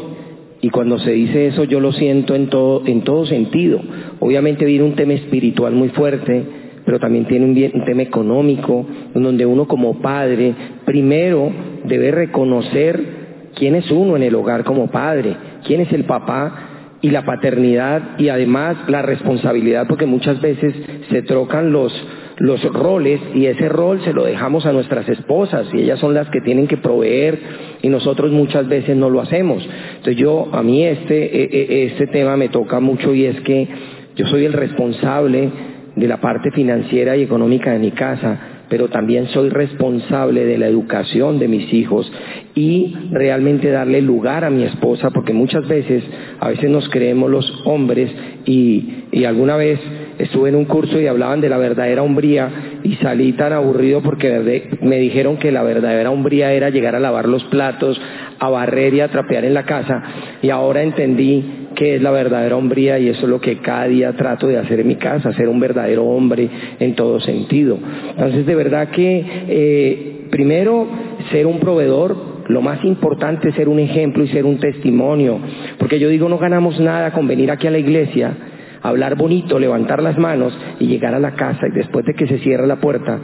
Y 0.63 0.71
cuando 0.71 0.99
se 0.99 1.11
dice 1.11 1.49
eso 1.49 1.65
yo 1.65 1.79
lo 1.79 1.93
siento 1.93 2.35
en 2.35 2.49
todo, 2.49 2.87
en 2.87 3.03
todo 3.03 3.27
sentido. 3.27 3.83
Obviamente 4.19 4.65
viene 4.65 4.85
un 4.85 4.95
tema 4.95 5.13
espiritual 5.13 5.75
muy 5.75 5.91
fuerte, 5.91 6.43
pero 6.87 6.99
también 6.99 7.27
tiene 7.27 7.45
un, 7.45 7.81
un 7.81 7.85
tema 7.85 8.01
económico, 8.01 8.87
en 9.15 9.23
donde 9.23 9.45
uno 9.45 9.69
como 9.69 10.01
padre 10.01 10.55
primero 10.87 11.53
debe 11.85 12.13
reconocer 12.13 13.28
quién 13.55 13.75
es 13.75 13.91
uno 13.91 14.17
en 14.17 14.23
el 14.23 14.35
hogar 14.35 14.65
como 14.65 14.89
padre, 14.91 15.37
quién 15.65 15.81
es 15.81 15.93
el 15.93 16.05
papá 16.05 16.69
y 17.01 17.11
la 17.11 17.25
paternidad 17.25 18.19
y 18.19 18.29
además 18.29 18.77
la 18.89 19.03
responsabilidad, 19.03 19.87
porque 19.89 20.07
muchas 20.07 20.41
veces 20.41 20.75
se 21.09 21.23
trocan 21.23 21.73
los, 21.73 21.93
los 22.39 22.63
roles 22.73 23.21
y 23.35 23.47
ese 23.47 23.69
rol 23.69 24.01
se 24.03 24.13
lo 24.13 24.25
dejamos 24.25 24.67
a 24.67 24.73
nuestras 24.73 25.09
esposas 25.09 25.69
y 25.73 25.83
ellas 25.83 26.01
son 26.01 26.15
las 26.15 26.29
que 26.31 26.41
tienen 26.41 26.67
que 26.67 26.77
proveer 26.77 27.39
y 27.83 27.89
nosotros 27.89 28.33
muchas 28.33 28.67
veces 28.69 28.97
no 28.97 29.11
lo 29.11 29.21
hacemos. 29.21 29.67
Entonces 29.91 30.17
yo, 30.17 30.49
a 30.53 30.63
mí 30.63 30.85
este, 30.85 31.43
eh, 31.43 31.49
eh, 31.53 31.91
este 31.93 32.09
tema 32.09 32.37
me 32.37 32.49
toca 32.49 32.81
mucho 32.81 33.15
y 33.15 33.27
es 33.27 33.41
que 33.43 33.69
yo 34.17 34.27
soy 34.27 34.45
el 34.45 34.53
responsable 34.53 35.51
de 35.95 36.09
la 36.09 36.21
parte 36.21 36.51
financiera 36.51 37.17
y 37.17 37.23
económica 37.23 37.73
de 37.73 37.79
mi 37.79 37.93
casa, 37.93 38.39
pero 38.69 38.89
también 38.89 39.29
soy 39.29 39.49
responsable 39.49 40.45
de 40.45 40.59
la 40.59 40.67
educación 40.67 41.39
de 41.39 41.49
mis 41.49 41.73
hijos 41.73 42.11
y 42.55 42.95
realmente 43.11 43.71
darle 43.71 44.03
lugar 44.03 44.45
a 44.45 44.51
mi 44.51 44.65
esposa, 44.65 45.11
porque 45.11 45.33
muchas 45.33 45.67
veces, 45.69 46.03
a 46.41 46.49
veces 46.49 46.71
nos 46.71 46.89
creemos 46.89 47.31
los 47.31 47.63
hombres 47.65 48.11
y, 48.45 49.05
y 49.13 49.25
alguna 49.25 49.57
vez 49.57 49.81
estuve 50.19 50.49
en 50.49 50.57
un 50.57 50.65
curso 50.65 51.01
y 51.01 51.07
hablaban 51.07 51.41
de 51.41 51.49
la 51.49 51.59
verdadera 51.59 52.03
hombría 52.03 52.81
y 52.83 52.95
salí 52.97 53.33
tan 53.33 53.53
aburrido 53.53 54.03
porque 54.03 54.69
me 54.83 54.99
dijeron 54.99 55.37
que 55.37 55.53
la 55.53 55.63
verdadera 55.63 56.11
hombría 56.11 56.53
era 56.53 56.71
llegar 56.71 56.95
a 56.95 57.01
lavar 57.01 57.29
los 57.29 57.45
platos, 57.45 58.01
a 58.39 58.51
barrer 58.51 58.95
y 58.95 59.01
a 59.01 59.09
trapear 59.09 59.45
en 59.45 59.55
la 59.55 59.65
casa 59.65 60.03
y 60.43 60.51
ahora 60.51 60.83
entendí 60.83 61.58
que 61.79 61.95
es 61.95 62.03
la 62.03 62.11
verdadera 62.11 62.57
hombría 62.57 62.99
y 62.99 63.09
eso 63.09 63.23
es 63.23 63.29
lo 63.29 63.41
que 63.41 63.59
cada 63.59 63.87
día 63.87 64.13
trato 64.15 64.49
de 64.49 64.59
hacer 64.59 64.81
en 64.81 64.89
mi 64.89 64.97
casa, 64.97 65.33
ser 65.35 65.49
un 65.49 65.61
verdadero 65.61 66.05
hombre 66.07 66.51
en 66.81 66.97
todo 66.97 67.21
sentido. 67.21 67.79
Entonces, 68.11 68.45
de 68.45 68.55
verdad 68.57 68.89
que 68.89 69.25
eh, 69.49 70.27
primero 70.29 70.89
ser 71.31 71.47
un 71.47 71.61
proveedor, 71.61 72.17
lo 72.49 72.63
más 72.63 72.85
importante 72.85 73.51
es 73.51 73.55
ser 73.55 73.69
un 73.69 73.79
ejemplo 73.79 74.25
y 74.25 74.29
ser 74.29 74.45
un 74.45 74.59
testimonio, 74.59 75.39
porque 75.79 76.01
yo 76.01 76.09
digo 76.09 76.29
no 76.29 76.39
ganamos 76.39 76.81
nada 76.81 77.13
con 77.13 77.29
venir 77.29 77.53
aquí 77.53 77.69
a 77.69 77.71
la 77.71 77.79
iglesia 77.79 78.35
hablar 78.83 79.17
bonito, 79.17 79.59
levantar 79.59 80.03
las 80.03 80.19
manos 80.19 80.57
y 80.79 80.87
llegar 80.87 81.15
a 81.15 81.19
la 81.19 81.33
casa 81.33 81.67
y 81.69 81.73
después 81.73 82.05
de 82.07 82.15
que 82.15 82.27
se 82.27 82.39
cierra 82.39 82.67
la 82.67 82.77
puerta, 82.77 83.19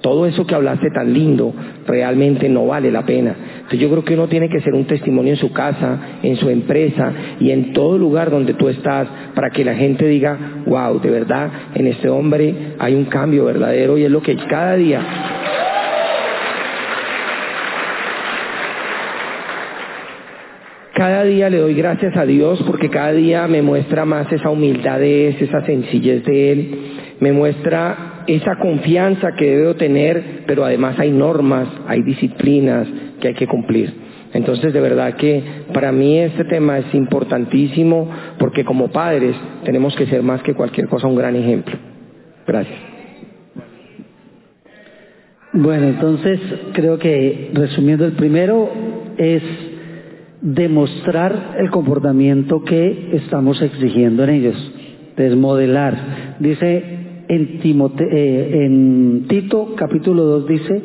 todo 0.00 0.26
eso 0.26 0.46
que 0.46 0.54
hablaste 0.54 0.90
tan 0.90 1.12
lindo 1.12 1.52
realmente 1.86 2.48
no 2.48 2.66
vale 2.66 2.90
la 2.90 3.04
pena. 3.04 3.34
Entonces 3.54 3.80
yo 3.80 3.90
creo 3.90 4.04
que 4.04 4.14
uno 4.14 4.28
tiene 4.28 4.48
que 4.48 4.60
ser 4.60 4.74
un 4.74 4.86
testimonio 4.86 5.32
en 5.32 5.38
su 5.38 5.52
casa, 5.52 5.98
en 6.22 6.36
su 6.36 6.48
empresa 6.48 7.12
y 7.38 7.50
en 7.50 7.72
todo 7.72 7.98
lugar 7.98 8.30
donde 8.30 8.54
tú 8.54 8.68
estás 8.68 9.08
para 9.34 9.50
que 9.50 9.64
la 9.64 9.74
gente 9.74 10.06
diga, 10.06 10.62
wow, 10.66 11.00
de 11.00 11.10
verdad, 11.10 11.50
en 11.74 11.86
este 11.86 12.08
hombre 12.08 12.54
hay 12.78 12.94
un 12.94 13.04
cambio 13.04 13.44
verdadero 13.44 13.98
y 13.98 14.04
es 14.04 14.10
lo 14.10 14.22
que 14.22 14.36
cada 14.36 14.76
día 14.76 15.02
cada 21.00 21.24
día 21.24 21.48
le 21.48 21.56
doy 21.56 21.74
gracias 21.74 22.14
a 22.14 22.26
Dios 22.26 22.62
porque 22.66 22.90
cada 22.90 23.12
día 23.12 23.46
me 23.48 23.62
muestra 23.62 24.04
más 24.04 24.30
esa 24.30 24.50
humildad 24.50 24.98
de 24.98 25.28
Él, 25.28 25.36
esa 25.40 25.64
sencillez 25.64 26.24
de 26.24 26.52
Él, 26.52 26.78
me 27.20 27.32
muestra 27.32 28.09
esa 28.26 28.56
confianza 28.56 29.32
que 29.32 29.56
debo 29.56 29.74
tener, 29.74 30.44
pero 30.46 30.64
además 30.64 30.98
hay 30.98 31.10
normas, 31.10 31.68
hay 31.86 32.02
disciplinas 32.02 32.86
que 33.20 33.28
hay 33.28 33.34
que 33.34 33.46
cumplir. 33.46 33.92
Entonces, 34.32 34.72
de 34.72 34.80
verdad 34.80 35.14
que 35.14 35.42
para 35.72 35.90
mí 35.90 36.18
este 36.18 36.44
tema 36.44 36.78
es 36.78 36.94
importantísimo 36.94 38.08
porque 38.38 38.64
como 38.64 38.88
padres 38.88 39.34
tenemos 39.64 39.94
que 39.96 40.06
ser 40.06 40.22
más 40.22 40.42
que 40.42 40.54
cualquier 40.54 40.86
cosa 40.88 41.08
un 41.08 41.16
gran 41.16 41.34
ejemplo. 41.34 41.76
Gracias. 42.46 42.78
Bueno, 45.52 45.88
entonces 45.88 46.40
creo 46.74 46.98
que 46.98 47.50
resumiendo 47.52 48.04
el 48.04 48.12
primero 48.12 48.70
es 49.18 49.42
demostrar 50.40 51.56
el 51.58 51.70
comportamiento 51.70 52.62
que 52.64 53.10
estamos 53.14 53.60
exigiendo 53.60 54.22
en 54.24 54.30
ellos, 54.30 54.72
desmodelar. 55.16 56.36
Dice 56.38 56.99
en, 57.30 57.60
eh, 58.00 58.64
en 58.64 59.26
Tito 59.28 59.74
capítulo 59.76 60.24
2 60.24 60.48
dice, 60.48 60.82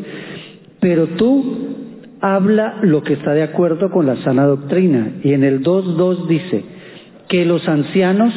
pero 0.79 1.07
tú 1.07 1.75
habla 2.21 2.79
lo 2.83 3.03
que 3.03 3.13
está 3.13 3.33
de 3.33 3.41
acuerdo 3.41 3.89
con 3.89 4.05
la 4.05 4.17
sana 4.17 4.45
doctrina. 4.45 5.13
Y 5.23 5.33
en 5.33 5.43
el 5.43 5.63
2.2 5.63 6.27
dice 6.27 6.63
que 7.27 7.45
los 7.45 7.67
ancianos, 7.67 8.31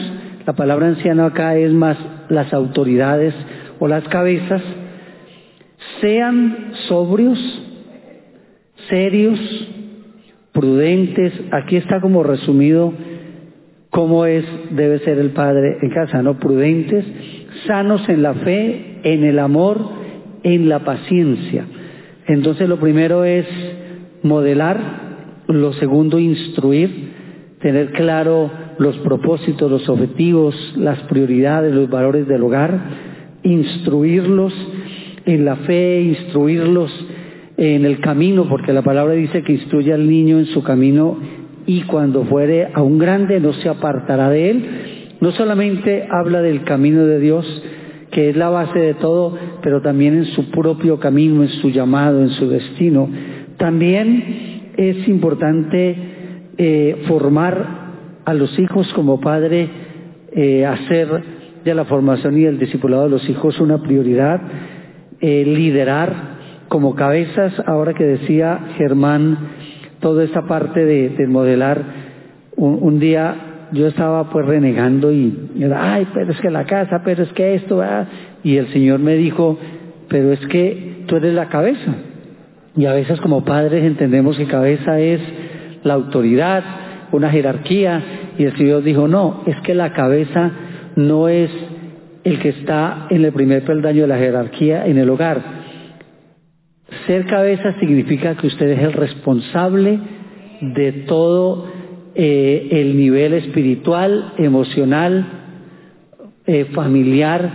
la 0.47 0.55
palabra 0.55 0.89
anciano 0.89 1.25
acá 1.25 1.57
es 1.57 1.73
más 1.73 1.99
las 2.31 2.53
autoridades 2.55 3.35
o 3.79 3.89
las 3.89 4.05
cabezas, 4.09 4.63
sean 6.01 6.73
sobrios, 6.89 7.39
serios, 8.89 9.39
prudentes. 10.53 11.33
Aquí 11.51 11.77
está 11.77 12.01
como 12.01 12.23
resumido 12.23 12.95
cómo 13.91 14.25
es, 14.25 14.45
debe 14.71 14.99
ser 15.01 15.19
el 15.19 15.31
padre 15.31 15.77
en 15.83 15.91
casa, 15.91 16.23
¿no? 16.23 16.39
Prudentes, 16.39 17.05
sanos 17.67 18.09
en 18.09 18.23
la 18.23 18.35
fe, 18.35 19.01
en 19.03 19.25
el 19.25 19.39
amor, 19.39 19.79
en 20.43 20.69
la 20.69 20.81
paciencia. 20.81 21.65
Entonces 22.27 22.69
lo 22.69 22.79
primero 22.79 23.25
es 23.25 23.47
modelar, 24.23 24.79
lo 25.49 25.73
segundo 25.75 26.19
instruir, 26.19 27.13
tener 27.61 27.93
claro 27.93 28.51
los 28.79 28.97
propósitos, 28.99 29.71
los 29.71 29.89
objetivos, 29.89 30.55
las 30.77 31.01
prioridades, 31.05 31.75
los 31.75 31.89
valores 31.91 32.29
del 32.29 32.43
hogar, 32.43 32.79
instruirlos 33.43 34.53
en 35.25 35.45
la 35.45 35.57
fe, 35.57 36.01
instruirlos 36.03 36.93
en 37.57 37.85
el 37.85 38.01
camino, 38.01 38.49
porque 38.49 38.73
la 38.73 38.83
palabra 38.83 39.15
dice 39.15 39.43
que 39.43 39.53
instruye 39.53 39.93
al 39.93 40.09
niño 40.09 40.39
en 40.39 40.47
su 40.47 40.63
camino 40.63 41.19
y 41.67 41.83
cuando 41.83 42.25
fuere 42.25 42.69
a 42.73 42.83
un 42.83 42.99
grande 42.99 43.41
no 43.41 43.53
se 43.53 43.69
apartará 43.69 44.31
de 44.31 44.51
él. 44.51 44.65
No 45.21 45.33
solamente 45.33 46.07
habla 46.11 46.43
del 46.43 46.65
camino 46.65 47.05
de 47.05 47.19
Dios, 47.19 47.63
que 48.11 48.31
es 48.31 48.37
la 48.37 48.49
base 48.49 48.79
de 48.79 48.95
todo, 48.95 49.37
pero 49.63 49.83
también 49.83 50.15
en 50.15 50.27
su 50.27 50.51
propio 50.51 50.99
camino, 50.99 51.43
en 51.43 51.49
su 51.49 51.71
llamado, 51.71 52.23
en 52.23 52.31
su 52.31 52.49
destino. 52.49 53.09
También 53.57 54.73
es 54.77 55.09
importante 55.09 55.97
eh, 56.57 57.03
formar 57.07 57.89
a 58.25 58.35
los 58.35 58.59
hijos 58.59 58.93
como 58.95 59.21
padre, 59.21 59.69
eh, 60.33 60.65
hacer 60.65 61.09
de 61.65 61.75
la 61.75 61.85
formación 61.85 62.39
y 62.39 62.45
el 62.45 62.59
discipulado 62.59 63.05
de 63.05 63.11
los 63.11 63.29
hijos 63.29 63.59
una 63.61 63.83
prioridad, 63.83 64.41
eh, 65.21 65.45
liderar 65.45 66.39
como 66.69 66.95
cabezas, 66.95 67.53
ahora 67.67 67.95
que 67.95 68.05
decía 68.05 68.59
Germán, 68.77 69.39
toda 70.01 70.25
esta 70.25 70.47
parte 70.47 70.85
de, 70.85 71.27
modelar, 71.27 71.83
un, 72.57 73.01
día 73.01 73.35
yo 73.73 73.87
estaba 73.87 74.31
pues 74.31 74.47
renegando 74.47 75.13
y, 75.13 75.51
ay, 75.75 76.07
pero 76.15 76.33
es 76.33 76.41
que 76.41 76.51
la 76.51 76.65
casa, 76.65 77.03
pero 77.05 77.23
es 77.23 77.33
que 77.33 77.55
esto, 77.55 77.83
y 78.43 78.57
el 78.57 78.69
Señor 78.73 79.01
me 79.01 79.15
dijo, 79.15 79.59
pero 80.09 80.33
es 80.33 80.41
que 80.47 81.05
tú 81.07 81.17
eres 81.17 81.35
la 81.35 81.49
cabeza. 81.49 81.95
Y 82.77 82.87
a 82.87 82.93
veces 82.93 83.21
como 83.21 83.45
padres 83.45 83.85
entendemos 83.85 84.37
que 84.37 84.47
cabeza 84.47 85.01
es 85.01 85.21
la 85.83 85.95
autoridad, 85.95 86.63
una 87.13 87.31
jerarquía, 87.31 88.03
y 88.39 88.45
el 88.45 88.57
Señor 88.57 88.83
dijo, 88.83 89.09
no, 89.09 89.43
es 89.47 89.57
que 89.63 89.75
la 89.75 89.93
cabeza 89.93 90.53
no 90.97 91.29
es 91.29 91.51
el 92.25 92.39
que 92.39 92.51
está 92.51 93.07
en 93.11 93.25
el 93.25 93.33
primer 93.33 93.65
peldaño 93.65 94.03
de 94.03 94.09
la 94.09 94.19
jerarquía 94.19 94.87
en 94.87 94.99
el 94.99 95.09
hogar, 95.09 95.59
ser 97.07 97.27
cabeza 97.27 97.75
significa 97.81 98.35
que 98.37 98.47
usted 98.47 98.69
es 98.71 98.81
el 98.81 98.93
responsable 98.93 99.99
de 100.61 100.93
todo 101.07 101.67
eh, 102.21 102.81
el 102.81 102.97
nivel 102.97 103.33
espiritual, 103.33 104.33
emocional, 104.39 105.25
eh, 106.47 106.65
familiar, 106.75 107.49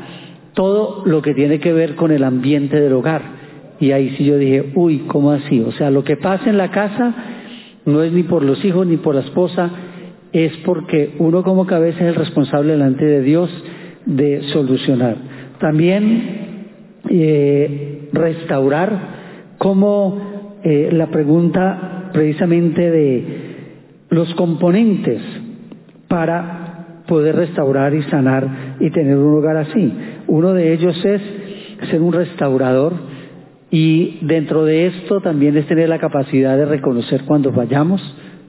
todo 0.53 1.03
lo 1.05 1.21
que 1.21 1.33
tiene 1.33 1.59
que 1.59 1.73
ver 1.73 1.95
con 1.95 2.13
el 2.13 2.23
ambiente 2.23 2.79
del 2.79 2.93
hogar. 2.93 3.23
Y 3.81 3.91
ahí 3.91 4.15
sí 4.15 4.23
yo 4.23 4.37
dije, 4.37 4.71
uy, 4.75 4.99
¿cómo 5.07 5.31
así? 5.31 5.59
O 5.59 5.73
sea, 5.73 5.91
lo 5.91 6.05
que 6.05 6.15
pasa 6.15 6.49
en 6.49 6.57
la 6.57 6.71
casa 6.71 7.13
no 7.83 8.03
es 8.03 8.13
ni 8.13 8.23
por 8.23 8.41
los 8.41 8.63
hijos 8.63 8.87
ni 8.87 8.95
por 8.95 9.15
la 9.15 9.21
esposa, 9.23 9.69
es 10.31 10.55
porque 10.63 11.15
uno 11.19 11.43
como 11.43 11.65
cabeza 11.65 11.99
es 11.99 12.07
el 12.07 12.15
responsable 12.15 12.71
delante 12.71 13.03
de 13.03 13.21
Dios 13.21 13.49
de 14.05 14.43
solucionar. 14.53 15.17
También 15.59 16.69
eh, 17.09 18.07
restaurar 18.13 19.57
como 19.57 20.31
la 20.63 21.07
pregunta 21.07 22.11
precisamente 22.13 22.89
de 22.89 23.32
los 24.13 24.33
componentes 24.35 25.21
para 26.07 27.03
poder 27.07 27.35
restaurar 27.35 27.93
y 27.93 28.03
sanar 28.03 28.75
y 28.79 28.89
tener 28.91 29.17
un 29.17 29.37
hogar 29.37 29.57
así. 29.57 29.93
Uno 30.27 30.53
de 30.53 30.73
ellos 30.73 31.03
es 31.03 31.21
ser 31.89 32.01
un 32.01 32.13
restaurador 32.13 32.93
y 33.71 34.19
dentro 34.21 34.65
de 34.65 34.87
esto 34.87 35.19
también 35.21 35.57
es 35.57 35.67
tener 35.67 35.89
la 35.89 35.99
capacidad 35.99 36.55
de 36.57 36.65
reconocer 36.65 37.23
cuando 37.25 37.51
fallamos, 37.51 38.01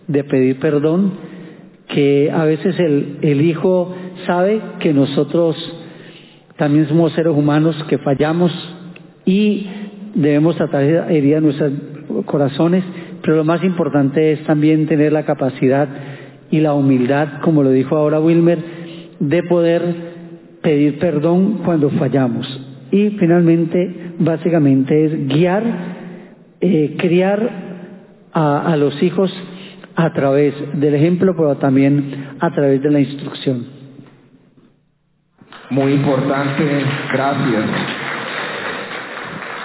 de 0.07 0.23
pedir 0.25 0.59
perdón, 0.61 1.13
que 1.89 2.31
a 2.31 2.45
veces 2.45 2.79
el, 2.79 3.41
hijo 3.41 3.95
sabe 4.27 4.61
que 4.81 4.93
nosotros 4.93 5.57
también 6.57 6.89
somos 6.89 7.13
seres 7.13 7.33
humanos 7.35 7.75
que 7.89 7.99
fallamos 7.99 8.53
y 9.25 9.67
debemos 10.15 10.57
tratar 10.57 10.83
de 10.83 11.17
herir 11.17 11.43
nuestros 11.43 11.73
corazones, 12.27 12.85
pero 13.25 13.39
lo 13.39 13.45
más 13.45 13.65
importante 13.65 14.33
es 14.33 14.45
también 14.45 14.87
tener 14.87 15.11
la 15.11 15.25
capacidad 15.25 15.89
y 16.51 16.61
la 16.61 16.75
humildad, 16.75 17.41
como 17.41 17.63
lo 17.63 17.71
dijo 17.71 17.97
ahora 17.97 18.21
Wilmer, 18.21 18.59
de 19.19 19.43
poder 19.45 19.83
pedir 20.61 20.99
perdón 20.99 21.63
cuando 21.65 21.89
fallamos. 21.89 22.47
Y 22.91 23.11
finalmente, 23.19 24.13
básicamente 24.19 25.07
es 25.07 25.27
guiar, 25.27 25.63
eh, 26.61 26.97
criar 26.99 28.29
a, 28.35 28.77
los 28.77 29.03
hijos 29.03 29.33
a 29.97 30.13
través 30.13 30.55
del 30.75 30.95
ejemplo, 30.95 31.35
pero 31.35 31.57
también 31.57 32.37
a 32.41 32.51
través 32.51 32.83
de 32.83 32.91
la 32.91 33.01
instrucción. 33.01 33.65
Muy 35.71 35.93
importante, 35.93 36.63
gracias. 37.11 37.65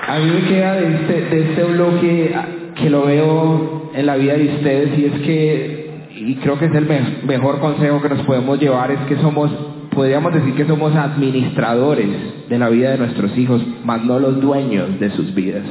A 0.07 0.19
mí 0.19 0.31
me 0.31 0.47
queda 0.47 0.75
de 0.75 0.95
este, 0.95 1.35
de 1.35 1.41
este 1.41 1.63
bloque 1.65 2.35
que 2.81 2.89
lo 2.89 3.05
veo 3.05 3.91
en 3.93 4.05
la 4.05 4.15
vida 4.15 4.33
de 4.33 4.55
ustedes 4.55 4.97
y 4.97 5.05
es 5.05 5.13
que, 5.21 5.89
y 6.15 6.35
creo 6.35 6.57
que 6.57 6.65
es 6.65 6.75
el 6.75 6.87
mejor 7.25 7.59
consejo 7.59 8.01
que 8.01 8.09
nos 8.09 8.25
podemos 8.25 8.59
llevar, 8.59 8.91
es 8.91 8.99
que 9.07 9.15
somos, 9.17 9.51
podríamos 9.93 10.33
decir 10.33 10.55
que 10.55 10.65
somos 10.65 10.95
administradores 10.95 12.09
de 12.49 12.59
la 12.59 12.69
vida 12.69 12.91
de 12.91 12.97
nuestros 12.97 13.37
hijos, 13.37 13.61
más 13.83 14.03
no 14.03 14.19
los 14.19 14.41
dueños 14.41 14.99
de 14.99 15.11
sus 15.11 15.33
vidas. 15.33 15.63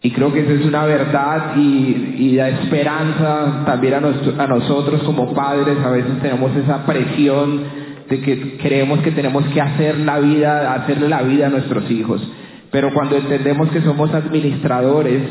Y 0.00 0.12
creo 0.12 0.32
que 0.32 0.40
eso 0.40 0.52
es 0.52 0.64
una 0.64 0.84
verdad 0.84 1.56
y, 1.56 2.14
y 2.18 2.36
da 2.36 2.48
esperanza 2.48 3.64
también 3.66 3.94
a 3.94 4.46
nosotros 4.46 5.02
como 5.02 5.34
padres. 5.34 5.76
A 5.84 5.90
veces 5.90 6.20
tenemos 6.22 6.54
esa 6.54 6.86
presión 6.86 7.62
de 8.08 8.20
que 8.20 8.58
creemos 8.58 9.00
que 9.00 9.10
tenemos 9.10 9.44
que 9.46 9.60
hacer 9.60 9.98
la 9.98 10.20
vida, 10.20 10.72
hacerle 10.72 11.08
la 11.08 11.22
vida 11.22 11.48
a 11.48 11.50
nuestros 11.50 11.90
hijos. 11.90 12.26
Pero 12.70 12.92
cuando 12.92 13.16
entendemos 13.16 13.70
que 13.70 13.80
somos 13.80 14.12
administradores 14.14 15.22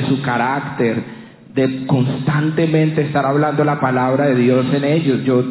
de 0.00 0.08
su 0.08 0.22
carácter, 0.22 1.02
de 1.54 1.86
constantemente 1.86 3.02
estar 3.02 3.24
hablando 3.24 3.64
la 3.64 3.80
palabra 3.80 4.26
de 4.26 4.36
Dios 4.36 4.66
en 4.72 4.84
ellos, 4.84 5.24
yo 5.24 5.42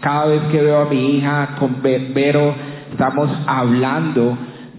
cada 0.00 0.26
vez 0.26 0.42
que 0.50 0.60
veo 0.60 0.80
a 0.80 0.90
mi 0.90 1.16
hija 1.16 1.56
con 1.58 1.76
Vero, 1.82 2.54
estamos 2.90 3.30
hablando 3.46 4.36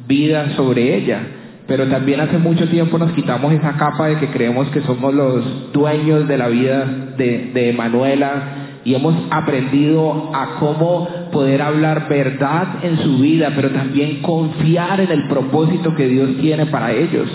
vida 0.08 0.50
sobre 0.56 0.96
ella. 0.98 1.22
Pero 1.66 1.88
también 1.88 2.20
hace 2.20 2.38
mucho 2.38 2.68
tiempo 2.68 2.98
nos 2.98 3.14
quitamos 3.14 3.54
esa 3.54 3.78
capa 3.78 4.08
de 4.08 4.18
que 4.18 4.28
creemos 4.28 4.68
que 4.68 4.82
somos 4.82 5.14
los 5.14 5.72
dueños 5.72 6.28
de 6.28 6.38
la 6.38 6.50
vida 6.50 6.86
de, 7.18 7.52
de 7.54 7.72
Manuela 7.72 8.64
y 8.84 8.94
hemos 8.96 9.16
aprendido 9.32 10.32
a 10.34 10.58
cómo 10.60 11.08
poder 11.32 11.62
hablar 11.62 12.10
verdad 12.10 12.84
en 12.84 12.98
su 12.98 13.18
vida, 13.20 13.54
pero 13.56 13.70
también 13.70 14.22
confiar 14.22 15.00
en 15.00 15.10
el 15.10 15.30
propósito 15.30 15.96
que 15.96 16.08
Dios 16.10 16.32
tiene 16.42 16.66
para 16.66 16.92
ellos. 16.92 17.30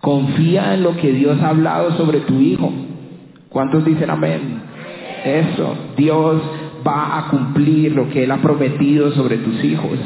Confía 0.00 0.74
en 0.74 0.82
lo 0.82 0.96
que 0.96 1.12
Dios 1.12 1.40
ha 1.42 1.48
hablado 1.48 1.96
sobre 1.96 2.20
tu 2.20 2.40
hijo. 2.40 2.72
¿Cuántos 3.48 3.84
dicen 3.84 4.10
amén? 4.10 4.60
Eso, 5.24 5.76
Dios 5.96 6.42
va 6.86 7.18
a 7.18 7.28
cumplir 7.28 7.92
lo 7.92 8.08
que 8.10 8.24
Él 8.24 8.30
ha 8.30 8.36
prometido 8.38 9.10
sobre 9.12 9.38
tus 9.38 9.64
hijos. 9.64 9.98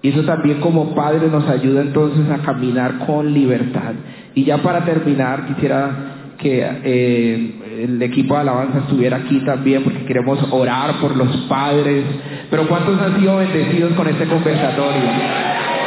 Y 0.00 0.10
eso 0.10 0.22
también 0.22 0.60
como 0.60 0.94
padre 0.94 1.28
nos 1.28 1.48
ayuda 1.48 1.80
entonces 1.80 2.30
a 2.30 2.38
caminar 2.38 2.98
con 3.06 3.32
libertad. 3.32 3.94
Y 4.34 4.44
ya 4.44 4.58
para 4.58 4.84
terminar, 4.84 5.46
quisiera 5.48 6.34
que 6.38 6.64
eh, 6.84 7.84
el 7.84 8.00
equipo 8.00 8.34
de 8.34 8.40
alabanza 8.40 8.78
estuviera 8.78 9.16
aquí 9.16 9.40
también 9.40 9.82
porque 9.82 10.04
queremos 10.04 10.38
orar 10.52 11.00
por 11.00 11.16
los 11.16 11.36
padres. 11.48 12.04
Pero 12.48 12.68
¿cuántos 12.68 13.00
han 13.00 13.18
sido 13.18 13.38
bendecidos 13.38 13.92
con 13.94 14.06
este 14.06 14.26
conversatorio? 14.26 15.02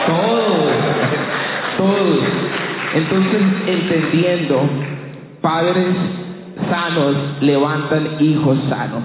Todos, 0.07 0.71
todos. 1.77 2.19
Entonces, 2.93 3.41
entendiendo, 3.67 4.61
padres 5.41 5.95
sanos 6.69 7.15
levantan 7.41 8.17
hijos 8.19 8.57
sanos. 8.69 9.03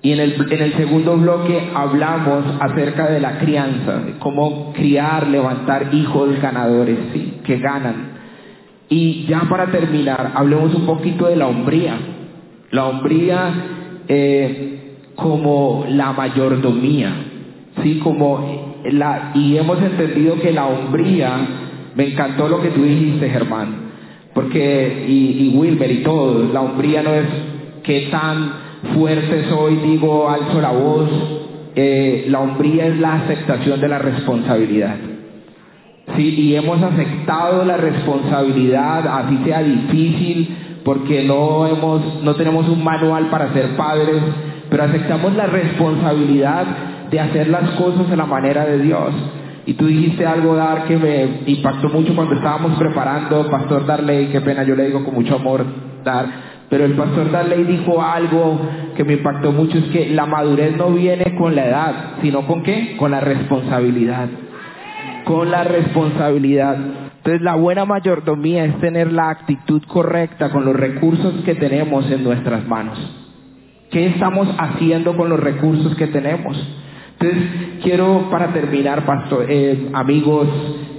Y 0.00 0.12
en 0.12 0.20
el, 0.20 0.76
segundo 0.76 1.16
bloque 1.16 1.70
hablamos 1.74 2.44
acerca 2.60 3.10
de 3.10 3.20
la 3.20 3.38
crianza, 3.38 3.98
de 3.98 4.12
cómo 4.20 4.72
criar, 4.72 5.26
levantar 5.26 5.92
hijos 5.92 6.40
ganadores, 6.40 6.98
¿sí? 7.12 7.40
que 7.44 7.58
ganan. 7.58 8.18
Y 8.88 9.26
ya 9.26 9.40
para 9.50 9.66
terminar, 9.66 10.32
hablemos 10.34 10.72
un 10.74 10.86
poquito 10.86 11.26
de 11.26 11.36
la 11.36 11.48
hombría. 11.48 11.98
La 12.70 12.86
hombría 12.86 13.52
eh, 14.06 14.78
como 15.16 15.84
la 15.88 16.12
mayordomía, 16.12 17.12
¿sí? 17.82 17.98
Como 17.98 18.76
la, 18.84 19.32
y 19.34 19.56
hemos 19.56 19.82
entendido 19.82 20.38
que 20.40 20.52
la 20.52 20.66
hombría, 20.66 21.38
me 21.98 22.12
encantó 22.12 22.48
lo 22.48 22.62
que 22.62 22.68
tú 22.68 22.84
dijiste, 22.84 23.28
Germán, 23.28 23.90
porque, 24.32 25.04
y, 25.08 25.52
Wilmer 25.52 25.90
y 25.90 26.04
todos, 26.04 26.52
la 26.52 26.60
hombría 26.60 27.02
no 27.02 27.12
es 27.12 27.26
que 27.82 28.02
tan 28.02 28.52
fuerte 28.94 29.46
soy, 29.50 29.74
digo, 29.78 30.30
alzo 30.30 30.60
la 30.60 30.70
voz, 30.70 31.08
eh, 31.74 32.26
la 32.28 32.38
hombría 32.38 32.86
es 32.86 33.00
la 33.00 33.14
aceptación 33.14 33.80
de 33.80 33.88
la 33.88 33.98
responsabilidad. 33.98 34.94
Sí, 36.14 36.36
y 36.38 36.54
hemos 36.54 36.80
aceptado 36.80 37.64
la 37.64 37.76
responsabilidad, 37.76 39.04
así 39.04 39.40
sea 39.44 39.60
difícil, 39.64 40.56
porque 40.84 41.24
no 41.24 41.66
hemos, 41.66 42.22
no 42.22 42.36
tenemos 42.36 42.68
un 42.68 42.84
manual 42.84 43.26
para 43.26 43.52
ser 43.52 43.76
padres, 43.76 44.22
pero 44.70 44.84
aceptamos 44.84 45.34
la 45.34 45.46
responsabilidad 45.46 46.64
de 47.10 47.18
hacer 47.18 47.48
las 47.48 47.70
cosas 47.70 48.08
de 48.08 48.16
la 48.16 48.26
manera 48.26 48.64
de 48.66 48.78
Dios. 48.78 49.12
Y 49.68 49.74
tú 49.74 49.84
dijiste 49.84 50.24
algo, 50.24 50.54
Dar, 50.54 50.84
que 50.86 50.96
me 50.96 51.42
impactó 51.44 51.90
mucho 51.90 52.16
cuando 52.16 52.34
estábamos 52.36 52.78
preparando, 52.78 53.50
Pastor 53.50 53.84
Darley, 53.84 54.28
qué 54.28 54.40
pena, 54.40 54.62
yo 54.62 54.74
le 54.74 54.86
digo 54.86 55.04
con 55.04 55.12
mucho 55.12 55.36
amor, 55.36 55.62
Dar, 56.02 56.26
pero 56.70 56.86
el 56.86 56.94
Pastor 56.94 57.30
Darley 57.30 57.64
dijo 57.64 58.00
algo 58.02 58.58
que 58.96 59.04
me 59.04 59.12
impactó 59.12 59.52
mucho, 59.52 59.76
es 59.76 59.84
que 59.90 60.08
la 60.08 60.24
madurez 60.24 60.74
no 60.74 60.90
viene 60.92 61.36
con 61.36 61.54
la 61.54 61.66
edad, 61.66 61.94
sino 62.22 62.46
con 62.46 62.62
qué? 62.62 62.96
Con 62.96 63.10
la 63.10 63.20
responsabilidad 63.20 64.28
con 65.24 65.50
la 65.50 65.62
responsabilidad. 65.62 66.78
Entonces 67.18 67.42
la 67.42 67.54
buena 67.54 67.84
mayordomía 67.84 68.64
es 68.64 68.80
tener 68.80 69.12
la 69.12 69.28
actitud 69.28 69.82
correcta 69.86 70.48
con 70.48 70.64
los 70.64 70.74
recursos 70.74 71.44
que 71.44 71.54
tenemos 71.54 72.10
en 72.10 72.24
nuestras 72.24 72.66
manos. 72.66 72.98
¿Qué 73.90 74.06
estamos 74.06 74.48
haciendo 74.58 75.14
con 75.14 75.28
los 75.28 75.38
recursos 75.38 75.94
que 75.96 76.06
tenemos? 76.06 76.56
Entonces 77.20 77.50
quiero 77.82 78.28
para 78.30 78.52
terminar, 78.52 79.04
pastor, 79.04 79.46
eh, 79.48 79.88
amigos, 79.92 80.48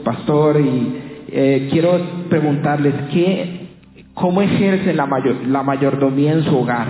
pastor, 0.03 0.59
y 0.59 0.93
eh, 1.32 1.70
quiero 1.72 1.97
preguntarles 2.30 2.93
qué, 3.13 3.67
cómo 4.13 4.41
ejercen 4.41 4.97
la, 4.97 5.05
mayor, 5.05 5.47
la 5.47 5.63
mayordomía 5.63 6.34
en 6.34 6.43
su 6.43 6.57
hogar, 6.57 6.88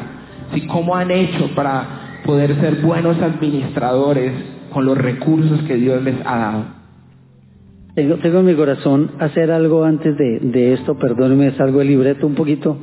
¿Sí? 0.53 0.65
cómo 0.65 0.95
han 0.95 1.11
hecho 1.11 1.53
para 1.53 2.21
poder 2.25 2.59
ser 2.59 2.81
buenos 2.81 3.21
administradores 3.21 4.31
con 4.71 4.85
los 4.85 4.97
recursos 4.97 5.61
que 5.63 5.75
Dios 5.75 6.01
les 6.03 6.15
ha 6.25 6.37
dado. 6.37 6.63
Tengo, 7.93 8.39
en 8.39 8.45
mi 8.45 8.55
corazón 8.55 9.11
hacer 9.19 9.51
algo 9.51 9.83
antes 9.83 10.17
de, 10.17 10.39
de 10.39 10.73
esto, 10.73 10.97
perdónenme, 10.97 11.51
salgo 11.51 11.81
el 11.81 11.87
libreto 11.87 12.25
un 12.25 12.35
poquito. 12.35 12.77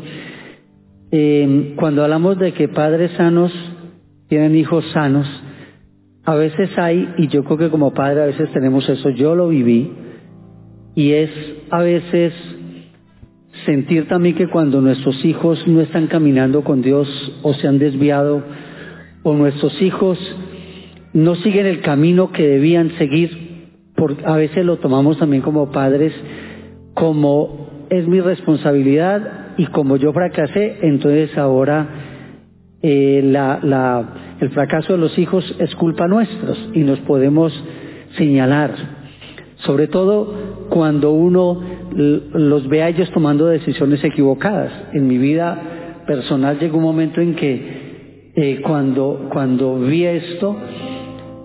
Eh, 1.10 1.74
cuando 1.76 2.04
hablamos 2.04 2.38
de 2.38 2.52
que 2.52 2.68
padres 2.68 3.12
sanos 3.16 3.52
tienen 4.28 4.56
hijos 4.56 4.84
sanos, 4.92 5.26
a 6.26 6.34
veces 6.34 6.76
hay, 6.76 7.14
y 7.16 7.28
yo 7.28 7.44
creo 7.44 7.56
que 7.56 7.70
como 7.70 7.94
padre 7.94 8.22
a 8.22 8.26
veces 8.26 8.52
tenemos 8.52 8.88
eso, 8.88 9.10
yo 9.10 9.36
lo 9.36 9.48
viví, 9.48 9.92
y 10.96 11.12
es 11.12 11.30
a 11.70 11.82
veces 11.82 12.34
sentir 13.64 14.08
también 14.08 14.34
que 14.34 14.48
cuando 14.48 14.80
nuestros 14.80 15.24
hijos 15.24 15.66
no 15.68 15.80
están 15.80 16.08
caminando 16.08 16.64
con 16.64 16.82
Dios 16.82 17.08
o 17.42 17.54
se 17.54 17.68
han 17.68 17.78
desviado, 17.78 18.42
o 19.22 19.34
nuestros 19.34 19.80
hijos 19.80 20.18
no 21.12 21.36
siguen 21.36 21.66
el 21.66 21.80
camino 21.80 22.32
que 22.32 22.46
debían 22.46 22.90
seguir, 22.98 23.46
a 24.24 24.36
veces 24.36 24.64
lo 24.64 24.78
tomamos 24.78 25.18
también 25.18 25.42
como 25.42 25.70
padres 25.70 26.12
como 26.92 27.86
es 27.88 28.06
mi 28.08 28.20
responsabilidad 28.20 29.54
y 29.58 29.66
como 29.66 29.96
yo 29.96 30.12
fracasé, 30.12 30.78
entonces 30.82 31.36
ahora 31.38 31.88
eh, 32.82 33.20
la, 33.22 33.60
el 34.40 34.50
fracaso 34.50 34.92
de 34.92 34.98
los 34.98 35.18
hijos 35.18 35.56
es 35.58 35.74
culpa 35.76 36.06
nuestra 36.06 36.54
y 36.74 36.80
nos 36.80 36.98
podemos 37.00 37.52
señalar. 38.16 38.72
Sobre 39.58 39.88
todo 39.88 40.66
cuando 40.68 41.12
uno 41.12 41.60
los 41.92 42.68
ve 42.68 42.82
a 42.82 42.88
ellos 42.88 43.10
tomando 43.10 43.46
decisiones 43.46 44.04
equivocadas. 44.04 44.70
En 44.92 45.06
mi 45.06 45.16
vida 45.18 46.02
personal 46.06 46.58
llegó 46.58 46.76
un 46.76 46.84
momento 46.84 47.20
en 47.20 47.34
que 47.34 48.32
eh, 48.34 48.60
cuando, 48.62 49.28
cuando 49.32 49.78
vi 49.78 50.04
esto, 50.04 50.56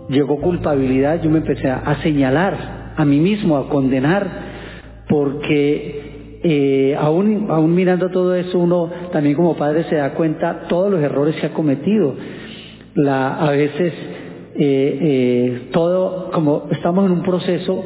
llegó 0.10 0.42
culpabilidad, 0.42 1.22
yo 1.22 1.30
me 1.30 1.38
empecé 1.38 1.70
a, 1.70 2.02
señalar 2.04 2.94
a 2.98 3.06
mí 3.06 3.20
mismo, 3.20 3.58
a 3.58 3.70
condenar, 3.70 4.28
porque 5.08 6.40
eh, 6.44 6.96
aún, 7.00 7.48
aún 7.50 7.74
mirando 7.74 8.10
todo 8.10 8.36
eso, 8.36 8.60
uno 8.60 8.90
también 9.14 9.36
como 9.36 9.56
padre 9.56 9.86
se 9.86 9.96
da 9.96 10.14
cuenta 10.14 10.64
todos 10.68 10.92
los 10.92 11.02
errores 11.02 11.36
que 11.38 11.46
ha 11.46 11.54
cometido. 11.54 12.14
La, 12.96 13.36
a 13.36 13.52
veces 13.52 13.94
eh, 14.56 15.00
eh, 15.02 15.70
todo, 15.72 16.32
como 16.32 16.68
estamos 16.72 17.06
en 17.06 17.12
un 17.12 17.24
proceso, 17.24 17.84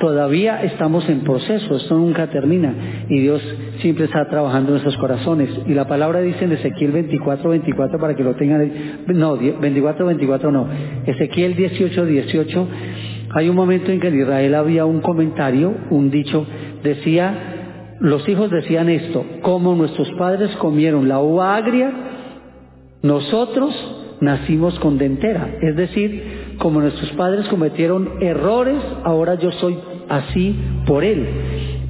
Todavía 0.00 0.62
estamos 0.62 1.06
en 1.10 1.20
proceso, 1.20 1.76
esto 1.76 1.94
nunca 1.94 2.26
termina 2.28 3.04
y 3.10 3.20
Dios 3.20 3.42
siempre 3.80 4.06
está 4.06 4.26
trabajando 4.30 4.68
en 4.68 4.72
nuestros 4.82 4.96
corazones. 4.96 5.50
Y 5.66 5.74
la 5.74 5.86
palabra 5.86 6.22
dice 6.22 6.46
en 6.46 6.52
Ezequiel 6.52 6.90
24, 6.92 7.50
24 7.50 7.98
para 8.00 8.16
que 8.16 8.24
lo 8.24 8.34
tengan, 8.34 8.72
no, 9.08 9.36
24, 9.36 10.06
24 10.06 10.50
no, 10.52 10.66
Ezequiel 11.04 11.54
18, 11.54 12.06
18, 12.06 12.68
hay 13.34 13.50
un 13.50 13.54
momento 13.54 13.92
en 13.92 14.00
que 14.00 14.08
en 14.08 14.20
Israel 14.22 14.54
había 14.54 14.86
un 14.86 15.02
comentario, 15.02 15.74
un 15.90 16.10
dicho, 16.10 16.46
decía, 16.82 17.98
los 18.00 18.26
hijos 18.26 18.50
decían 18.50 18.88
esto, 18.88 19.22
como 19.42 19.74
nuestros 19.74 20.10
padres 20.12 20.50
comieron 20.56 21.08
la 21.08 21.20
uva 21.20 21.56
agria, 21.56 21.92
nosotros 23.02 23.99
nacimos 24.20 24.78
con 24.80 24.98
dentera, 24.98 25.56
es 25.60 25.76
decir, 25.76 26.54
como 26.58 26.80
nuestros 26.80 27.10
padres 27.12 27.48
cometieron 27.48 28.22
errores, 28.22 28.76
ahora 29.04 29.34
yo 29.36 29.50
soy 29.52 29.78
así 30.08 30.54
por 30.86 31.04
él. 31.04 31.26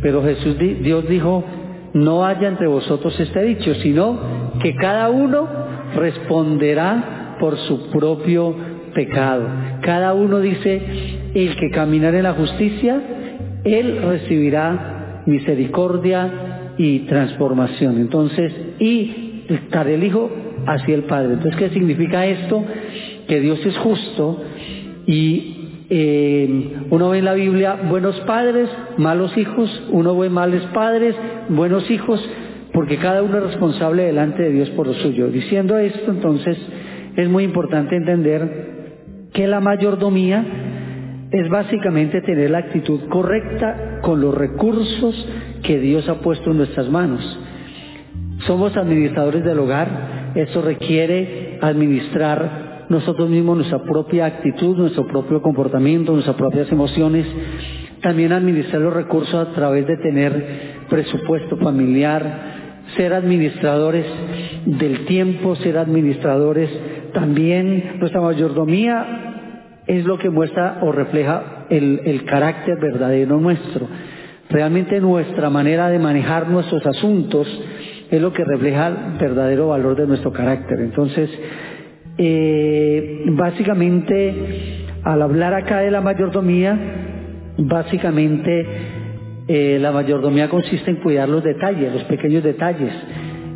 Pero 0.00 0.22
Jesús, 0.22 0.56
Dios 0.58 1.08
dijo, 1.08 1.44
no 1.92 2.24
haya 2.24 2.48
entre 2.48 2.66
vosotros 2.68 3.18
este 3.18 3.42
dicho, 3.42 3.74
sino 3.74 4.18
que 4.62 4.74
cada 4.76 5.10
uno 5.10 5.48
responderá 5.94 7.36
por 7.40 7.56
su 7.58 7.90
propio 7.90 8.54
pecado. 8.94 9.44
Cada 9.82 10.14
uno 10.14 10.40
dice, 10.40 10.80
el 11.34 11.56
que 11.56 11.70
caminar 11.70 12.14
en 12.14 12.22
la 12.24 12.34
justicia, 12.34 13.00
él 13.64 14.00
recibirá 14.02 15.22
misericordia 15.26 16.72
y 16.76 17.00
transformación. 17.00 17.98
Entonces, 17.98 18.52
y 18.78 19.44
estar 19.48 19.88
el 19.88 20.04
Hijo 20.04 20.30
hacia 20.66 20.94
el 20.94 21.04
Padre. 21.04 21.34
Entonces, 21.34 21.56
¿qué 21.56 21.70
significa 21.70 22.26
esto? 22.26 22.64
Que 23.28 23.40
Dios 23.40 23.64
es 23.64 23.76
justo 23.78 24.42
y 25.06 25.60
eh, 25.92 26.76
uno 26.90 27.10
ve 27.10 27.18
en 27.18 27.24
la 27.24 27.34
Biblia 27.34 27.76
buenos 27.88 28.18
padres, 28.20 28.68
malos 28.96 29.36
hijos, 29.36 29.82
uno 29.90 30.16
ve 30.16 30.30
males 30.30 30.62
padres, 30.72 31.16
buenos 31.48 31.90
hijos, 31.90 32.24
porque 32.72 32.96
cada 32.98 33.22
uno 33.22 33.38
es 33.38 33.44
responsable 33.44 34.04
delante 34.04 34.42
de 34.42 34.50
Dios 34.50 34.70
por 34.70 34.86
lo 34.86 34.94
suyo. 34.94 35.28
Diciendo 35.28 35.76
esto, 35.78 36.10
entonces, 36.10 36.56
es 37.16 37.28
muy 37.28 37.44
importante 37.44 37.96
entender 37.96 39.28
que 39.32 39.46
la 39.46 39.60
mayordomía 39.60 40.44
es 41.30 41.48
básicamente 41.48 42.20
tener 42.22 42.50
la 42.50 42.58
actitud 42.58 43.00
correcta 43.08 44.00
con 44.02 44.20
los 44.20 44.34
recursos 44.34 45.28
que 45.62 45.78
Dios 45.78 46.08
ha 46.08 46.20
puesto 46.20 46.50
en 46.50 46.58
nuestras 46.58 46.88
manos. 46.88 47.38
Somos 48.46 48.76
administradores 48.76 49.44
del 49.44 49.58
hogar, 49.58 49.88
eso 50.34 50.62
requiere 50.62 51.58
administrar 51.60 52.86
nosotros 52.88 53.30
mismos 53.30 53.58
nuestra 53.58 53.82
propia 53.82 54.26
actitud, 54.26 54.76
nuestro 54.76 55.06
propio 55.06 55.40
comportamiento, 55.40 56.12
nuestras 56.12 56.36
propias 56.36 56.70
emociones, 56.72 57.26
también 58.02 58.32
administrar 58.32 58.82
los 58.82 58.92
recursos 58.92 59.34
a 59.34 59.52
través 59.52 59.86
de 59.86 59.96
tener 59.98 60.84
presupuesto 60.88 61.56
familiar, 61.58 62.58
ser 62.96 63.12
administradores 63.14 64.06
del 64.66 65.04
tiempo, 65.06 65.54
ser 65.56 65.78
administradores 65.78 66.68
también, 67.12 67.98
nuestra 68.00 68.20
mayordomía 68.20 69.30
es 69.86 70.04
lo 70.04 70.18
que 70.18 70.30
muestra 70.30 70.78
o 70.82 70.92
refleja 70.92 71.66
el, 71.70 72.00
el 72.04 72.24
carácter 72.24 72.78
verdadero 72.80 73.38
nuestro. 73.38 73.86
Realmente 74.48 75.00
nuestra 75.00 75.48
manera 75.48 75.88
de 75.90 76.00
manejar 76.00 76.48
nuestros 76.48 76.84
asuntos 76.84 77.46
es 78.10 78.20
lo 78.20 78.32
que 78.32 78.44
refleja 78.44 78.88
el 78.88 79.18
verdadero 79.18 79.68
valor 79.68 79.96
de 79.96 80.06
nuestro 80.06 80.32
carácter. 80.32 80.80
Entonces, 80.80 81.30
eh, 82.18 83.22
básicamente, 83.28 84.34
al 85.04 85.22
hablar 85.22 85.54
acá 85.54 85.78
de 85.78 85.90
la 85.90 86.00
mayordomía, 86.00 86.78
básicamente 87.56 88.66
eh, 89.46 89.78
la 89.80 89.92
mayordomía 89.92 90.48
consiste 90.48 90.90
en 90.90 90.96
cuidar 90.96 91.28
los 91.28 91.44
detalles, 91.44 91.92
los 91.92 92.04
pequeños 92.04 92.42
detalles, 92.42 92.92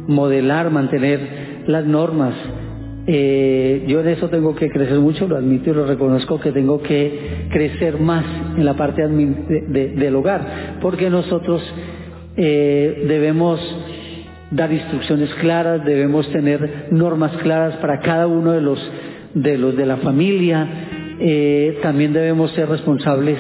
modelar, 0.07 0.71
mantener 0.71 1.65
las 1.67 1.85
normas. 1.85 2.35
Eh, 3.07 3.85
yo 3.87 4.01
en 4.01 4.09
eso 4.09 4.31
tengo 4.31 4.55
que 4.55 4.71
crecer 4.71 4.99
mucho, 4.99 5.29
lo 5.29 5.37
admito 5.37 5.71
y 5.71 5.75
lo 5.75 5.85
reconozco 5.85 6.41
que 6.41 6.53
tengo 6.53 6.81
que 6.81 7.49
crecer 7.51 8.01
más 8.01 8.25
en 8.57 8.65
la 8.65 8.75
parte 8.75 9.07
de, 9.07 9.63
de, 9.69 9.89
del 9.89 10.15
hogar, 10.17 10.79
porque 10.81 11.11
nosotros 11.11 11.63
debemos 12.37 13.61
dar 14.55 14.73
instrucciones 14.73 15.33
claras, 15.35 15.85
debemos 15.85 16.31
tener 16.31 16.89
normas 16.91 17.33
claras 17.39 17.77
para 17.77 18.01
cada 18.01 18.27
uno 18.27 18.53
de 18.53 18.61
los 18.61 18.93
de 19.35 19.59
los 19.59 19.77
de 19.77 19.85
la 19.85 19.97
familia, 19.97 20.67
eh, 21.19 21.79
también 21.83 22.13
debemos 22.13 22.53
ser 22.53 22.69
responsables 22.69 23.39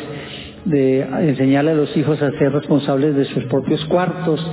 de 0.65 1.03
enseñarle 1.03 1.73
a 1.73 1.75
los 1.75 1.97
hijos 1.97 2.21
a 2.21 2.31
ser 2.33 2.53
responsables 2.53 3.15
de 3.15 3.25
sus 3.27 3.45
propios 3.45 3.85
cuartos, 3.85 4.45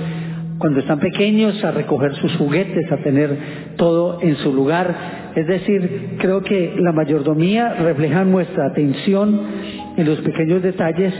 cuando 0.58 0.78
están 0.78 1.00
pequeños 1.00 1.62
a 1.64 1.72
recoger 1.72 2.14
sus 2.16 2.36
juguetes, 2.36 2.90
a 2.92 2.98
tener 2.98 3.36
todo 3.76 4.20
en 4.22 4.36
su 4.36 4.52
lugar. 4.52 5.32
Es 5.34 5.46
decir, 5.48 6.16
creo 6.18 6.42
que 6.42 6.74
la 6.78 6.92
mayordomía 6.92 7.74
refleja 7.74 8.24
nuestra 8.24 8.66
atención 8.66 9.40
en 9.96 10.06
los 10.06 10.20
pequeños 10.20 10.62
detalles 10.62 11.12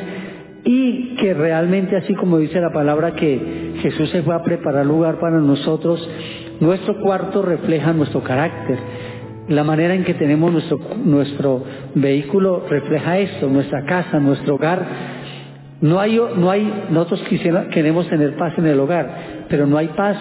y 0.64 1.16
que 1.16 1.34
realmente, 1.34 1.96
así 1.96 2.14
como 2.14 2.38
dice 2.38 2.60
la 2.60 2.72
palabra 2.72 3.14
que 3.14 3.71
Jesús 3.82 4.10
se 4.10 4.22
fue 4.22 4.34
a 4.34 4.42
preparar 4.42 4.86
lugar 4.86 5.18
para 5.18 5.38
nosotros, 5.38 6.08
nuestro 6.60 7.00
cuarto 7.00 7.42
refleja 7.42 7.92
nuestro 7.92 8.22
carácter. 8.22 8.78
La 9.48 9.64
manera 9.64 9.94
en 9.94 10.04
que 10.04 10.14
tenemos 10.14 10.52
nuestro, 10.52 10.78
nuestro 11.04 11.64
vehículo 11.96 12.64
refleja 12.68 13.18
esto, 13.18 13.48
nuestra 13.48 13.84
casa, 13.84 14.20
nuestro 14.20 14.54
hogar. 14.54 14.86
No 15.80 15.98
hay, 15.98 16.20
no 16.36 16.48
hay, 16.48 16.86
nosotros 16.90 17.24
queremos 17.72 18.08
tener 18.08 18.36
paz 18.36 18.54
en 18.56 18.66
el 18.66 18.78
hogar, 18.78 19.46
pero 19.48 19.66
no 19.66 19.76
hay 19.76 19.88
paz 19.88 20.16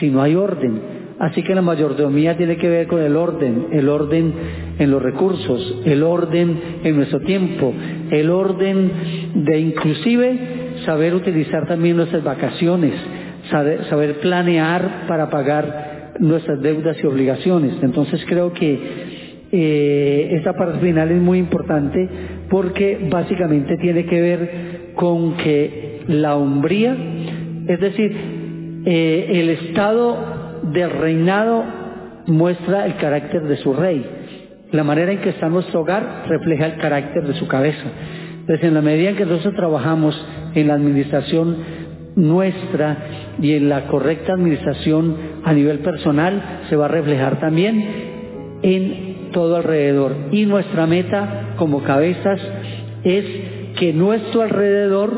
si 0.00 0.08
no 0.08 0.22
hay 0.22 0.34
orden. 0.34 0.96
Así 1.18 1.42
que 1.42 1.54
la 1.54 1.62
mayordomía 1.62 2.36
tiene 2.36 2.56
que 2.56 2.68
ver 2.68 2.86
con 2.86 3.02
el 3.02 3.14
orden, 3.14 3.68
el 3.72 3.90
orden 3.90 4.32
en 4.78 4.90
los 4.90 5.02
recursos, 5.02 5.82
el 5.84 6.02
orden 6.02 6.80
en 6.82 6.96
nuestro 6.96 7.20
tiempo, 7.20 7.74
el 8.10 8.30
orden 8.30 8.92
de 9.34 9.58
inclusive 9.58 10.65
saber 10.86 11.14
utilizar 11.14 11.66
también 11.66 11.96
nuestras 11.96 12.24
vacaciones, 12.24 12.94
saber, 13.50 14.20
planear 14.20 15.06
para 15.06 15.28
pagar 15.28 16.14
nuestras 16.20 16.62
deudas 16.62 16.96
y 17.02 17.06
obligaciones. 17.06 17.74
Entonces 17.82 18.24
creo 18.26 18.52
que 18.52 18.78
eh, 19.52 20.28
esta 20.32 20.54
parte 20.54 20.78
final 20.78 21.10
es 21.10 21.20
muy 21.20 21.38
importante 21.38 22.08
porque 22.48 23.06
básicamente 23.10 23.76
tiene 23.76 24.06
que 24.06 24.20
ver 24.20 24.92
con 24.94 25.36
que 25.36 26.00
la 26.08 26.36
hombría, 26.36 26.96
es 27.66 27.80
decir, 27.80 28.16
eh, 28.86 29.26
el 29.30 29.50
estado 29.50 30.62
del 30.72 30.90
reinado 30.90 31.64
muestra 32.26 32.86
el 32.86 32.96
carácter 32.96 33.42
de 33.42 33.56
su 33.56 33.74
rey. 33.74 34.04
La 34.72 34.84
manera 34.84 35.12
en 35.12 35.18
que 35.18 35.30
está 35.30 35.48
nuestro 35.48 35.80
hogar 35.80 36.24
refleja 36.28 36.66
el 36.66 36.76
carácter 36.76 37.24
de 37.24 37.34
su 37.34 37.46
cabeza. 37.46 37.84
Entonces, 38.40 38.64
en 38.64 38.74
la 38.74 38.82
medida 38.82 39.10
en 39.10 39.16
que 39.16 39.24
nosotros 39.24 39.54
trabajamos 39.54 40.14
en 40.56 40.68
la 40.68 40.74
administración 40.74 41.56
nuestra 42.16 42.96
y 43.40 43.52
en 43.52 43.68
la 43.68 43.86
correcta 43.86 44.32
administración 44.32 45.16
a 45.44 45.52
nivel 45.52 45.80
personal, 45.80 46.62
se 46.68 46.76
va 46.76 46.86
a 46.86 46.88
reflejar 46.88 47.38
también 47.38 47.84
en 48.62 49.30
todo 49.32 49.56
alrededor. 49.56 50.16
Y 50.32 50.46
nuestra 50.46 50.86
meta 50.86 51.54
como 51.56 51.82
cabezas 51.82 52.40
es 53.04 53.24
que 53.78 53.92
nuestro 53.92 54.42
alrededor 54.42 55.12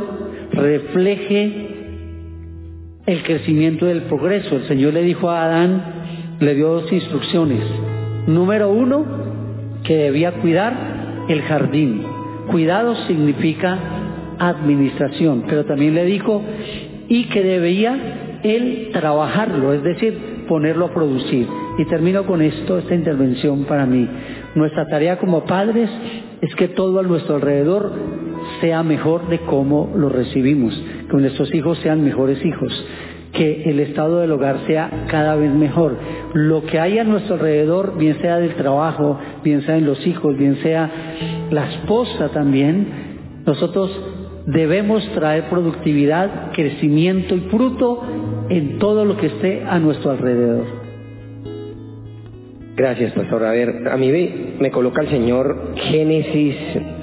refleje 0.53 1.69
el 3.07 3.23
crecimiento 3.23 3.87
del 3.87 4.03
progreso. 4.03 4.57
El 4.57 4.67
Señor 4.67 4.93
le 4.93 5.03
dijo 5.03 5.31
a 5.31 5.45
Adán, 5.45 5.83
le 6.41 6.55
dio 6.55 6.69
dos 6.69 6.93
instrucciones. 6.93 7.63
Número 8.27 8.71
uno, 8.71 9.07
que 9.85 9.97
debía 9.97 10.33
cuidar 10.33 11.25
el 11.29 11.43
jardín. 11.43 12.03
Cuidado 12.51 12.95
significa 13.07 13.79
administración, 14.39 15.45
pero 15.49 15.65
también 15.65 15.95
le 15.95 16.05
dijo 16.05 16.43
y 17.09 17.25
que 17.25 17.43
debía 17.43 18.41
él 18.43 18.91
trabajarlo, 18.93 19.73
es 19.73 19.83
decir, 19.83 20.45
ponerlo 20.49 20.87
a 20.87 20.95
producir. 20.95 21.47
Y 21.79 21.85
termino 21.85 22.25
con 22.25 22.43
esto, 22.43 22.79
esta 22.79 22.95
intervención 22.95 23.65
para 23.65 23.87
mí. 23.87 24.09
Nuestra 24.55 24.87
tarea 24.87 25.19
como 25.19 25.45
padres 25.45 25.91
es 26.41 26.55
que 26.55 26.69
todo 26.69 27.01
a 27.01 27.03
nuestro 27.03 27.37
alrededor 27.37 27.93
sea 28.61 28.83
mejor 28.83 29.29
de 29.29 29.41
cómo 29.41 29.93
lo 29.97 30.09
recibimos, 30.09 30.81
que 31.11 31.17
nuestros 31.17 31.55
hijos 31.55 31.79
sean 31.79 32.05
mejores 32.05 32.45
hijos, 32.45 32.87
que 33.33 33.65
el 33.65 33.81
estado 33.81 34.21
del 34.21 34.33
hogar 34.33 34.61
sea 34.67 35.07
cada 35.09 35.37
vez 35.37 35.53
mejor. 35.53 35.97
Lo 36.35 36.65
que 36.65 36.81
hay 36.81 36.99
a 36.99 37.05
nuestro 37.05 37.35
alrededor, 37.35 37.97
bien 37.99 38.21
sea 38.21 38.39
del 38.39 38.55
trabajo, 38.55 39.19
bien 39.45 39.63
sea 39.63 39.77
en 39.77 39.87
los 39.87 40.05
hijos, 40.07 40.37
bien 40.37 40.57
sea 40.63 40.91
la 41.51 41.71
esposa 41.71 42.29
también, 42.31 43.09
nosotros 43.47 43.91
debemos 44.49 45.07
traer 45.13 45.45
productividad, 45.51 46.53
crecimiento 46.53 47.35
y 47.35 47.41
fruto 47.51 48.03
en 48.49 48.79
todo 48.79 49.05
lo 49.05 49.17
que 49.19 49.27
esté 49.27 49.63
a 49.65 49.79
nuestro 49.79 50.13
alrededor. 50.13 50.89
Gracias, 52.75 53.13
pastor. 53.13 53.45
A 53.45 53.51
ver, 53.51 53.89
a 53.89 53.97
mí 53.97 54.11
me, 54.61 54.71
coloca 54.71 55.03
el 55.03 55.09
Señor 55.09 55.75
Génesis 55.91 56.55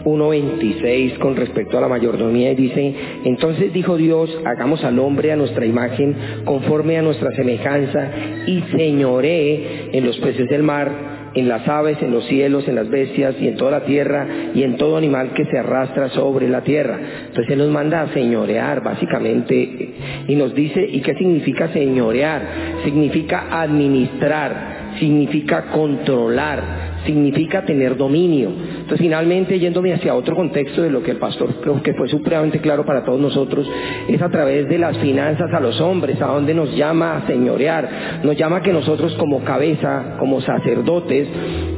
1.26 0.06 1.18
con 1.20 1.36
respecto 1.36 1.78
a 1.78 1.82
la 1.82 1.90
mayordomía 1.90 2.54
y 2.54 2.56
dice, 2.56 2.96
entonces 3.26 3.74
dijo 3.74 3.98
Dios, 3.98 4.30
hagamos 4.46 4.84
al 4.86 4.98
hombre 5.00 5.34
a 5.34 5.36
nuestra 5.36 5.66
imagen, 5.66 6.16
conforme 6.46 6.98
a 6.98 7.02
nuestra 7.02 7.36
semejanza, 7.36 8.10
y 8.48 8.64
señoré 8.76 9.90
en 9.92 10.06
los 10.06 10.18
peces 10.20 10.48
del 10.48 10.64
mar, 10.64 11.15
en 11.36 11.50
las 11.50 11.68
aves, 11.68 12.02
en 12.02 12.12
los 12.12 12.26
cielos, 12.26 12.68
en 12.68 12.76
las 12.76 12.90
bestias 12.90 13.36
y 13.40 13.48
en 13.48 13.58
toda 13.58 13.72
la 13.72 13.86
tierra 13.86 14.28
y 14.54 14.64
en 14.64 14.78
todo 14.78 14.98
animal 14.98 15.34
que 15.34 15.46
se 15.46 15.60
arrastra 15.60 16.10
sobre 16.10 16.48
la 16.50 16.62
tierra. 16.62 16.98
Entonces 17.28 17.52
Él 17.52 17.60
nos 17.60 17.70
manda 17.70 18.02
a 18.02 18.14
señorear 18.14 18.82
básicamente 18.82 19.90
y 20.28 20.36
nos 20.36 20.56
dice, 20.56 20.88
¿y 20.90 21.02
qué 21.02 21.14
significa 21.16 21.68
señorear? 21.74 22.42
Significa 22.84 23.62
administrar, 23.62 24.96
significa 25.00 25.66
controlar, 25.74 26.64
significa 27.06 27.66
tener 27.66 27.98
dominio. 27.98 28.52
Entonces, 28.86 29.04
finalmente, 29.04 29.58
yéndome 29.58 29.96
hacia 29.96 30.14
otro 30.14 30.36
contexto 30.36 30.84
de 30.84 30.92
lo 30.92 31.02
que 31.02 31.10
el 31.10 31.18
pastor 31.18 31.56
creo 31.60 31.82
que 31.82 31.96
fue 31.96 32.08
supremamente 32.08 32.60
claro 32.60 32.86
para 32.86 33.04
todos 33.04 33.20
nosotros, 33.20 33.68
es 34.08 34.22
a 34.22 34.30
través 34.30 34.70
de 34.70 34.78
las 34.78 34.96
finanzas 35.00 35.52
a 35.52 35.60
los 35.60 35.82
hombres, 35.82 36.22
a 36.22 36.28
donde 36.28 36.54
nos 36.54 36.76
llama 36.76 37.18
a 37.18 37.26
señorear, 37.26 38.22
nos 38.22 38.38
llama 38.38 38.62
que 38.62 38.72
nosotros 38.72 39.16
como 39.16 39.44
cabeza, 39.44 40.18
como 40.20 40.40
sacerdotes, 40.40 41.28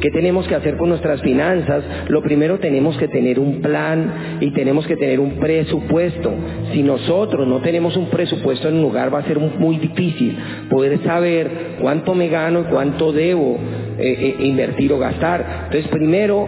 ¿qué 0.01 0.11
tenemos 0.11 0.49
que 0.49 0.55
hacer 0.55 0.75
con 0.75 0.89
nuestras 0.89 1.21
finanzas? 1.21 1.85
Lo 2.09 2.21
primero 2.21 2.59
tenemos 2.59 2.97
que 2.97 3.07
tener 3.07 3.39
un 3.39 3.61
plan 3.61 4.39
y 4.41 4.51
tenemos 4.51 4.85
que 4.85 4.97
tener 4.97 5.21
un 5.21 5.39
presupuesto. 5.39 6.33
Si 6.73 6.83
nosotros 6.83 7.47
no 7.47 7.61
tenemos 7.61 7.95
un 7.95 8.09
presupuesto 8.09 8.67
en 8.67 8.75
un 8.75 8.81
lugar, 8.81 9.13
va 9.13 9.19
a 9.19 9.23
ser 9.23 9.39
muy 9.39 9.77
difícil 9.77 10.37
poder 10.69 11.01
saber 11.05 11.77
cuánto 11.79 12.13
me 12.13 12.27
gano 12.27 12.59
y 12.59 12.63
cuánto 12.63 13.13
debo 13.13 13.57
eh, 13.99 14.35
eh, 14.39 14.45
invertir 14.45 14.93
o 14.93 14.99
gastar. 14.99 15.63
Entonces, 15.65 15.87
primero 15.87 16.47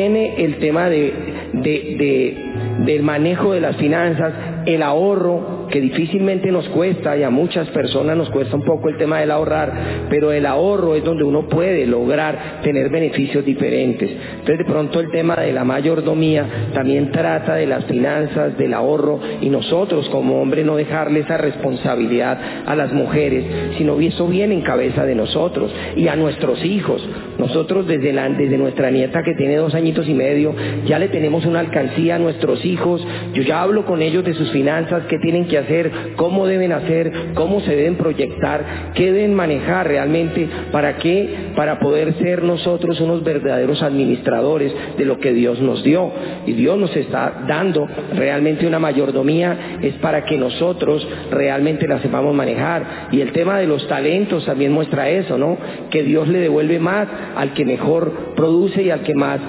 viene 0.00 0.42
el 0.42 0.58
tema 0.58 0.88
de, 0.88 1.12
de, 1.52 1.60
de, 1.98 2.84
del 2.86 3.02
manejo 3.02 3.52
de 3.52 3.60
las 3.60 3.76
finanzas, 3.76 4.32
el 4.66 4.82
ahorro, 4.82 5.66
que 5.70 5.80
difícilmente 5.80 6.50
nos 6.50 6.68
cuesta 6.68 7.16
y 7.16 7.22
a 7.22 7.30
muchas 7.30 7.68
personas 7.68 8.16
nos 8.16 8.30
cuesta 8.30 8.56
un 8.56 8.62
poco 8.62 8.88
el 8.88 8.96
tema 8.96 9.20
del 9.20 9.30
ahorrar, 9.30 9.72
pero 10.08 10.32
el 10.32 10.46
ahorro 10.46 10.94
es 10.94 11.04
donde 11.04 11.24
uno 11.24 11.48
puede 11.48 11.86
lograr 11.86 12.60
tener 12.62 12.90
beneficios 12.90 13.44
diferentes. 13.44 14.10
Entonces 14.10 14.58
de 14.58 14.64
pronto 14.64 15.00
el 15.00 15.10
tema 15.10 15.36
de 15.36 15.52
la 15.52 15.64
mayordomía 15.64 16.46
también 16.74 17.10
trata 17.10 17.54
de 17.54 17.66
las 17.66 17.84
finanzas, 17.84 18.56
del 18.58 18.74
ahorro 18.74 19.20
y 19.40 19.48
nosotros 19.48 20.08
como 20.10 20.40
hombres 20.40 20.64
no 20.64 20.76
dejarle 20.76 21.20
esa 21.20 21.36
responsabilidad 21.36 22.38
a 22.66 22.74
las 22.74 22.92
mujeres, 22.92 23.44
sino 23.78 24.00
eso 24.00 24.26
viene 24.26 24.54
en 24.54 24.62
cabeza 24.62 25.04
de 25.04 25.14
nosotros 25.14 25.72
y 25.96 26.08
a 26.08 26.16
nuestros 26.16 26.64
hijos. 26.64 27.06
Nosotros 27.38 27.86
desde, 27.86 28.12
la, 28.12 28.28
desde 28.28 28.58
nuestra 28.58 28.90
nieta 28.90 29.22
que 29.22 29.34
tiene 29.34 29.56
dos 29.56 29.74
añitos 29.74 30.08
y 30.08 30.14
medio 30.14 30.54
ya 30.86 30.98
le 30.98 31.08
tenemos 31.08 31.46
una 31.46 31.60
alcancía 31.60 32.16
a 32.16 32.18
nuestros 32.18 32.64
hijos, 32.64 33.06
yo 33.32 33.42
ya 33.42 33.62
hablo 33.62 33.84
con 33.84 34.02
ellos 34.02 34.24
de 34.24 34.34
sus 34.34 34.49
finanzas, 34.50 35.04
qué 35.08 35.18
tienen 35.18 35.46
que 35.46 35.58
hacer, 35.58 35.90
cómo 36.16 36.46
deben 36.46 36.72
hacer, 36.72 37.12
cómo 37.34 37.60
se 37.60 37.74
deben 37.74 37.96
proyectar, 37.96 38.92
qué 38.94 39.12
deben 39.12 39.34
manejar 39.34 39.88
realmente, 39.88 40.48
para 40.70 40.96
qué, 40.96 41.52
para 41.56 41.78
poder 41.80 42.14
ser 42.14 42.42
nosotros 42.42 43.00
unos 43.00 43.24
verdaderos 43.24 43.82
administradores 43.82 44.72
de 44.96 45.04
lo 45.04 45.18
que 45.18 45.32
Dios 45.32 45.60
nos 45.60 45.82
dio. 45.82 46.10
Y 46.46 46.52
Dios 46.52 46.78
nos 46.78 46.94
está 46.96 47.44
dando 47.46 47.88
realmente 48.14 48.66
una 48.66 48.78
mayordomía, 48.78 49.78
es 49.82 49.94
para 49.94 50.24
que 50.24 50.36
nosotros 50.36 51.06
realmente 51.30 51.86
la 51.88 52.00
sepamos 52.00 52.34
manejar. 52.34 53.08
Y 53.12 53.20
el 53.20 53.32
tema 53.32 53.58
de 53.58 53.66
los 53.66 53.86
talentos 53.88 54.44
también 54.44 54.72
muestra 54.72 55.08
eso, 55.08 55.38
¿no? 55.38 55.56
Que 55.90 56.02
Dios 56.02 56.28
le 56.28 56.38
devuelve 56.38 56.78
más 56.78 57.08
al 57.36 57.52
que 57.54 57.64
mejor 57.64 58.34
produce 58.36 58.82
y 58.82 58.90
al 58.90 59.02
que 59.02 59.14
más 59.14 59.40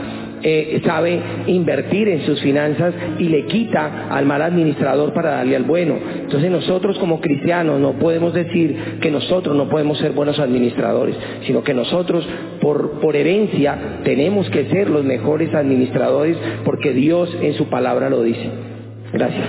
eh, 0.44 0.82
sabe 0.86 1.20
invertir 1.48 2.08
en 2.10 2.26
sus 2.26 2.42
finanzas 2.42 2.94
y 3.20 3.26
le 3.26 3.46
quita 3.46 4.08
al 4.10 4.26
mal 4.26 4.42
administrador 4.42 5.14
para 5.14 5.32
darle 5.32 5.56
al 5.56 5.64
bueno. 5.64 5.96
Entonces 6.22 6.50
nosotros 6.52 6.98
como 7.00 7.22
cristianos 7.22 7.80
no 7.80 7.94
podemos 7.94 8.34
decir 8.34 9.00
que 9.02 9.12
nosotros 9.12 9.56
no 9.56 9.70
podemos 9.70 9.98
ser 10.00 10.12
buenos 10.12 10.40
administradores, 10.40 11.16
sino 11.46 11.64
que 11.64 11.74
nosotros 11.74 12.28
por, 12.60 13.00
por 13.00 13.16
herencia 13.16 14.00
tenemos 14.04 14.50
que 14.50 14.66
ser 14.66 14.90
los 14.90 15.04
mejores 15.04 15.54
administradores 15.54 16.38
porque 16.64 16.94
Dios 16.94 17.36
en 17.42 17.54
su 17.54 17.68
palabra 17.70 18.10
lo 18.10 18.24
dice. 18.24 18.50
Gracias. 19.14 19.48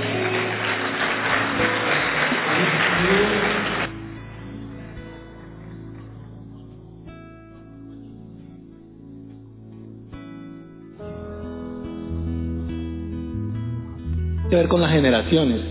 Que 14.52 14.56
ver 14.56 14.68
con 14.68 14.82
las 14.82 14.90
generaciones. 14.90 15.62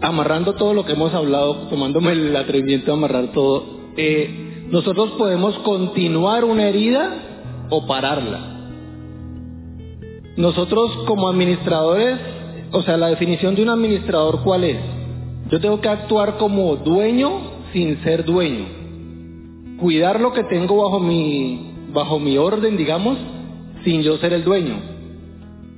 Amarrando 0.00 0.52
todo 0.52 0.74
lo 0.74 0.84
que 0.86 0.92
hemos 0.92 1.12
hablado, 1.12 1.66
tomándome 1.68 2.12
el 2.12 2.36
atrevimiento 2.36 2.86
de 2.86 2.92
amarrar 2.92 3.32
todo, 3.32 3.64
eh, 3.96 4.68
nosotros 4.70 5.10
podemos 5.18 5.58
continuar 5.58 6.44
una 6.44 6.68
herida 6.68 7.66
o 7.68 7.84
pararla. 7.84 8.70
Nosotros 10.36 10.88
como 11.08 11.26
administradores, 11.26 12.16
o 12.70 12.82
sea, 12.82 12.96
la 12.96 13.08
definición 13.08 13.56
de 13.56 13.62
un 13.64 13.70
administrador, 13.70 14.44
¿cuál 14.44 14.62
es? 14.62 14.78
Yo 15.50 15.60
tengo 15.60 15.80
que 15.80 15.88
actuar 15.88 16.36
como 16.36 16.76
dueño 16.76 17.40
sin 17.72 18.04
ser 18.04 18.24
dueño. 18.24 18.66
Cuidar 19.80 20.20
lo 20.20 20.32
que 20.32 20.44
tengo 20.44 20.80
bajo 20.84 21.00
mi, 21.00 21.72
bajo 21.92 22.20
mi 22.20 22.38
orden, 22.38 22.76
digamos, 22.76 23.18
sin 23.82 24.02
yo 24.02 24.16
ser 24.18 24.32
el 24.32 24.44
dueño. 24.44 24.95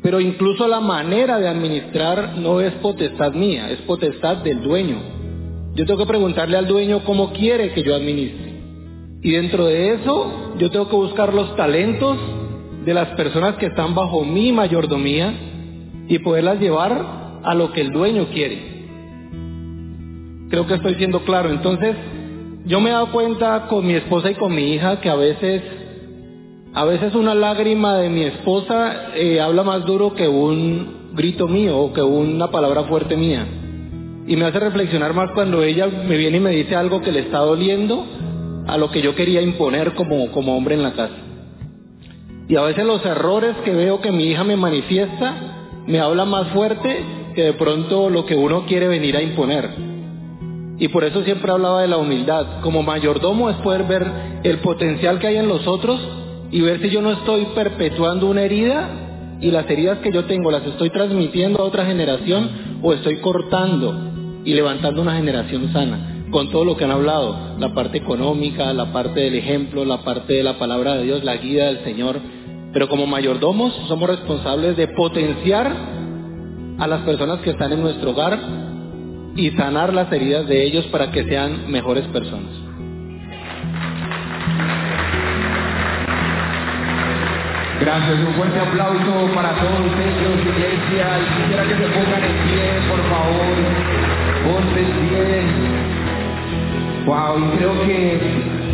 Pero 0.09 0.23
incluso 0.23 0.67
la 0.67 0.81
manera 0.81 1.39
de 1.39 1.47
administrar 1.47 2.39
no 2.39 2.63
es 2.63 2.73
potestad 2.77 3.35
mía, 3.35 3.71
es 3.71 3.83
potestad 3.83 4.39
del 4.39 4.63
dueño. 4.63 4.97
Yo 5.75 5.85
tengo 5.85 5.99
que 5.99 6.07
preguntarle 6.07 6.57
al 6.57 6.67
dueño 6.67 7.05
cómo 7.05 7.31
quiere 7.35 7.75
que 7.75 7.83
yo 7.83 7.95
administre. 7.95 8.55
Y 9.21 9.33
dentro 9.33 9.67
de 9.67 9.93
eso, 9.93 10.55
yo 10.57 10.71
tengo 10.71 10.89
que 10.89 10.97
buscar 10.97 11.35
los 11.35 11.55
talentos 11.57 12.17
de 12.87 12.95
las 12.95 13.09
personas 13.17 13.57
que 13.57 13.67
están 13.67 13.95
bajo 13.95 14.25
mi 14.25 14.51
mayordomía 14.51 15.31
y 16.09 16.19
poderlas 16.21 16.59
llevar 16.59 17.41
a 17.45 17.55
lo 17.55 17.71
que 17.73 17.83
el 17.83 17.93
dueño 17.93 18.29
quiere. 18.33 18.63
Creo 20.49 20.67
que 20.67 20.77
estoy 20.77 20.95
siendo 20.95 21.21
claro. 21.25 21.51
Entonces, 21.51 21.95
yo 22.65 22.81
me 22.81 22.89
he 22.89 22.93
dado 22.95 23.13
cuenta 23.13 23.67
con 23.69 23.87
mi 23.87 23.93
esposa 23.93 24.31
y 24.31 24.37
con 24.37 24.55
mi 24.55 24.73
hija 24.73 25.03
que 25.03 25.11
a 25.11 25.17
veces 25.17 25.63
a 26.75 26.85
veces 26.85 27.15
una 27.15 27.35
lágrima 27.35 27.97
de 27.97 28.11
mi 28.11 28.23
esposa 28.23 29.15
eh, 29.15 29.41
habla 29.41 29.63
más 29.63 29.85
duro 29.85 30.15
que 30.15 30.29
un 30.29 31.13
grito 31.15 31.49
mío 31.49 31.79
o 31.79 31.93
que 31.93 32.03
una 32.03 32.51
palabra 32.51 32.85
fuerte 32.85 33.17
mía. 33.17 33.47
Y 34.27 34.37
me 34.37 34.45
hace 34.45 34.61
reflexionar 34.61 35.15
más 35.15 35.31
cuando 35.33 35.63
ella 35.63 35.87
me 35.87 36.17
viene 36.17 36.37
y 36.37 36.41
me 36.41 36.51
dice 36.51 36.77
algo 36.77 37.01
que 37.01 37.13
le 37.13 37.21
está 37.21 37.39
doliendo 37.39 38.05
a 38.67 38.77
lo 38.77 38.91
que 38.91 39.01
yo 39.01 39.15
quería 39.15 39.41
imponer 39.41 39.95
como, 39.95 40.31
como 40.31 40.57
hombre 40.57 40.75
en 40.75 40.83
la 40.83 40.93
casa. 40.93 41.15
Y 42.49 42.57
a 42.57 42.63
veces 42.63 42.85
los 42.85 43.05
errores 43.05 43.57
que 43.65 43.73
veo 43.75 44.01
que 44.01 44.13
mi 44.13 44.25
hija 44.25 44.45
me 44.45 44.57
manifiesta 44.57 45.35
me 45.87 46.01
habla 46.01 46.27
más 46.27 46.49
fuerte 46.49 47.03
que 47.35 47.45
de 47.45 47.53
pronto 47.55 48.11
lo 48.11 48.27
que 48.27 48.37
uno 48.37 48.67
quiere 48.67 48.89
venir 48.89 49.17
a 49.17 49.23
imponer. 49.23 49.71
Y 50.79 50.89
por 50.89 51.03
eso 51.05 51.25
siempre 51.25 51.51
hablaba 51.51 51.83
de 51.83 51.89
la 51.89 51.97
humildad. 51.97 52.61
Como 52.61 52.83
mayordomo 52.83 53.49
es 53.49 53.57
poder 53.57 53.85
ver 53.85 54.07
el 54.45 54.59
potencial 54.59 55.19
que 55.19 55.29
hay 55.29 55.37
en 55.37 55.49
los 55.49 55.67
otros 55.67 56.18
y 56.51 56.61
ver 56.61 56.81
si 56.81 56.91
yo 56.91 57.03
no 57.03 57.13
estoy 57.13 57.47
perpetuando 57.55 58.27
una 58.27 58.43
herida 58.43 58.89
y 59.41 59.51
las 59.51 59.69
heridas 59.71 59.99
que 59.99 60.13
yo 60.13 60.25
tengo 60.25 60.51
las 60.51 60.67
estoy 60.67 60.91
transmitiendo 60.91 61.61
a 61.61 61.65
otra 61.65 61.85
generación 61.85 62.79
o 62.83 62.93
estoy 62.93 63.17
cortando 63.19 64.41
y 64.45 64.55
levantando 64.55 65.03
una 65.03 65.17
generación 65.17 65.73
sana 65.73 66.15
con 66.31 66.51
todo 66.51 66.65
lo 66.65 66.77
que 66.77 66.85
han 66.85 66.91
hablado, 66.91 67.57
la 67.59 67.73
parte 67.75 67.99
económica, 67.99 68.73
la 68.73 68.93
parte 68.93 69.21
del 69.21 69.35
ejemplo, 69.35 69.85
la 69.85 70.03
parte 70.03 70.35
de 70.35 70.43
la 70.43 70.59
palabra 70.59 70.95
de 70.95 71.05
Dios, 71.05 71.25
la 71.25 71.37
guía 71.37 71.67
del 71.67 71.85
Señor. 71.85 72.21
Pero 72.73 72.89
como 72.89 73.07
mayordomos 73.07 73.73
somos 73.89 74.09
responsables 74.09 74.77
de 74.77 74.89
potenciar 74.89 75.75
a 76.79 76.87
las 76.87 77.01
personas 77.03 77.41
que 77.41 77.51
están 77.51 77.73
en 77.73 77.81
nuestro 77.81 78.11
hogar 78.11 78.39
y 79.37 79.51
sanar 79.53 79.95
las 79.95 80.13
heridas 80.13 80.47
de 80.47 80.65
ellos 80.65 80.87
para 80.87 81.11
que 81.11 81.25
sean 81.25 81.71
mejores 81.71 82.07
personas. 82.09 82.68
Gracias, 87.81 88.19
un 88.27 88.35
fuerte 88.35 88.59
aplauso 88.59 89.31
para 89.35 89.51
todos 89.55 89.87
ellos, 89.87 90.41
iglesia. 90.43 91.07
quisiera 91.37 91.63
que 91.63 91.77
se 91.77 91.89
pongan 91.91 92.25
en 92.25 92.37
pie, 92.49 92.81
por 92.91 93.01
favor. 93.09 93.55
Ponte 94.45 94.81
en 94.81 94.93
pie. 95.09 95.43
Wow, 97.07 97.39
y 97.39 97.57
creo 97.57 97.81
que 97.87 98.21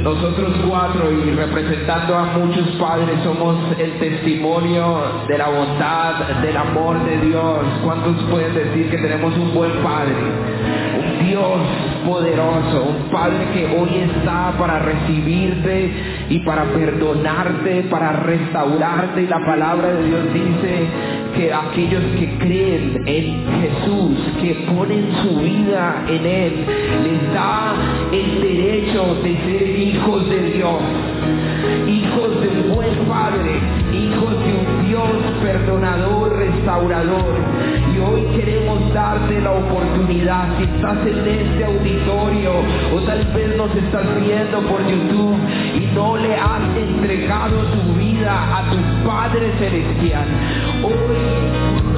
nosotros 0.03 0.55
cuatro 0.67 1.13
y 1.13 1.31
representando 1.33 2.17
a 2.17 2.25
muchos 2.39 2.67
padres 2.81 3.19
somos 3.23 3.57
el 3.79 3.93
testimonio 3.99 5.03
de 5.29 5.39
la 5.39 5.49
bondad, 5.49 6.41
del 6.41 6.57
amor 6.57 7.05
de 7.05 7.27
Dios. 7.27 7.59
¿Cuántos 7.85 8.23
pueden 8.31 8.55
decir 8.55 8.91
que 8.91 8.99
tenemos 8.99 9.37
un 9.37 9.53
buen 9.55 9.73
padre? 9.83 10.15
Un 10.99 11.27
Dios 11.29 11.61
poderoso, 12.05 12.85
un 12.85 13.11
Padre 13.11 13.47
que 13.55 13.67
hoy 13.67 14.11
está 14.11 14.53
para 14.59 14.79
recibirte 14.79 16.14
y 16.29 16.39
para 16.41 16.65
perdonarte, 16.65 17.85
para 17.91 18.13
restaurarte. 18.13 19.23
Y 19.23 19.27
la 19.27 19.45
palabra 19.45 19.89
de 19.89 20.05
Dios 20.07 20.21
dice 20.33 20.87
que 21.37 21.53
aquellos 21.53 22.03
que 22.19 22.39
creen 22.39 23.03
en 23.07 23.45
Jesús, 23.61 24.19
que 24.41 24.55
ponen 24.73 25.09
su 25.23 25.41
vida 25.41 26.05
en 26.09 26.27
Él, 26.27 26.53
les 27.05 27.35
da 27.35 27.75
el 28.13 28.41
derecho 28.41 29.17
de 29.23 29.37
ser 29.39 29.79
hijos 29.79 30.31
de 30.31 30.53
Dios, 30.53 30.81
hijos 31.89 32.41
de 32.41 32.49
un 32.49 32.75
buen 32.75 32.95
Padre, 33.09 33.61
hijos 33.93 34.31
de 34.45 34.55
un 34.55 34.89
Dios 34.89 35.09
perdonador, 35.43 36.37
restaurador. 36.37 37.35
Y 37.95 37.99
hoy 37.99 38.23
queremos 38.37 38.93
darte 38.93 39.41
la 39.41 39.53
oportunidad, 39.53 40.57
si 40.59 40.65
estás 40.65 40.99
en 41.07 41.29
este 41.29 41.65
auditorio 41.65 42.53
o 42.95 43.01
tal 43.03 43.25
vez 43.35 43.57
nos 43.57 43.75
estás 43.75 44.05
viendo 44.21 44.61
por 44.61 44.81
YouTube 44.87 45.84
no 45.95 46.17
le 46.17 46.35
has 46.35 46.77
entregado 46.77 47.57
tu 47.73 47.95
vida 47.95 48.59
a 48.59 48.71
tu 48.71 49.09
Padre 49.09 49.53
Celestial, 49.59 50.27
hoy 50.83 51.94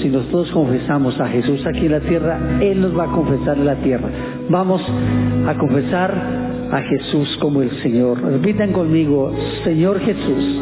si 0.00 0.08
nosotros 0.08 0.50
confesamos 0.52 1.18
a 1.20 1.28
Jesús 1.28 1.64
aquí 1.66 1.86
en 1.86 1.92
la 1.92 2.00
tierra, 2.00 2.58
Él 2.60 2.80
nos 2.80 2.96
va 2.96 3.04
a 3.04 3.12
confesar 3.12 3.58
en 3.58 3.66
la 3.66 3.76
tierra. 3.76 4.08
Vamos 4.48 4.82
a 5.46 5.54
confesar 5.54 6.12
a 6.70 6.80
Jesús 6.80 7.36
como 7.40 7.62
el 7.62 7.70
Señor. 7.82 8.22
Repitan 8.22 8.72
conmigo, 8.72 9.32
Señor 9.64 10.00
Jesús, 10.00 10.60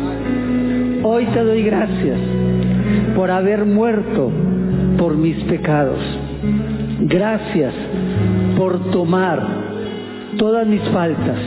hoy 1.02 1.26
te 1.26 1.44
doy 1.44 1.62
gracias 1.62 2.18
por 3.14 3.30
haber 3.30 3.64
muerto 3.64 4.30
por 4.98 5.16
mis 5.16 5.36
pecados. 5.44 5.98
Gracias 7.00 7.74
por 8.56 8.90
tomar 8.90 9.46
todas 10.38 10.66
mis 10.66 10.82
faltas 10.88 11.38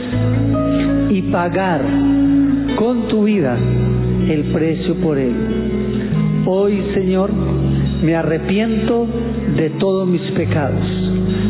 y 1.10 1.22
pagar 1.22 1.82
con 2.76 3.08
tu 3.08 3.24
vida 3.24 3.58
el 4.28 4.52
precio 4.52 4.94
por 4.96 5.18
él. 5.18 5.34
Hoy, 6.46 6.82
Señor, 6.94 7.30
me 8.02 8.14
arrepiento 8.14 9.06
de 9.56 9.70
todos 9.70 10.06
mis 10.06 10.22
pecados 10.32 10.84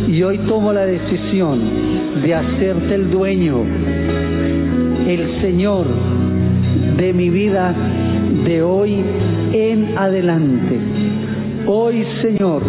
y 0.09 0.23
hoy 0.23 0.39
tomo 0.49 0.73
la 0.73 0.87
decisión 0.87 1.61
de 2.23 2.35
hacerte 2.35 2.95
el 2.95 3.11
dueño, 3.11 3.63
el 5.07 5.41
Señor 5.43 5.87
de 6.97 7.13
mi 7.13 7.29
vida 7.31 7.75
de 8.45 8.63
hoy 8.63 9.05
en 9.53 9.97
adelante. 9.99 10.79
Hoy, 11.67 12.07
Señor, 12.23 12.63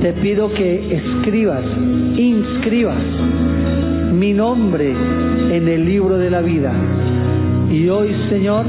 te 0.00 0.14
pido 0.14 0.52
que 0.54 0.96
escribas, 0.96 1.64
inscribas 2.16 3.02
mi 4.12 4.32
nombre 4.32 4.92
en 5.50 5.68
el 5.68 5.84
libro 5.84 6.16
de 6.16 6.30
la 6.30 6.40
vida. 6.40 6.72
Y 7.70 7.88
hoy, 7.88 8.16
Señor, 8.30 8.64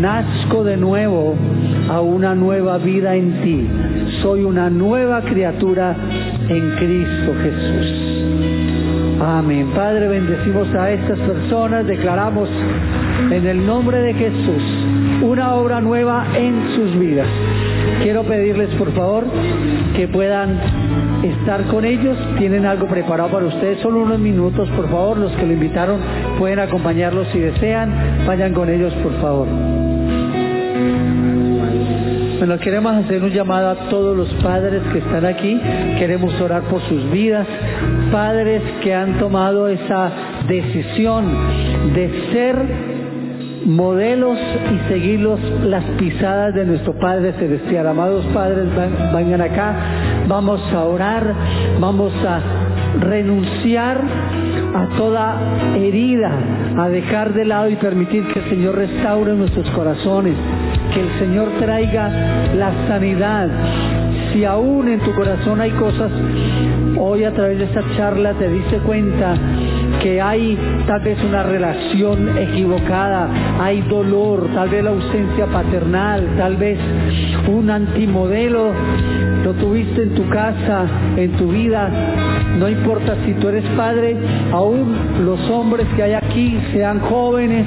nazco 0.00 0.62
de 0.62 0.76
nuevo 0.76 1.34
a 1.88 2.00
una 2.00 2.34
nueva 2.34 2.78
vida 2.78 3.14
en 3.14 3.42
ti. 3.42 3.68
Soy 4.22 4.44
una 4.44 4.70
nueva 4.70 5.22
criatura 5.22 5.96
en 6.48 6.70
Cristo 6.76 7.34
Jesús. 7.42 8.16
Amén. 9.20 9.70
Padre, 9.74 10.08
bendecimos 10.08 10.68
a 10.74 10.90
estas 10.92 11.18
personas, 11.20 11.86
declaramos 11.86 12.48
en 13.30 13.46
el 13.46 13.66
nombre 13.66 13.98
de 13.98 14.14
Jesús 14.14 14.62
una 15.22 15.54
obra 15.54 15.80
nueva 15.80 16.26
en 16.36 16.76
sus 16.76 16.98
vidas. 16.98 17.26
Quiero 18.02 18.24
pedirles 18.24 18.68
por 18.74 18.92
favor 18.92 19.24
que 19.96 20.06
puedan 20.08 20.60
estar 21.22 21.64
con 21.68 21.84
ellos. 21.84 22.16
Tienen 22.38 22.66
algo 22.66 22.86
preparado 22.86 23.30
para 23.30 23.46
ustedes. 23.46 23.80
Solo 23.80 24.02
unos 24.02 24.18
minutos, 24.18 24.68
por 24.70 24.88
favor. 24.90 25.16
Los 25.16 25.32
que 25.32 25.46
lo 25.46 25.52
invitaron 25.52 26.00
pueden 26.38 26.58
acompañarlos 26.58 27.26
si 27.32 27.38
desean. 27.38 28.26
Vayan 28.26 28.52
con 28.52 28.68
ellos, 28.68 28.92
por 29.02 29.12
favor. 29.20 29.95
Bueno, 32.46 32.62
queremos 32.62 32.94
hacer 32.94 33.24
un 33.24 33.32
llamado 33.32 33.70
a 33.70 33.74
todos 33.88 34.16
los 34.16 34.28
padres 34.34 34.80
que 34.92 34.98
están 34.98 35.26
aquí. 35.26 35.60
Queremos 35.98 36.32
orar 36.40 36.62
por 36.70 36.80
sus 36.82 37.10
vidas. 37.10 37.44
Padres 38.12 38.62
que 38.84 38.94
han 38.94 39.18
tomado 39.18 39.66
esa 39.66 40.12
decisión 40.46 41.26
de 41.92 42.30
ser 42.30 42.56
modelos 43.64 44.38
y 44.38 44.88
seguir 44.88 45.28
las 45.64 45.82
pisadas 45.98 46.54
de 46.54 46.66
nuestro 46.66 46.92
Padre 47.00 47.32
Celestial. 47.32 47.88
Amados 47.88 48.24
padres, 48.26 48.68
vengan 49.12 49.40
acá. 49.40 49.74
Vamos 50.28 50.60
a 50.72 50.84
orar. 50.84 51.34
Vamos 51.80 52.12
a 52.24 52.40
renunciar 53.00 54.00
a 54.74 54.96
toda 54.96 55.74
herida, 55.76 56.30
a 56.78 56.88
dejar 56.88 57.32
de 57.32 57.44
lado 57.44 57.68
y 57.70 57.76
permitir 57.76 58.26
que 58.28 58.40
el 58.40 58.50
Señor 58.50 58.76
restaure 58.76 59.32
nuestros 59.34 59.68
corazones, 59.70 60.34
que 60.96 61.02
el 61.02 61.18
Señor 61.18 61.50
traiga 61.58 62.08
la 62.56 62.72
sanidad. 62.88 63.48
Si 64.32 64.46
aún 64.46 64.88
en 64.88 65.00
tu 65.00 65.12
corazón 65.12 65.60
hay 65.60 65.70
cosas, 65.72 66.10
hoy 66.98 67.24
a 67.24 67.32
través 67.32 67.58
de 67.58 67.64
esta 67.64 67.82
charla 67.98 68.32
te 68.32 68.48
diste 68.48 68.78
cuenta 68.78 69.34
que 70.02 70.22
hay 70.22 70.56
tal 70.86 71.00
vez 71.00 71.22
una 71.22 71.42
relación 71.42 72.38
equivocada, 72.38 73.28
hay 73.60 73.82
dolor, 73.82 74.48
tal 74.54 74.70
vez 74.70 74.84
la 74.84 74.90
ausencia 74.90 75.46
paternal, 75.46 76.28
tal 76.38 76.56
vez 76.56 76.78
un 77.46 77.68
antimodelo, 77.68 78.70
lo 79.44 79.52
tuviste 79.52 80.02
en 80.02 80.14
tu 80.14 80.26
casa, 80.30 80.86
en 81.16 81.32
tu 81.32 81.48
vida, 81.48 81.90
no 82.58 82.70
importa 82.70 83.16
si 83.26 83.34
tú 83.34 83.48
eres 83.48 83.64
padre, 83.76 84.16
aún 84.50 84.96
los 85.26 85.40
hombres 85.50 85.86
que 85.94 86.04
hay 86.04 86.14
aquí 86.14 86.58
sean 86.72 87.00
jóvenes, 87.00 87.66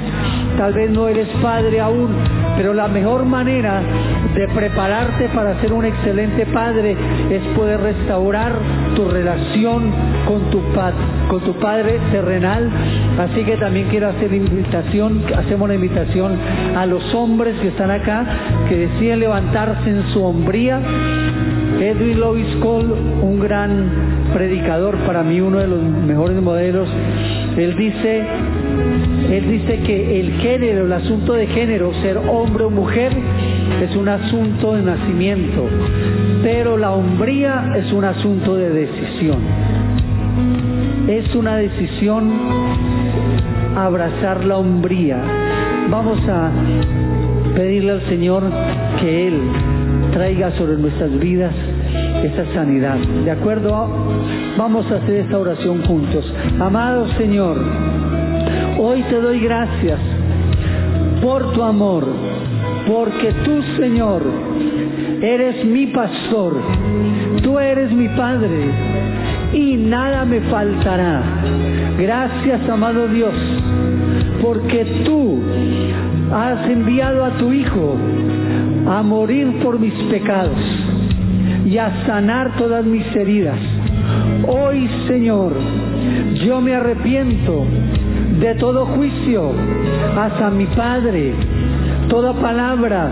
tal 0.60 0.74
vez 0.74 0.90
no 0.90 1.08
eres 1.08 1.26
padre 1.40 1.80
aún, 1.80 2.10
pero 2.54 2.74
la 2.74 2.86
mejor 2.86 3.24
manera 3.24 3.80
de 4.34 4.46
prepararte 4.48 5.30
para 5.30 5.58
ser 5.58 5.72
un 5.72 5.86
excelente 5.86 6.44
padre 6.44 6.94
es 7.30 7.40
poder 7.56 7.80
restaurar 7.80 8.52
tu 8.94 9.08
relación 9.08 9.90
con 10.26 10.50
tu, 10.50 10.60
con 11.30 11.40
tu 11.44 11.54
padre 11.54 11.98
terrenal. 12.12 12.68
Así 13.18 13.42
que 13.42 13.56
también 13.56 13.88
quiero 13.88 14.08
hacer 14.08 14.34
invitación, 14.34 15.22
hacemos 15.34 15.62
una 15.62 15.76
invitación 15.76 16.36
a 16.76 16.84
los 16.84 17.14
hombres 17.14 17.58
que 17.62 17.68
están 17.68 17.90
acá, 17.90 18.26
que 18.68 18.76
deciden 18.76 19.20
levantarse 19.20 19.88
en 19.88 20.08
su 20.08 20.22
hombría. 20.22 20.78
Edwin 21.80 22.20
Lois 22.20 22.54
Cole, 22.56 22.92
un 23.22 23.40
gran 23.40 23.90
predicador, 24.34 24.98
para 25.06 25.22
mí 25.22 25.40
uno 25.40 25.58
de 25.58 25.68
los 25.68 25.80
mejores 25.80 26.42
modelos, 26.42 26.86
él 27.56 27.76
dice, 27.76 28.26
él 29.30 29.48
dice 29.48 29.78
que 29.80 30.20
el 30.20 30.32
género, 30.40 30.86
el 30.86 30.92
asunto 30.92 31.34
de 31.34 31.46
género, 31.46 31.92
ser 32.02 32.18
hombre 32.18 32.64
o 32.64 32.70
mujer, 32.70 33.12
es 33.80 33.94
un 33.94 34.08
asunto 34.08 34.74
de 34.74 34.82
nacimiento, 34.82 35.68
pero 36.42 36.76
la 36.76 36.90
hombría 36.90 37.72
es 37.76 37.92
un 37.92 38.04
asunto 38.04 38.56
de 38.56 38.70
decisión. 38.70 39.38
Es 41.06 41.34
una 41.34 41.56
decisión 41.56 42.30
abrazar 43.76 44.44
la 44.44 44.56
hombría. 44.58 45.22
Vamos 45.90 46.18
a 46.28 46.50
pedirle 47.54 47.92
al 47.92 48.02
Señor 48.08 48.42
que 49.00 49.28
Él 49.28 49.40
traiga 50.12 50.50
sobre 50.52 50.76
nuestras 50.76 51.18
vidas 51.18 51.54
esa 52.24 52.52
sanidad. 52.52 52.98
¿De 53.24 53.30
acuerdo? 53.30 53.88
Vamos 54.58 54.90
a 54.90 54.96
hacer 54.96 55.16
esta 55.16 55.38
oración 55.38 55.82
juntos. 55.84 56.32
Amado 56.58 57.06
Señor, 57.16 57.56
hoy 58.82 59.02
te 59.02 59.20
doy 59.20 59.40
gracias 59.40 60.00
por 61.20 61.52
tu 61.52 61.62
amor, 61.62 62.06
porque 62.88 63.30
tú, 63.44 63.62
Señor, 63.76 64.22
eres 65.20 65.62
mi 65.66 65.88
pastor, 65.88 66.56
tú 67.42 67.58
eres 67.58 67.92
mi 67.92 68.08
Padre 68.08 68.70
y 69.52 69.76
nada 69.76 70.24
me 70.24 70.40
faltará. 70.40 71.22
Gracias, 71.98 72.66
amado 72.70 73.06
Dios, 73.08 73.34
porque 74.40 75.02
tú 75.04 75.42
has 76.32 76.66
enviado 76.70 77.26
a 77.26 77.36
tu 77.36 77.52
Hijo 77.52 77.96
a 78.88 79.02
morir 79.02 79.58
por 79.62 79.78
mis 79.78 79.94
pecados 80.04 80.58
y 81.66 81.76
a 81.76 82.06
sanar 82.06 82.56
todas 82.56 82.86
mis 82.86 83.04
heridas. 83.14 83.58
Hoy, 84.48 84.88
Señor, 85.06 85.52
yo 86.46 86.62
me 86.62 86.74
arrepiento 86.74 87.66
de 88.40 88.54
todo 88.54 88.86
juicio 88.86 89.52
hacia 90.16 90.48
mi 90.50 90.64
Padre, 90.66 91.34
toda 92.08 92.32
palabra, 92.32 93.10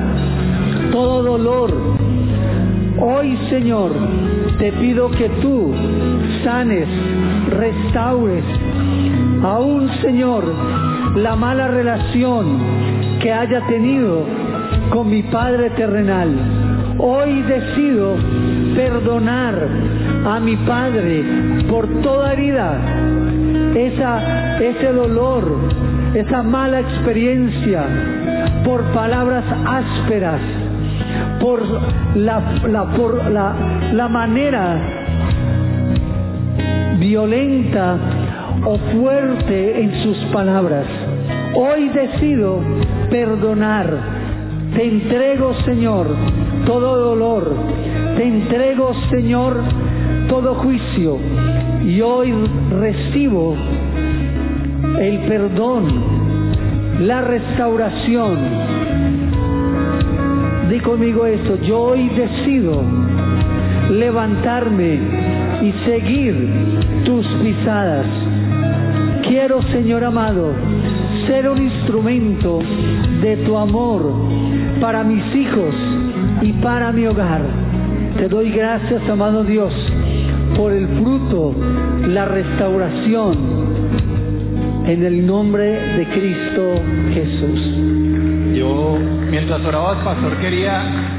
todo 0.90 1.22
dolor. 1.22 1.70
Hoy, 2.98 3.38
Señor, 3.50 3.92
te 4.58 4.72
pido 4.72 5.10
que 5.10 5.28
tú 5.40 5.74
sanes, 6.42 6.88
restaures, 7.50 8.44
aún, 9.42 9.90
Señor, 10.00 10.44
la 11.16 11.36
mala 11.36 11.68
relación 11.68 12.58
que 13.20 13.30
haya 13.30 13.66
tenido 13.66 14.24
con 14.90 15.10
mi 15.10 15.22
Padre 15.24 15.70
terrenal. 15.70 16.77
Hoy 17.00 17.42
decido 17.42 18.16
perdonar 18.74 19.68
a 20.26 20.40
mi 20.40 20.56
Padre 20.56 21.24
por 21.70 21.86
toda 22.02 22.32
herida, 22.32 22.76
esa, 23.76 24.58
ese 24.58 24.92
dolor, 24.92 25.44
esa 26.14 26.42
mala 26.42 26.80
experiencia, 26.80 27.84
por 28.64 28.82
palabras 28.92 29.44
ásperas, 29.64 30.40
por 31.40 31.62
la, 32.16 32.40
la, 32.66 32.84
por 32.96 33.30
la, 33.30 33.54
la 33.92 34.08
manera 34.08 34.76
violenta 36.98 37.96
o 38.64 38.76
fuerte 38.92 39.82
en 39.82 40.02
sus 40.02 40.16
palabras. 40.32 40.86
Hoy 41.54 41.90
decido 41.90 42.60
perdonar. 43.08 44.17
Te 44.74 44.84
entrego, 44.86 45.54
Señor, 45.64 46.06
todo 46.66 46.98
dolor. 46.98 47.54
Te 48.16 48.24
entrego, 48.24 48.92
Señor, 49.10 49.62
todo 50.28 50.54
juicio. 50.56 51.18
Y 51.84 52.00
hoy 52.00 52.32
recibo 52.70 53.56
el 55.00 55.18
perdón, 55.20 55.86
la 57.00 57.22
restauración. 57.22 58.38
Di 60.70 60.80
conmigo 60.80 61.24
esto, 61.26 61.58
yo 61.62 61.80
hoy 61.80 62.08
decido 62.10 62.82
levantarme 63.90 64.98
y 65.62 65.72
seguir 65.86 67.04
tus 67.04 67.26
pisadas. 67.42 68.06
Quiero, 69.26 69.62
Señor 69.62 70.04
amado, 70.04 70.52
ser 71.26 71.48
un 71.48 71.62
instrumento 71.62 72.60
de 73.22 73.36
tu 73.38 73.56
amor 73.56 74.47
para 74.80 75.02
mis 75.02 75.34
hijos 75.34 75.74
y 76.42 76.52
para 76.54 76.92
mi 76.92 77.06
hogar. 77.06 77.42
Te 78.16 78.28
doy 78.28 78.50
gracias, 78.50 79.08
amado 79.08 79.44
Dios, 79.44 79.72
por 80.56 80.72
el 80.72 80.86
fruto, 81.00 81.54
la 82.06 82.24
restauración, 82.24 83.36
en 84.86 85.04
el 85.04 85.26
nombre 85.26 85.96
de 85.96 86.06
Cristo 86.08 86.82
Jesús. 87.12 88.56
Yo, 88.56 88.98
mientras 89.30 89.64
orabas, 89.64 90.04
pastor, 90.04 90.36
quería 90.38 91.14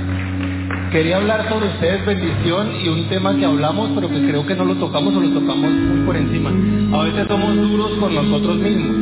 quería 0.91 1.17
hablar 1.17 1.47
sobre 1.47 1.67
ustedes 1.67 2.03
bendición 2.03 2.71
y 2.83 2.87
un 2.87 3.07
tema 3.09 3.35
que 3.35 3.45
hablamos, 3.45 3.91
pero 3.93 4.09
que 4.09 4.27
creo 4.27 4.45
que 4.45 4.55
no 4.55 4.65
lo 4.65 4.75
tocamos 4.75 5.15
o 5.15 5.19
lo 5.19 5.29
tocamos 5.39 5.71
muy 5.71 6.05
por 6.05 6.15
encima. 6.15 6.49
A 6.97 7.03
veces 7.03 7.27
somos 7.27 7.55
duros 7.55 7.91
con 7.99 8.15
nosotros 8.15 8.57
mismos 8.57 8.95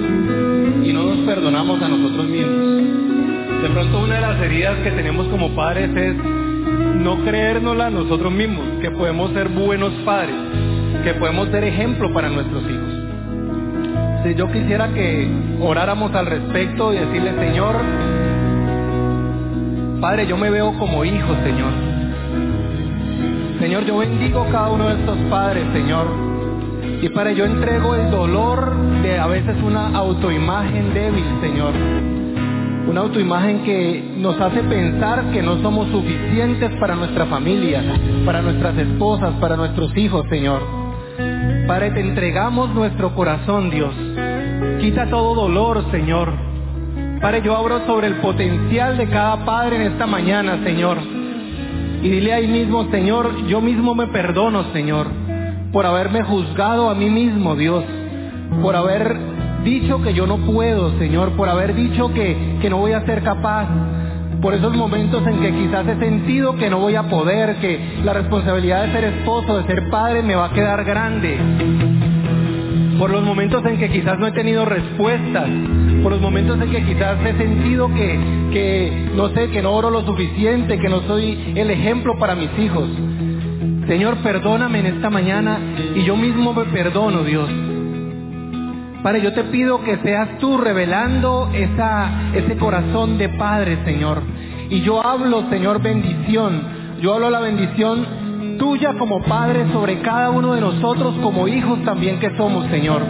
y 0.83 0.93
no 0.93 1.03
nos 1.03 1.17
perdonamos 1.19 1.81
a 1.81 1.87
nosotros 1.87 2.25
mismos. 2.25 2.96
De 3.61 3.69
pronto 3.69 3.99
una 3.99 4.15
de 4.15 4.21
las 4.21 4.41
heridas 4.41 4.77
que 4.83 4.91
tenemos 4.91 5.27
como 5.29 5.55
padres 5.55 5.89
es 5.95 6.15
no 6.15 7.23
creérnosla 7.23 7.89
nosotros 7.89 8.31
mismos, 8.31 8.65
que 8.81 8.91
podemos 8.91 9.31
ser 9.31 9.49
buenos 9.49 9.91
padres, 10.05 10.35
que 11.03 11.13
podemos 11.13 11.49
ser 11.49 11.63
ejemplo 11.63 12.13
para 12.13 12.29
nuestros 12.29 12.63
hijos. 12.63 14.23
Si 14.23 14.35
yo 14.35 14.51
quisiera 14.51 14.89
que 14.89 15.27
oráramos 15.61 16.13
al 16.13 16.25
respecto 16.25 16.93
y 16.93 16.97
decirle, 16.97 17.33
Señor, 17.39 17.75
Padre, 20.01 20.27
yo 20.27 20.37
me 20.37 20.49
veo 20.51 20.77
como 20.77 21.03
hijo, 21.03 21.33
Señor. 21.43 21.71
Señor, 23.59 23.85
yo 23.85 23.97
bendigo 23.97 24.45
cada 24.51 24.69
uno 24.69 24.89
de 24.89 24.99
estos 24.99 25.17
padres, 25.29 25.63
Señor. 25.73 26.05
Y 27.01 27.09
Padre, 27.09 27.35
yo 27.35 27.45
entrego 27.45 27.95
el 27.95 28.11
dolor 28.11 28.75
de 29.01 29.17
a 29.17 29.25
veces 29.25 29.55
una 29.63 29.87
autoimagen 29.97 30.93
débil, 30.93 31.25
Señor. 31.41 31.73
Una 32.89 33.01
autoimagen 33.01 33.63
que 33.63 34.01
nos 34.17 34.39
hace 34.39 34.63
pensar 34.63 35.31
que 35.31 35.41
no 35.41 35.61
somos 35.61 35.89
suficientes 35.89 36.71
para 36.79 36.95
nuestra 36.95 37.25
familia, 37.25 37.83
para 38.25 38.41
nuestras 38.41 38.77
esposas, 38.77 39.33
para 39.41 39.57
nuestros 39.57 39.95
hijos, 39.97 40.25
Señor. 40.29 40.61
Padre, 41.67 41.91
te 41.91 41.99
entregamos 41.99 42.73
nuestro 42.73 43.13
corazón, 43.13 43.69
Dios. 43.69 43.93
Quita 44.79 45.09
todo 45.09 45.35
dolor, 45.35 45.83
Señor. 45.91 46.31
Padre, 47.19 47.41
yo 47.43 47.57
abro 47.57 47.85
sobre 47.85 48.07
el 48.07 48.15
potencial 48.15 48.95
de 48.97 49.07
cada 49.09 49.43
padre 49.43 49.75
en 49.75 49.81
esta 49.91 50.07
mañana, 50.07 50.63
Señor. 50.63 50.97
Y 52.01 52.09
dile 52.09 52.33
ahí 52.33 52.47
mismo, 52.47 52.89
Señor, 52.89 53.47
yo 53.47 53.59
mismo 53.59 53.95
me 53.95 54.07
perdono, 54.07 54.71
Señor, 54.71 55.07
por 55.73 55.85
haberme 55.85 56.23
juzgado 56.23 56.89
a 56.89 56.95
mí 56.95 57.09
mismo, 57.09 57.55
Dios, 57.55 57.83
por 58.61 58.75
haber 58.77 59.36
dicho 59.63 60.01
que 60.01 60.13
yo 60.13 60.27
no 60.27 60.37
puedo, 60.37 60.97
Señor, 60.97 61.31
por 61.31 61.49
haber 61.49 61.73
dicho 61.75 62.13
que, 62.13 62.57
que 62.61 62.69
no 62.69 62.77
voy 62.77 62.93
a 62.93 63.05
ser 63.05 63.23
capaz, 63.23 63.67
por 64.41 64.53
esos 64.53 64.75
momentos 64.75 65.25
en 65.25 65.39
que 65.39 65.51
quizás 65.51 65.87
he 65.87 65.99
sentido 65.99 66.55
que 66.55 66.69
no 66.69 66.79
voy 66.79 66.95
a 66.95 67.03
poder, 67.03 67.55
que 67.57 67.99
la 68.03 68.13
responsabilidad 68.13 68.85
de 68.85 68.91
ser 68.91 69.03
esposo, 69.05 69.57
de 69.57 69.65
ser 69.65 69.89
padre, 69.89 70.21
me 70.21 70.35
va 70.35 70.45
a 70.45 70.51
quedar 70.51 70.83
grande 70.83 71.37
por 72.97 73.11
los 73.11 73.23
momentos 73.23 73.63
en 73.65 73.77
que 73.77 73.89
quizás 73.89 74.17
no 74.17 74.27
he 74.27 74.31
tenido 74.31 74.65
respuestas, 74.65 75.47
por 76.01 76.11
los 76.11 76.21
momentos 76.21 76.59
en 76.61 76.71
que 76.71 76.83
quizás 76.83 77.17
he 77.25 77.37
sentido 77.37 77.93
que, 77.93 78.19
que, 78.51 79.09
no 79.15 79.29
sé, 79.29 79.49
que 79.49 79.61
no 79.61 79.73
oro 79.73 79.89
lo 79.89 80.05
suficiente, 80.05 80.79
que 80.79 80.89
no 80.89 81.01
soy 81.01 81.53
el 81.55 81.69
ejemplo 81.69 82.17
para 82.17 82.35
mis 82.35 82.49
hijos. 82.59 82.89
Señor, 83.87 84.17
perdóname 84.17 84.79
en 84.79 84.85
esta 84.87 85.09
mañana 85.09 85.59
y 85.95 86.03
yo 86.03 86.15
mismo 86.15 86.53
me 86.53 86.65
perdono, 86.65 87.23
Dios. 87.23 87.49
Padre, 89.03 89.21
yo 89.21 89.33
te 89.33 89.43
pido 89.45 89.83
que 89.83 89.97
seas 89.97 90.37
tú 90.39 90.57
revelando 90.57 91.49
esa, 91.53 92.31
ese 92.33 92.57
corazón 92.57 93.17
de 93.17 93.29
Padre, 93.29 93.77
Señor. 93.85 94.21
Y 94.69 94.81
yo 94.81 95.05
hablo, 95.05 95.49
Señor, 95.49 95.81
bendición. 95.81 96.61
Yo 97.01 97.13
hablo 97.13 97.29
la 97.29 97.39
bendición 97.39 98.05
tuya 98.57 98.95
como 98.97 99.21
Padre 99.23 99.67
sobre 99.71 99.99
cada 99.99 100.31
uno 100.31 100.53
de 100.53 100.61
nosotros 100.61 101.15
como 101.21 101.47
hijos 101.47 101.83
también 101.85 102.19
que 102.19 102.35
somos, 102.35 102.65
Señor. 102.69 103.03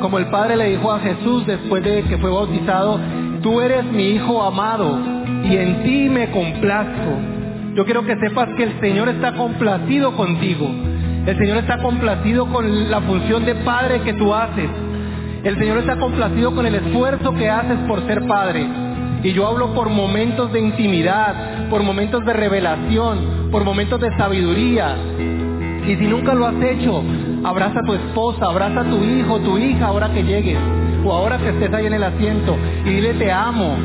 Como 0.00 0.18
el 0.18 0.26
Padre 0.26 0.56
le 0.56 0.70
dijo 0.70 0.90
a 0.92 1.00
Jesús 1.00 1.46
después 1.46 1.82
de 1.84 2.02
que 2.04 2.16
fue 2.18 2.30
bautizado, 2.30 2.98
tú 3.42 3.60
eres 3.60 3.84
mi 3.84 4.10
Hijo 4.10 4.42
amado 4.42 4.98
y 5.44 5.56
en 5.56 5.82
ti 5.82 6.08
me 6.08 6.30
complazco. 6.30 7.18
Yo 7.74 7.84
quiero 7.84 8.04
que 8.04 8.16
sepas 8.16 8.48
que 8.56 8.64
el 8.64 8.80
Señor 8.80 9.08
está 9.08 9.34
complacido 9.34 10.16
contigo. 10.16 10.68
El 11.26 11.36
Señor 11.36 11.58
está 11.58 11.78
complacido 11.78 12.46
con 12.46 12.90
la 12.90 13.00
función 13.02 13.44
de 13.44 13.54
Padre 13.56 14.00
que 14.02 14.14
tú 14.14 14.34
haces. 14.34 14.70
El 15.44 15.58
Señor 15.58 15.78
está 15.78 15.96
complacido 15.96 16.54
con 16.54 16.66
el 16.66 16.74
esfuerzo 16.74 17.32
que 17.34 17.48
haces 17.48 17.78
por 17.86 18.06
ser 18.06 18.26
Padre. 18.26 18.66
Y 19.22 19.32
yo 19.32 19.46
hablo 19.46 19.74
por 19.74 19.90
momentos 19.90 20.50
de 20.52 20.60
intimidad, 20.60 21.68
por 21.68 21.82
momentos 21.82 22.24
de 22.24 22.32
revelación, 22.32 23.48
por 23.50 23.64
momentos 23.64 24.00
de 24.00 24.16
sabiduría. 24.16 24.96
Y 25.86 25.96
si 25.96 26.06
nunca 26.06 26.34
lo 26.34 26.46
has 26.46 26.62
hecho, 26.62 27.02
abraza 27.44 27.80
a 27.80 27.86
tu 27.86 27.94
esposa, 27.94 28.46
abraza 28.46 28.80
a 28.80 28.84
tu 28.84 29.04
hijo, 29.04 29.40
tu 29.40 29.58
hija 29.58 29.86
ahora 29.86 30.10
que 30.12 30.22
llegues, 30.22 30.58
o 31.04 31.12
ahora 31.12 31.38
que 31.38 31.50
estés 31.50 31.72
ahí 31.72 31.86
en 31.86 31.94
el 31.94 32.04
asiento, 32.04 32.56
y 32.84 32.90
dile 32.90 33.14
te 33.14 33.30
amo. 33.30 33.76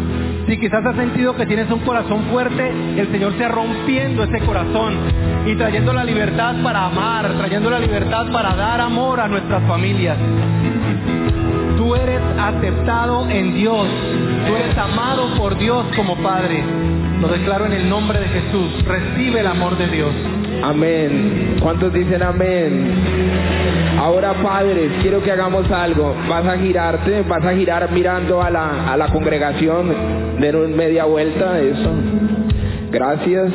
Si 0.47 0.57
quizás 0.59 0.85
has 0.85 0.95
sentido 0.95 1.35
que 1.35 1.47
tienes 1.47 1.69
un 1.71 1.79
corazón 1.79 2.25
fuerte, 2.31 2.69
el 2.69 3.11
Señor 3.11 3.35
sea 3.37 3.47
rompiendo 3.47 4.23
ese 4.23 4.39
corazón 4.45 4.93
y 5.47 5.55
trayendo 5.55 5.91
la 5.91 6.03
libertad 6.03 6.55
para 6.61 6.85
amar, 6.85 7.33
trayendo 7.37 7.71
la 7.71 7.79
libertad 7.79 8.31
para 8.31 8.55
dar 8.55 8.79
amor 8.79 9.19
a 9.19 9.27
nuestras 9.27 9.63
familias. 9.63 10.17
Tú 11.77 11.95
eres 11.95 12.21
aceptado 12.39 13.27
en 13.27 13.55
Dios. 13.55 13.87
Tú 14.47 14.55
eres 14.55 14.77
amado 14.77 15.35
por 15.35 15.57
Dios 15.57 15.83
como 15.95 16.15
Padre. 16.17 16.63
Lo 17.19 17.27
declaro 17.27 17.65
en 17.65 17.73
el 17.73 17.89
nombre 17.89 18.19
de 18.19 18.27
Jesús. 18.27 18.85
Recibe 18.85 19.39
el 19.39 19.47
amor 19.47 19.75
de 19.77 19.87
Dios. 19.87 20.11
Amén. 20.63 21.57
¿Cuántos 21.61 21.93
dicen 21.93 22.21
amén? 22.23 22.93
Ahora, 23.99 24.33
padres, 24.33 24.91
quiero 25.01 25.21
que 25.23 25.31
hagamos 25.31 25.69
algo. 25.71 26.15
Vas 26.29 26.45
a 26.45 26.57
girarte, 26.57 27.21
vas 27.21 27.43
a 27.45 27.53
girar 27.53 27.91
mirando 27.91 28.41
a 28.41 28.49
la, 28.49 28.91
a 28.91 28.97
la 28.97 29.07
congregación, 29.07 30.39
den 30.39 30.75
media 30.75 31.05
vuelta 31.05 31.59
eso. 31.59 31.91
Gracias. 32.91 33.51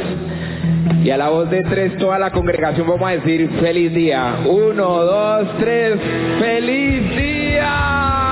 Y 1.05 1.11
a 1.11 1.17
la 1.17 1.29
voz 1.29 1.49
de 1.51 1.63
tres, 1.63 1.97
toda 1.97 2.19
la 2.19 2.31
congregación 2.31 2.87
vamos 2.87 3.09
a 3.09 3.13
decir 3.13 3.49
feliz 3.61 3.93
día. 3.93 4.37
Uno, 4.47 5.03
dos, 5.05 5.49
tres, 5.59 5.99
feliz 6.39 7.17
día. 7.17 8.30